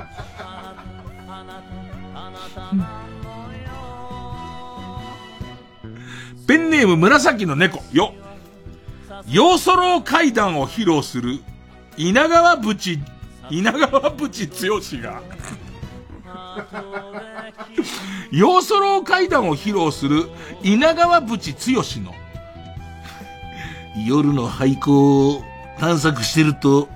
[6.46, 8.14] ペンネーム紫の猫、よ。
[9.28, 11.40] ヨーソロー階段を披露する、
[11.96, 13.00] 稲川淵、
[13.50, 15.22] 稲川淵剛が、
[18.30, 20.28] ヨーソロ階段を披露する、
[20.62, 22.14] 稲川淵剛の、
[24.06, 25.42] 夜の廃校を
[25.78, 26.88] 探索してると、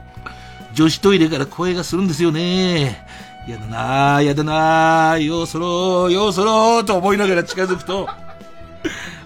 [0.75, 3.07] 女子トイレから声がするんですよね。
[3.49, 8.09] やだなぁ、やだなぁ、ようそろー、ようそろーと思いながら近づくと、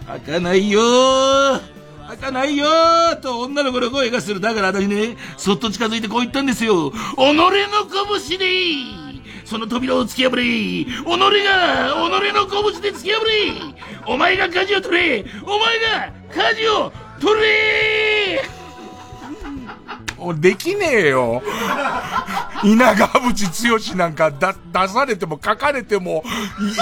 [0.06, 1.61] 開かないよー、
[2.09, 4.40] 開かないよーと女の子の声がする。
[4.40, 6.90] だから私ね、そっと近づいてこう言ったんですよ。
[6.90, 6.94] 己
[7.35, 7.51] の
[8.28, 9.03] 拳で
[9.44, 11.22] その扉を突き破れ己が己
[12.32, 13.32] の拳で突き破れ
[14.06, 18.42] お前が舵を取れお前が舵を取れ
[20.40, 21.42] できねえよ。
[22.62, 26.24] 稲川淵剛なんか出されても書かれても、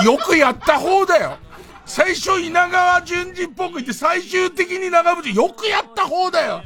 [0.05, 1.39] よくやった方だよ。
[1.84, 6.62] 最初稲川淳二っぽく言って最終的に長渕よくやった方だよ。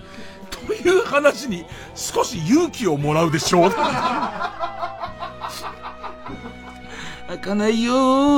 [0.51, 1.65] という話に
[1.95, 3.71] 少し勇気をもらうでしょう。
[7.29, 7.95] 開かないよ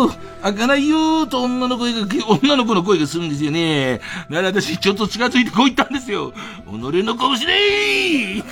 [0.09, 2.07] ー開かないよーと女の声が、
[2.43, 4.01] 女の子の声がするんですよね。
[4.31, 6.33] だから私ちょっと近づいてこう言ったんですよ。
[6.33, 8.45] 己の拳でー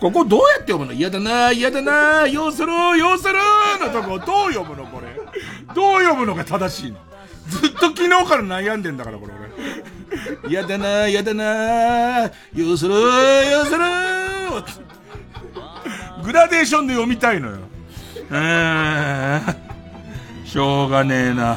[0.00, 0.92] ここどうやって読むの？
[0.92, 3.34] 嫌だな嫌だなようするようする
[3.80, 5.08] のとこどう読むのこれ？
[5.74, 6.98] どう読むのが正しいの？
[7.48, 9.48] ずっと昨日から悩んでんだからこれ俺。
[10.48, 12.30] 嫌だな嫌だなよ
[12.72, 12.98] うするよ
[13.62, 14.87] うする
[16.28, 17.56] グラデーションで読みたいのよ。
[18.28, 20.46] うーん。
[20.46, 21.56] しょうがねえな。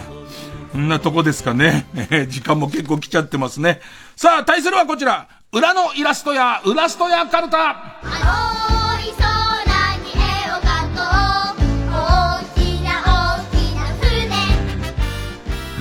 [0.71, 1.85] こんなとこですかね。
[2.29, 3.81] 時間も結構来ちゃってますね。
[4.15, 5.27] さあ、対するはこちら。
[5.51, 7.97] 裏のイラストや、ウラストやカルタ。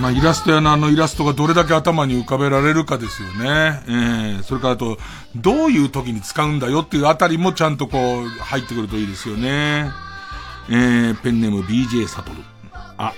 [0.01, 3.83] まあ、イラスト屋のあのイラストがどれだけ頭に浮かべられるかですよね。
[3.87, 4.97] えー、それからあと、
[5.37, 9.91] どういう時に使うんだよっていうあたりもちゃんとこう、入ってくるといいですよね。
[10.71, 12.39] えー、ペンネーム BJ サトル。
[12.97, 13.13] あ、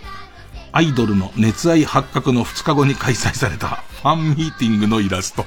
[0.73, 5.45] アイドルの熱愛発覚の2日後に開催されたファンミーティングのイラスト。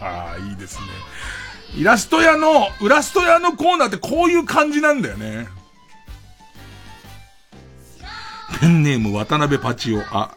[0.00, 0.82] ああ、いいですね。
[1.74, 5.48] イラスト屋の、ウラスト屋のコーナーってこういう感じなんだよね。
[8.60, 10.00] ペンネーム渡辺パチオ。
[10.10, 10.34] あ、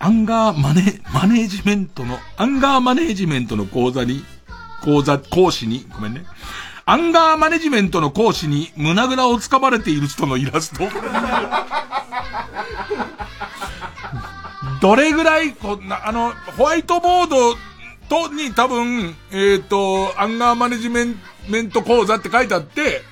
[0.00, 4.24] アンガーマネ、マネージメントの、アンガーマネージメントの講座に、
[4.82, 6.24] 講座、講師に、ごめんね。
[6.84, 10.84] アンガーマネジメントの講師に胸ぐらをつかまれている人のイラスト。
[14.80, 17.56] どれぐらい、こんな、あの、ホワイトボード
[18.08, 21.16] と、に多分、えっ、ー、と、アンガーマネジメン
[21.70, 23.02] ト講座って書いてあって、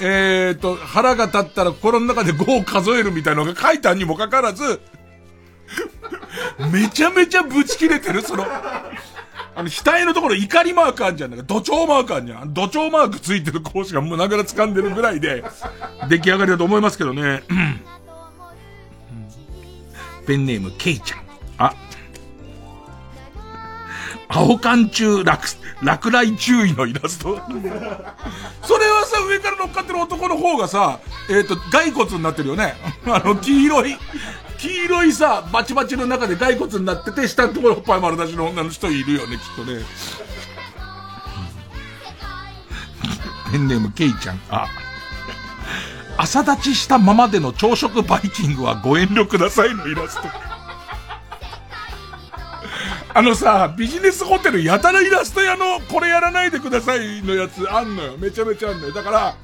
[0.00, 4.80] えっ、ー、と、腹が立ったら心の中で5を数えるみたいなのが書いてあるにもかかわらず、
[6.72, 8.46] めちゃめちゃブチ切れてる、その、
[9.58, 11.30] あの、額のところ怒りマークあんじゃん。
[11.30, 12.54] なんか、土壌マークあんじゃん。
[12.54, 15.42] 土壌マークついてる講師が胸ぐら掴んでるぐらいで、
[16.08, 17.42] 出来上がりだと思いますけどね。
[20.26, 21.20] ペンネーム、ケイちゃん。
[21.58, 21.74] あ。
[24.28, 25.48] 青缶中落、
[25.82, 27.40] 落雷注意のイラスト。
[28.62, 31.00] それはさ、上から乗っかってる男の方がさ、
[31.30, 32.74] えっ、ー、と、骸骨になってるよね。
[33.06, 33.96] あの、黄色い、
[34.58, 39.82] 黄色いさ、バチバチの中で骸骨になってて、下のところおっぱい丸出しの女の人いるよね、きっとね。
[43.52, 44.40] ペンネームケイちゃん。
[44.50, 44.66] あ。
[46.16, 50.28] 朝立ちしたままでの朝食バイキングはご遠慮くださいのイラスト。
[53.14, 58.16] あのさ、ビジネスホテルやたらイラスト屋のこれやらないでくださいのやつあんのよ。
[58.18, 58.92] めちゃめちゃあんのよ。
[58.92, 59.36] だから、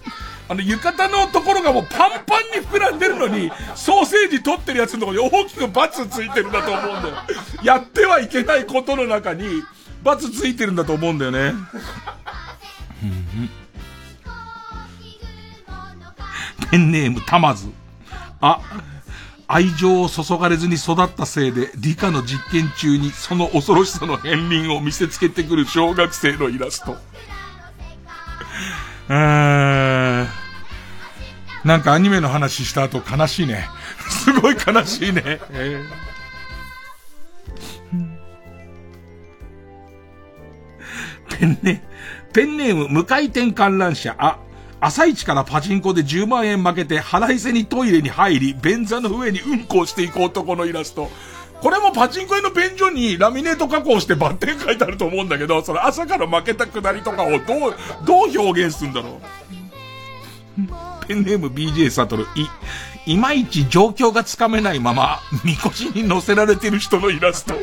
[0.49, 7.15] あの、浴衣のところがもうパンパンに膨らんでるのに、ソーセージ取ってるやつのところに大きくバツついてるんだと思うんだよ。
[7.65, 9.63] やってはいけないことの中に、
[10.03, 11.55] バツついてるんだと思うんだよね。
[16.71, 17.69] ペンネームたまず。
[18.41, 18.61] あ、
[19.47, 26.97] 愛情を注がれずに育ったせいで、理科の実験中にその恐ろしさの片鱗を見せつけてくる小学生のイラスト。
[29.09, 30.29] うーん。
[31.65, 33.69] なんかアニメの話した後悲しいね。
[34.09, 35.23] すごい悲しいね。
[35.51, 41.83] えー、ペンネ、
[42.33, 44.15] ペンネーム無回転観覧車。
[44.19, 44.39] あ、
[44.81, 51.11] 朝一からパチンコで10万円負けて腹いせにトイレに入り、便座の上にうんこをしていく男のイラスト。
[51.61, 57.41] これもパチンコ屋の便所にラミネート加工してバッテン書いてあると思うんだけど、その朝から負けたくだりとかをどう、
[58.05, 61.07] どう表現するんだろう？
[61.07, 67.55] ペンネーム BJ サトル、い、いまいち状況がつかめないまま、みこしに乗せられてる人のイラスト。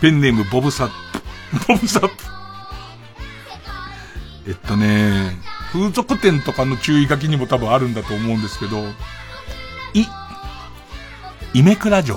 [0.00, 1.72] ペンネームボブサップ。
[1.72, 2.14] ボブサップ。
[4.48, 5.36] えっとね、
[5.72, 8.82] 風俗店とかの注意書きにも多分あるんだと思うんですけど、
[11.54, 12.16] イメクラ城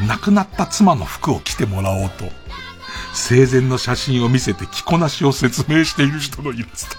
[0.00, 2.24] に、亡くなった妻の服を着てもらおうと、
[3.14, 6.96] 生前の写真を見せて着こなしを説明している人のイラスト。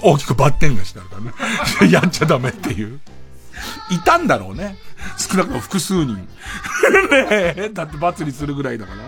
[0.02, 1.32] 大きくバッテンがしてあるからね。
[1.92, 3.00] やっちゃダメっていう。
[3.90, 4.76] いたんだろうね。
[5.16, 6.16] 少なくとも複数人。
[6.18, 6.26] ね
[7.56, 8.98] え、だって罰にするぐらいだから。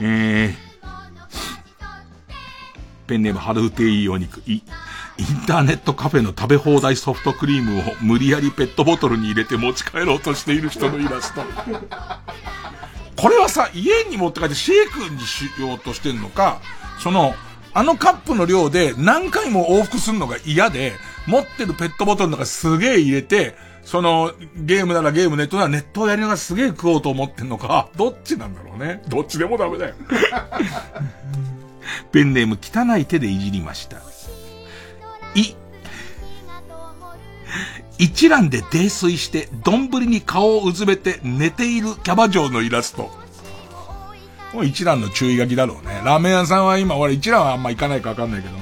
[0.00, 0.56] えー、
[3.06, 4.62] ペンネームハルウテイお肉、い、
[5.18, 11.42] インターネットカフェの食べ放題ソフトクリームを無理やりペットボトルに入れて持ち帰ろうとしている人のイラスト。
[13.20, 16.60] これはさ、家に持って帰ってシェイクにしようとしてんのか、
[17.00, 17.34] その、
[17.74, 20.92] あのカップの量で何回も往復するのが嫌で、
[21.26, 29.02] 持ってるペットボトルの中すげえ入れて、その、ゲームならゲーム、ネットならネットをやりながらすげえ食おうと思ってんのか、どっちなんだろうね。
[29.08, 29.94] どっちでもダメだよ。
[32.12, 33.96] ペンネーム汚い手でいじりました。
[35.34, 35.54] い、
[37.98, 43.10] 一覧で泥酔して、丼に顔をうずめて寝ているキャバ嬢のイラスト。
[44.52, 46.00] もう一覧の注意書きだろうね。
[46.04, 48.54] ラーメン屋さんは今、俺一覧はあんま行かないかわかんないけど、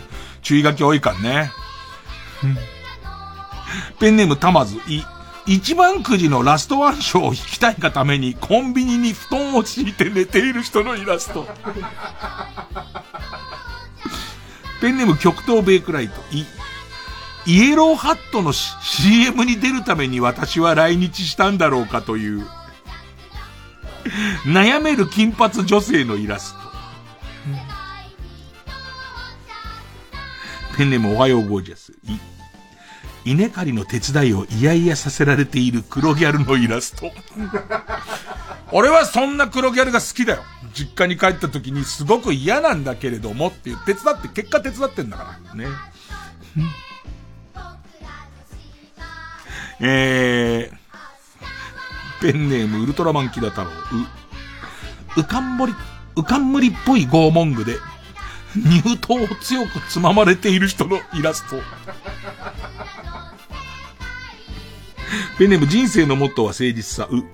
[0.42, 1.50] 注意書き多いからね。
[3.98, 5.02] ペンネームたまず、い、
[5.46, 11.46] 一番くじのラストワン賞を引きたいがためにコンビニに布団を敷いて寝ている人のイラスト。
[14.80, 16.14] ペンネーム極東ベイクライト。
[16.32, 16.44] い、
[17.46, 22.46] イエローハットの CM に出るために私は来日したんだろうかという、
[24.44, 26.66] 悩める金髪女性のイラスト。
[30.76, 31.92] ペンネームおはようゴージャス。
[32.04, 32.18] い、
[33.24, 37.12] 稲刈りの手伝いを嫌々させられている黒ギャルのイラスト。
[38.72, 40.42] 俺はそんな黒ギャルが好きだよ。
[40.74, 45.54] 実家に帰った時にすごく嫌なんだけれどもっていう、手伝って、結果手伝ってんだから。
[45.54, 45.66] ね。
[49.80, 53.70] えー、ペンネームウルトラマンキダ太郎。
[55.16, 55.74] う、うかんぼり、
[56.16, 57.76] うかんむりっぽい拷問具で、
[58.54, 61.56] 乳頭を強くつままれている人のイラスト。
[65.38, 67.08] ペンネーム人生のモットーは誠実さ。
[67.10, 67.24] う。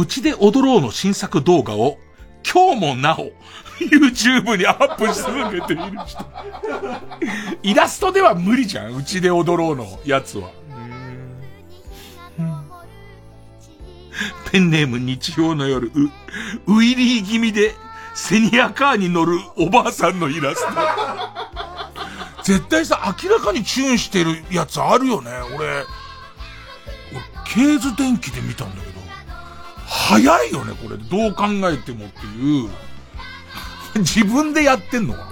[0.00, 1.98] うちで踊ろうの新作動画を、
[2.44, 3.32] 今日もなお、
[3.80, 6.24] YouTube にアップし続けている人。
[7.62, 8.94] イラストでは無理じゃん。
[8.94, 10.50] うちで踊ろうのやつは。
[14.50, 15.90] ペンネーム日曜の夜、
[16.66, 17.74] ウィリー気味で、
[18.14, 20.72] セニアカーに乗るおばあさんのイラスト。
[22.42, 25.32] 絶対さ、明らかにチューンしてるやつあるよね。
[25.54, 25.84] 俺、
[27.44, 29.00] ケーズ電気で見たんだけど、
[29.86, 30.96] 早いよね、これ。
[30.96, 32.70] どう考えてもっていう。
[33.98, 35.30] 自分でやってんのか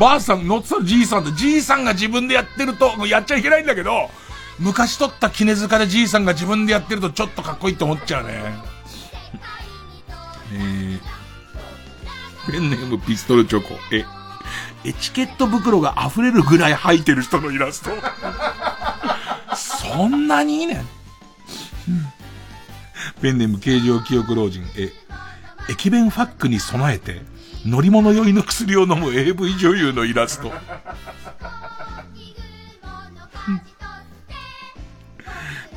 [0.00, 4.10] ばあさん、乗ってたじいさんで、じいさんが自分でやってると、やっちゃいけないんだけど、
[4.58, 8.54] 昔撮った絹塚でじいさんが自分でやってるとちょっとかっこいいって思っちゃうね。
[10.52, 13.78] えー、ペンネームピストルチョコ。
[13.92, 14.06] え、
[14.84, 17.90] エチケット袋が溢れるぐらい入ってる人のイラスト。
[19.56, 20.86] そんなにいいねん。
[23.20, 24.64] ペンネーム形状記憶老人。
[24.76, 24.92] え、
[25.68, 27.22] 駅弁ファックに備えて、
[27.64, 30.52] 乗り物酔いの薬を飲む AV 女優のイラスト。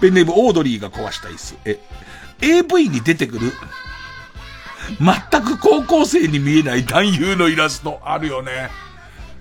[0.01, 1.55] ペンネームオードリーが壊した椅子。
[1.65, 1.79] え、
[2.41, 3.51] AV に出てくる、
[4.99, 8.69] 全く高校生に見えない男優のイラストあるよね。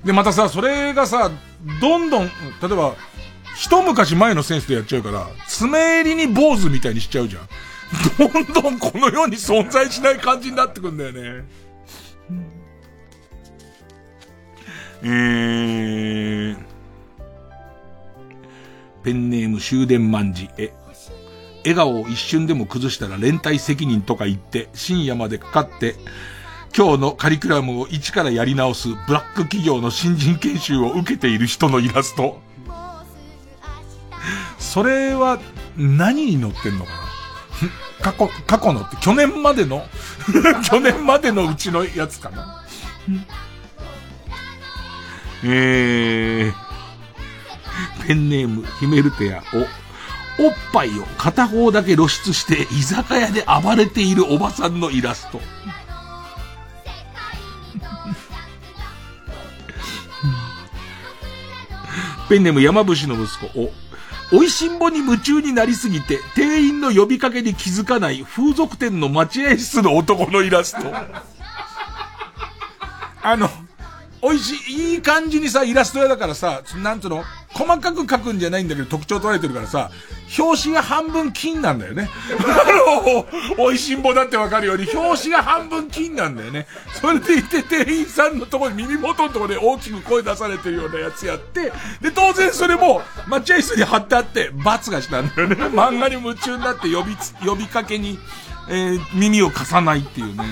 [0.05, 1.31] で、またさ、それがさ、
[1.81, 2.31] どんどん、例
[2.65, 2.95] えば、
[3.57, 7.49] 一昔前のセンスでやっちゃうから、爪襟に坊主みたいにしちゃうじゃん。
[8.19, 11.45] どんどんこの世に存在しない感じになってくんだよね。
[15.03, 16.57] えー、
[19.09, 20.51] ペンネーム終電万事。
[20.59, 20.71] え、
[21.63, 25.95] 笑顔を一瞬でも崩したら連帯責任とか言って深夜までかかって
[26.77, 32.39] 今日のカリキュラムを一からやり直すブラック企業の新人研修を受けている人のイラスト。
[34.59, 35.39] それは
[35.79, 36.91] 何に載ってんのか
[38.03, 38.05] な？
[38.13, 39.87] 過去、過去のって去年までの？
[40.69, 42.63] 去年までのうちのやつかな？
[45.45, 46.68] えー、
[48.07, 49.43] ペンネームヒメルテア
[50.39, 55.41] お、おっぱいを片方だけ露出して居酒屋で暴れているおばさんのイラスト。
[62.29, 63.73] ペンネーム山伏の息子、お、
[64.31, 70.93] 美味しんぼに夢中になりすぎて、店員の呼びかけに気づかない風俗店の待合室の男のイラスト。
[73.23, 73.51] あの、
[74.23, 77.25] 美味しい、いい感じにさ、イラスト屋だからさ、なんつうの？
[77.55, 79.91] 細かく描くんじゃないんだけど特徴捉えてるからさ、
[80.39, 82.09] 表紙が半分金なんだよね。
[82.39, 82.65] あ
[83.01, 83.27] の、
[83.57, 86.67] 美味しんぼだってわかるように、表紙が半分金なんだよね。
[87.01, 95.57] それでいて店員さんのところに耳元のところで大きく声出されてるようなやつやって、で、当然それも、待合室に貼ってあって、罰がしたんだよね。
[95.57, 98.19] 漫画に夢中になって呼びつ、呼びかけに、
[98.69, 100.45] えー、耳を貸さないっていうね。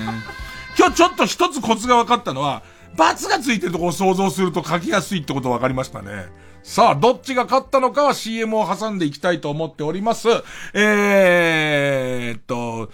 [0.78, 2.62] 今日ちょっと一つコツが分かったのは、
[2.96, 6.26] がついてるとこを想像すると書きやすいってこと分かりましたね。
[6.62, 10.28] さあ、どっちが勝ったのかは CM を挟んでいきたいと思っております。
[10.74, 12.90] えーっと、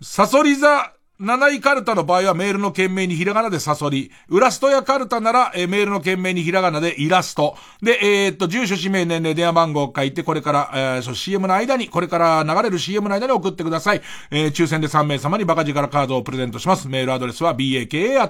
[0.00, 0.92] サソリ座
[1.22, 4.10] 七位カルタの場合はメールの件名にひらがなでサソリ。
[4.28, 7.56] ウラストやカルタなら、えー、メールの件名にひらがなでイラスト。
[7.80, 14.02] で、えー、っと、住所、氏名、年齢、電話番号を書いて、これから、えー、そう、CM の間に、これから流れる CM の間に送ってください。
[14.32, 16.88] えー、抽選で3名様にバカ力カードをプレゼントします。
[16.88, 18.26] メールアドレスは baka.tbs.co.jp。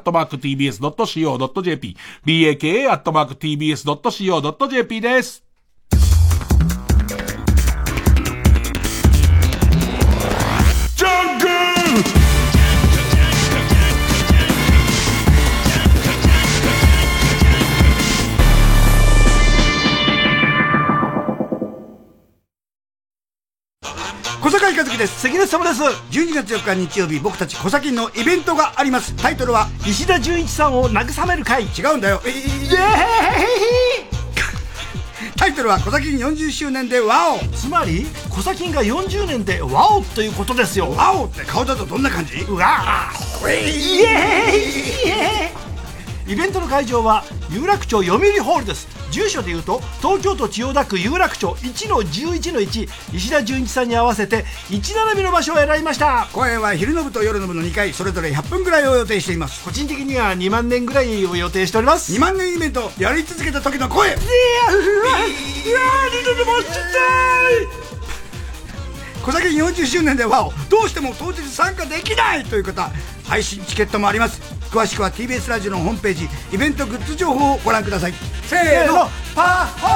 [2.27, 5.52] baka.tbs.co.jp です。
[24.43, 25.20] 小坂井和樹です。
[25.20, 25.81] 関根様です。
[26.10, 29.14] 12月4日日曜日僕たち小崎のイベントがあります。
[29.14, 31.62] タイトルは石田純一さんを慰める会。
[31.62, 32.20] 違うんだよ。
[32.24, 32.82] えー、イエー
[35.31, 35.31] イ。
[35.39, 37.39] タイトルは小崎40周年でワオ。
[37.56, 40.90] つまり小崎が40年でワオということですよ。
[40.90, 42.39] ワオって顔だとどんな感じ？
[42.39, 43.48] うわー。
[43.48, 46.32] イエーイ。
[46.32, 56.28] イベントの会場は有楽町読売ホールです住所でいうと東京都千代田区有楽町1の11の1石田純一さんに合わせて1並びの場所を選びました。
[56.32, 59.64] 公演は昼の部と夜の部の2回それぞれ100分ぐらいを予定しています。
[59.64, 62.12] 個人的には2万年ぐらいを予定しております。
[62.12, 64.09] 2万年イベントやり続けた時の声。
[64.09, 64.22] いやうわ
[64.80, 65.18] うわ
[66.10, 66.82] 二度ともちたい
[69.22, 72.90] 小崎40周年ではどうしても当日参加できないという方
[73.24, 74.40] 配信チケットもあります
[74.73, 78.15] 詳しくは TBS ラジオのホームページイベントグッズ情報をご覧ください。
[78.44, 79.07] せーの。
[79.35, 79.93] パッホー！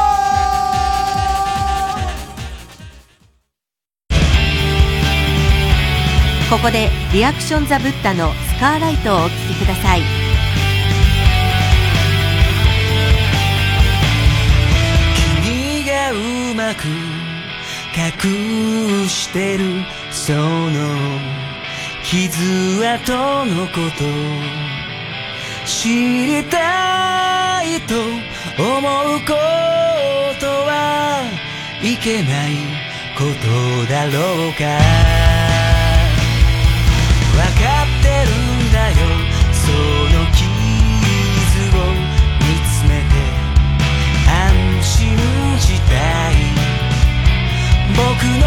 [6.51, 10.03] ここでリアクションザブッダのスカーライトをお聴きください。
[15.43, 16.15] 君がう
[16.55, 16.86] まく
[17.97, 19.65] 隠してる
[20.12, 20.39] その
[22.05, 23.12] 傷跡
[23.47, 24.05] のこと
[25.66, 29.34] 知りたいと思うこ
[30.38, 31.24] とは
[31.82, 32.55] いけない
[33.18, 34.64] ことだろうか。
[37.36, 38.30] わかってる
[38.62, 38.94] んだよ。
[39.52, 39.66] そ
[40.14, 40.44] の傷
[41.76, 41.78] を
[42.40, 43.12] 見つめて。
[44.30, 44.34] 安
[44.82, 45.18] 心
[45.59, 46.34] したい。
[47.97, 47.98] 僕
[48.40, 48.47] の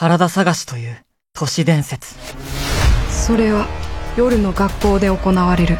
[0.00, 0.96] 体探しという
[1.34, 2.14] 都市伝説。
[3.10, 3.66] それは
[4.16, 5.76] 夜の学校で行われる。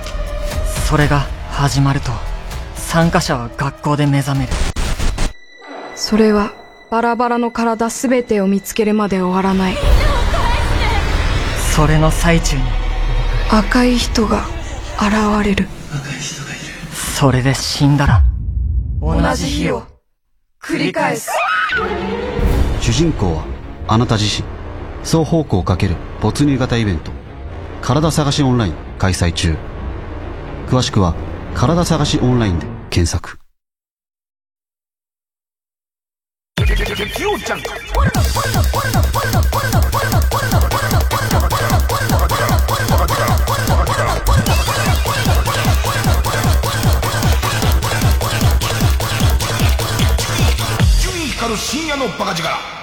[0.87, 1.21] それが
[1.51, 2.11] 始まると、
[2.75, 4.53] 参加者は学校で目覚める。
[5.95, 6.53] それは
[6.91, 9.75] バラバラの体すべてを見つけるまで終わらない。
[11.75, 12.63] それの最中に、
[13.51, 14.45] 赤い人が
[14.99, 15.67] 現れる。
[16.93, 18.23] それで死んだら、
[19.01, 19.85] 同じ日を
[20.63, 21.31] 繰り返す。
[22.83, 23.60] 主人公は
[23.93, 24.47] あなた自身
[25.03, 27.11] 双方向かける没入型イベント
[27.83, 29.57] 体探しオンライン開催中。
[30.69, 31.17] 詳しくは
[31.57, 33.41] 体探しオンラインで検索。
[51.57, 52.80] 深夜のバカ力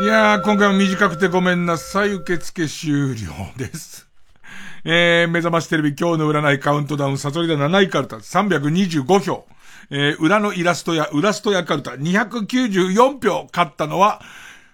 [0.00, 2.12] いやー、今回も短くてごめんなさい。
[2.12, 4.08] 受付終了です。
[4.82, 9.46] えー、目覚ましテレビ今日の占いカウントダウン、サソリダ7位カルタ325票。
[9.90, 14.22] えー、裏のイラストや裏ストやカルタ294票勝ったのは、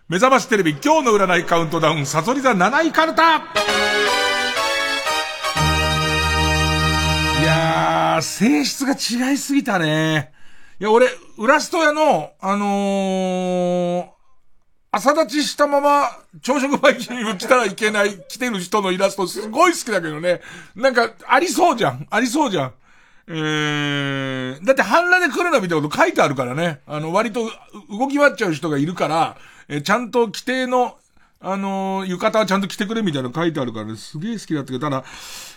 [0.09, 3.41] 目覚ましテレビ今日の占いカウントダウン、サソリダ7位カルタい
[7.45, 10.31] やー、性質が違いすぎたね。
[10.79, 14.16] いや、俺、裏スト屋の、あのー、
[14.97, 16.09] 朝立ちしたまま、
[16.41, 20.41] 朝食バイキング来たらいけない、来てる人のイラストすごい好きだけどね。
[20.75, 22.07] なんか、ありそうじゃん。
[22.09, 22.73] ありそうじゃん。
[23.29, 26.81] えー、だって半裸で来るなみたいなこと書いてあるからね。
[26.87, 27.51] あの、割と
[27.91, 29.37] 動き回っちゃう人がいるから、
[29.69, 30.97] えーちゃんと規定の、
[31.41, 35.05] あのー浴衣はちゃんと着てくれみたいなの書いてあるからね、すげえ好きだったけど、ただ、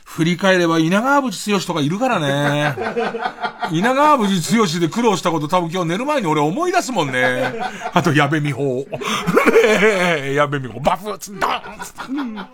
[0.10, 2.76] 振り返れば稲川淵剛とかいるからね。
[3.72, 7.54] 稲川淵剛で苦労したこと多分今日寝る前に俺思い出すもんね。
[7.94, 8.88] あと、矢部美穂。
[10.34, 12.46] 矢部美穂、バフッつって、ダーンつって、うんバ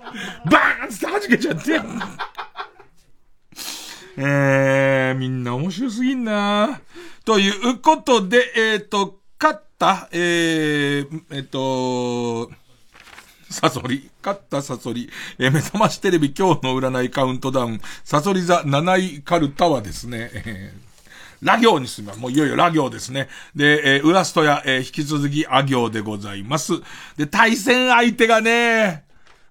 [0.83, 1.81] ーンつって弾けちゃって。
[4.17, 6.81] えー、みんな面白すぎんな
[7.23, 12.51] ということで、えっ、と、勝った、えー、えっ、と、
[13.49, 20.85] サソリ、勝ったサソリ、えー目覚ましテレビ今日の占いカウントダウン、サソリ座7位カルタはですね、えー
[21.41, 22.19] ラ行に進みます。
[22.19, 23.27] もういよいよラ行ですね。
[23.55, 26.73] で、えー、ウラストや、えー引き続きア行でございます。
[27.17, 29.03] で、対戦相手がね、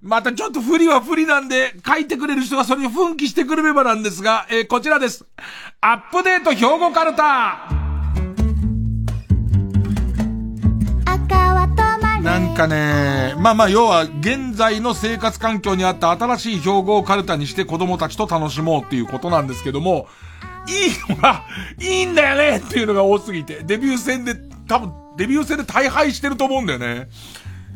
[0.02, 5.24] またちょっと不利は不利なんで、書いてくれる人がそれに奮起してくれればなんですが、えーこちらです。
[5.80, 7.84] アップデート兵庫カルタ
[12.24, 20.09] なんかね、まあまあ要は現在の生活環境にあった新しい標語をカルタにして子供たちと楽しもうっていうことなんですけども、
[20.66, 21.44] いいのが、
[21.78, 24.36] いいんだよねっていうのが多すぎて、デビュー戦で、
[24.66, 27.09] 多分、デビュー戦で大敗してると思うんだよね。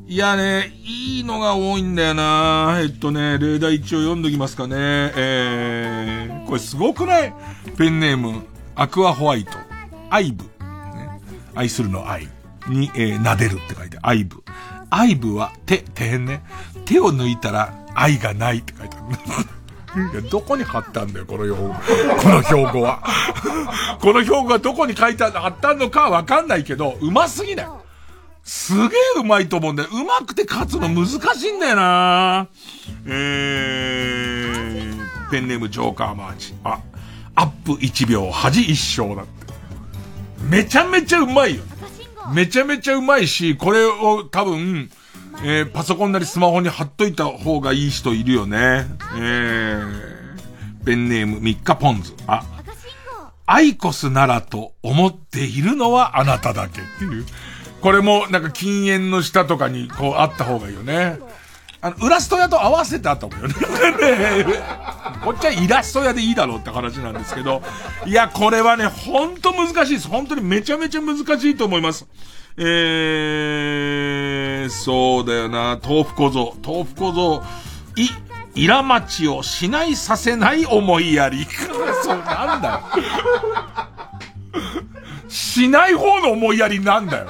[0.06, 2.78] いやね、いいのが多いんだよな。
[2.80, 4.76] えっとね、例題一応読んどきますかね。
[4.78, 7.34] えー、これすごくない？
[7.76, 9.50] ペンネーム、アクアホワイト、
[10.08, 10.50] アイブ、ね、
[11.54, 12.26] 愛するの愛。
[12.68, 14.42] に、えー、撫でるって書いて、アイブ。
[14.90, 16.42] アイブは手、手辺ね。
[16.84, 19.16] 手を抜いたら愛がないって書いてある。
[20.12, 21.74] いや、どこに貼ったんだよ、この標語。
[22.22, 23.02] この標語は。
[24.00, 27.66] この標語がどこに書いてあったのかわかんないけど、うますぎない。
[28.44, 29.90] すげえうまいと思うんだよ。
[29.92, 32.48] うまくて勝つの難しいんだよな
[33.06, 36.54] えー、ペンネームジョーカーマーチ。
[36.64, 36.78] あ、
[37.34, 39.38] アップ1秒、恥1勝だって。
[40.48, 41.62] めちゃめちゃうまいよ。
[42.34, 44.90] めちゃめちゃうまいし、これを多分、
[45.42, 48.86] えーパソコンなりスマホに貼っといた方がいい人いるよね。
[49.16, 52.14] えー、ペンネーム3日ポンズ。
[52.26, 52.44] あ、
[53.46, 57.24] アイコスならと思っているのはあなただけっていう。
[57.80, 61.18] これもなんか禁煙の下とかにこうあった方がいいよね。
[61.80, 63.48] あの、ウラスト屋と合わせてあった方がいいよ
[64.48, 64.62] ね。
[65.24, 67.62] こっちはイラスト屋でいいだろうって話なんですけど。
[68.06, 70.08] いや、これはね、ほんと難しいです。
[70.08, 72.06] 本当にめちゃめちゃ難しいと思います。
[72.56, 76.56] えー、そうだよな、豆腐小僧。
[76.64, 77.42] 豆腐小僧、
[77.96, 78.08] い、
[78.56, 81.46] イラマチをしないさせない思いやり。
[82.02, 82.80] そう、なんだよ。
[85.28, 87.28] しない方の思いやりなんだよ。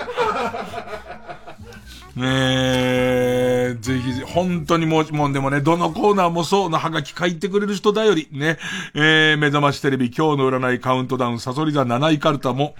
[2.18, 8.58] ねえ、ぜひぜひ、本当にもう、もうでもね、どのコーナーもそうのハガキ書いてくれる人だより、ね、
[8.94, 12.74] えー、目覚ましテレビ今日の占いカウントダウン、サソリ座7位カルタも、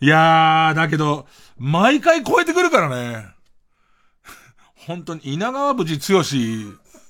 [0.00, 1.26] いやー、だけど、
[1.58, 3.26] 毎回超えてくるからね。
[4.86, 6.22] 本当に稲川淵剛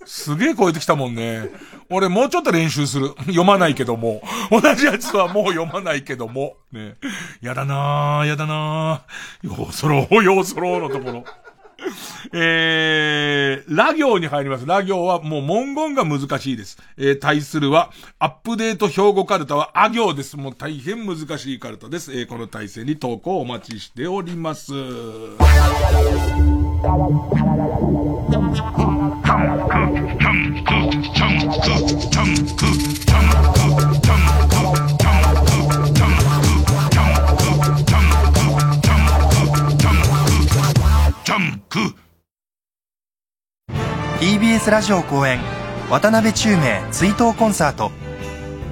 [0.04, 1.48] すげえ超えてきたもんね。
[1.88, 3.14] 俺もうちょっと練習する。
[3.26, 4.20] 読まないけども。
[4.50, 6.56] 同じやつはもう読まないけども。
[6.72, 6.96] ね。
[7.40, 9.46] やだなぁ、やだなぁ。
[9.46, 11.24] ようそろう、ようそろうのところ。
[12.32, 14.66] えー、ラ行に入ります。
[14.66, 16.78] ラ行はもう文言が難しいです。
[16.96, 20.36] えー、対するは、アップデート標語カルタはあ行です。
[20.36, 22.12] もう大変難しいカルタです。
[22.12, 24.72] えー、この対戦に投稿お待ちしております。
[44.20, 45.40] TBS ラジオ公演
[45.88, 47.90] 渡辺宙明追悼コンサート。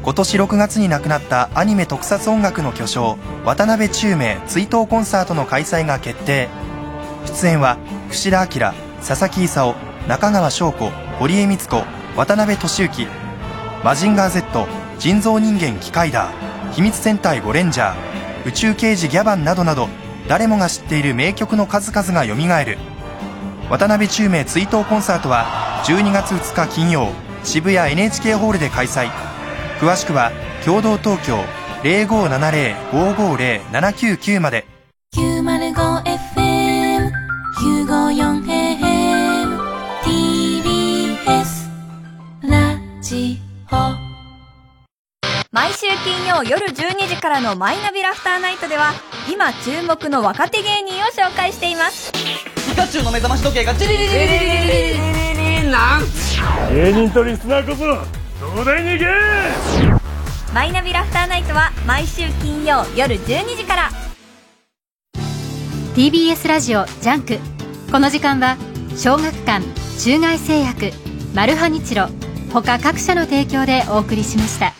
[0.02, 3.16] 今年6月に亡くなったアニメ特撮音楽の巨匠
[3.46, 6.50] 渡辺宙明追悼コンサートの開催が決定。
[7.24, 7.78] 出演は
[8.10, 8.72] 串田明
[9.02, 9.74] 佐々木勲
[10.06, 11.86] 中川翔子堀江光子
[12.18, 13.06] 渡辺俊之
[13.82, 14.66] マジンガー Z
[14.98, 19.88] 人造人間機械ダー秘密戦隊ゴレンジャー宇宙刑事ギャバンなどなど
[20.30, 22.78] 誰もが知っている名曲の数々がよみがえる。
[23.68, 27.08] 渡辺宙明追悼コンサートは12月2日金曜
[27.42, 29.10] 渋谷 NHK ホールで開催。
[29.80, 30.30] 詳しくは
[30.64, 31.36] 共同東京
[31.82, 34.69] 0570-550-799まで。
[46.04, 48.92] 金曜夜12時からのマイナビラフターナイトでは
[49.30, 52.10] 今注目の若手芸人を紹介しています。
[52.12, 56.02] ピカチュウの目覚まし時計がジリリリリリリリリリリなん
[56.72, 57.84] 芸人とリスナーこそ
[58.54, 59.06] 東大に行け
[60.54, 63.90] マイナビラフターナイトは毎週金曜夜12時から。
[65.94, 67.38] TBS ラジオジャンク。
[67.90, 68.56] この時間は
[68.96, 69.64] 小学館
[69.98, 70.92] 中外製薬
[71.34, 72.06] マルハニチロ
[72.52, 74.79] 他各社の提供でお送りしました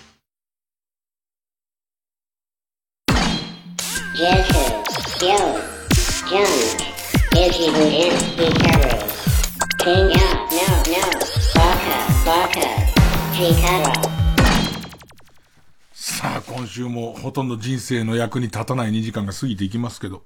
[15.95, 20.23] さあ、今週もほとんど人生の役に立たない2時間が過ぎていきますけど。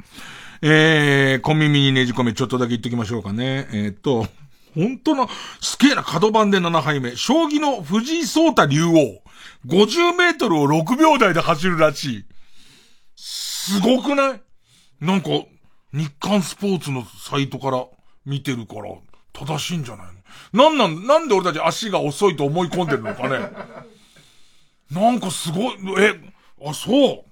[0.60, 3.68] えー、小耳にねじ込めちょっとだけ言っときましょうかね。
[3.70, 4.26] えー、っと、
[4.74, 5.28] 本当の、
[5.60, 7.14] すげえな、角番で7杯目。
[7.14, 9.22] 将棋の藤井聡太竜王。
[9.68, 12.24] 50メートルを6秒台で走るらしい。
[13.72, 14.40] すごくない？
[15.00, 15.28] なんか、
[15.92, 17.84] 日刊スポーツのサイトから
[18.26, 18.94] 見てるから、
[19.32, 20.06] 正しいんじゃない
[20.52, 20.70] の？
[20.70, 23.50] なんなん、なんで俺たち足が遅いと思い込んでるのかね？
[24.90, 26.14] なんかすごい、え、
[26.64, 27.24] あ、そう。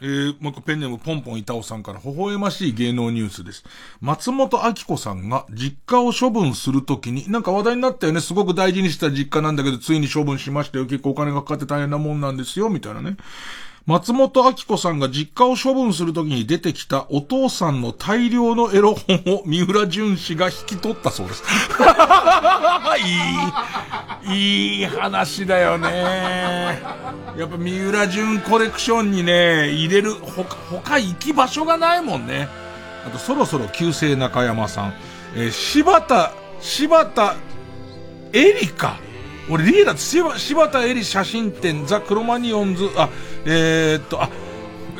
[0.00, 3.64] えー、もう一個ペンネームポンポン板尾さんから微笑ましい芸能ニュースです。
[4.00, 8.20] 松本明子さんが実家を処分するときに、なんか話題になったよね。
[8.20, 10.86] すごく大事にした実家なんだけど、ついに処分しましたよ。
[10.86, 12.70] 結構お金がかかって大変なもんなんですよ。
[12.70, 13.16] みたいなね。
[13.86, 21.42] 松本明子さんが実家を処分するときに出てきたお父さんの大量のエロ本を三浦淳氏が引き取ったそうです。
[24.24, 26.80] いい、いい話だよね。
[27.36, 32.48] やっぱ三浦淳コレクションにね、入れる、ほか、他行き場所がないもんね。
[33.06, 34.94] あとそろそろ旧姓中山さん。
[35.34, 37.34] えー、柴田、柴田、
[38.32, 38.96] エリか。
[39.50, 43.10] 俺、リーダー、柴柴田エリ写真展、ザ・クロマニオンズ、あ、
[43.44, 44.30] えー、っと、あ、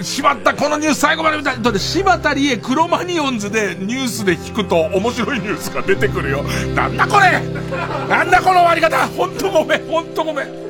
[0.02, 1.62] しまった、このニュース最後まで見たい。
[1.62, 6.42] だって、柴田理恵クロマニオンズでニュースで聞くと面白いニュースが出てくるよ。
[6.74, 7.40] なんだこれ
[8.08, 10.64] なんだこの終わり方ほんとごめん、ほんとごめん。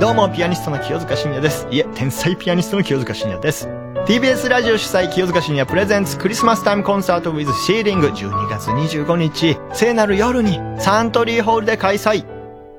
[0.00, 1.68] どうも、ピアニストの清塚信也です。
[1.70, 3.85] いえ、天才ピアニストの清塚信也です。
[4.04, 9.56] TBS ラジオ主催清塚信也プレゼンツクリスマスタイムコンサート with シーリング12月25日。
[9.72, 12.24] 聖なる夜にサントリーホールで開催。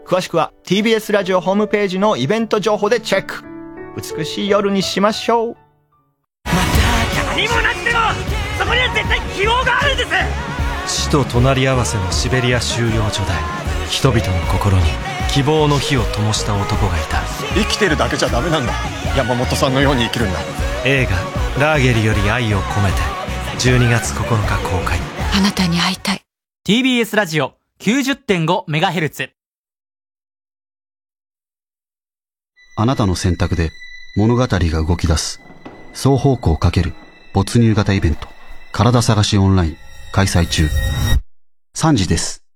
[0.06, 3.44] 詳しくは TBS ラジオホームページのイベント情報でチェック。
[4.18, 5.57] 美しい夜にしましょう。
[6.45, 7.99] 何もなくても
[8.57, 10.10] そこには絶対希望があるんです。
[10.85, 13.31] 死と隣り合わせのシベリア収容所で
[13.89, 14.84] 人々の心に
[15.30, 17.22] 希望の火を灯した男がいた。
[17.56, 18.73] 生きてるだけじゃダメなんだ。
[19.18, 21.11] 山本さんのように生きるんだ映画
[21.59, 22.97] 「ラーゲリより愛を込めて」
[23.59, 24.97] 12月9日公開
[25.34, 26.22] あなたに会いたい
[26.65, 29.31] TBS ラジオ 90.5MHz
[32.77, 33.72] あなたの選択で
[34.15, 35.41] 物語が動き出す。
[35.93, 36.93] 双方向かける
[37.34, 38.30] 没入型イベント。
[38.72, 39.77] 体探しオンライン
[40.14, 40.69] 開催中。
[41.76, 42.46] 3時です。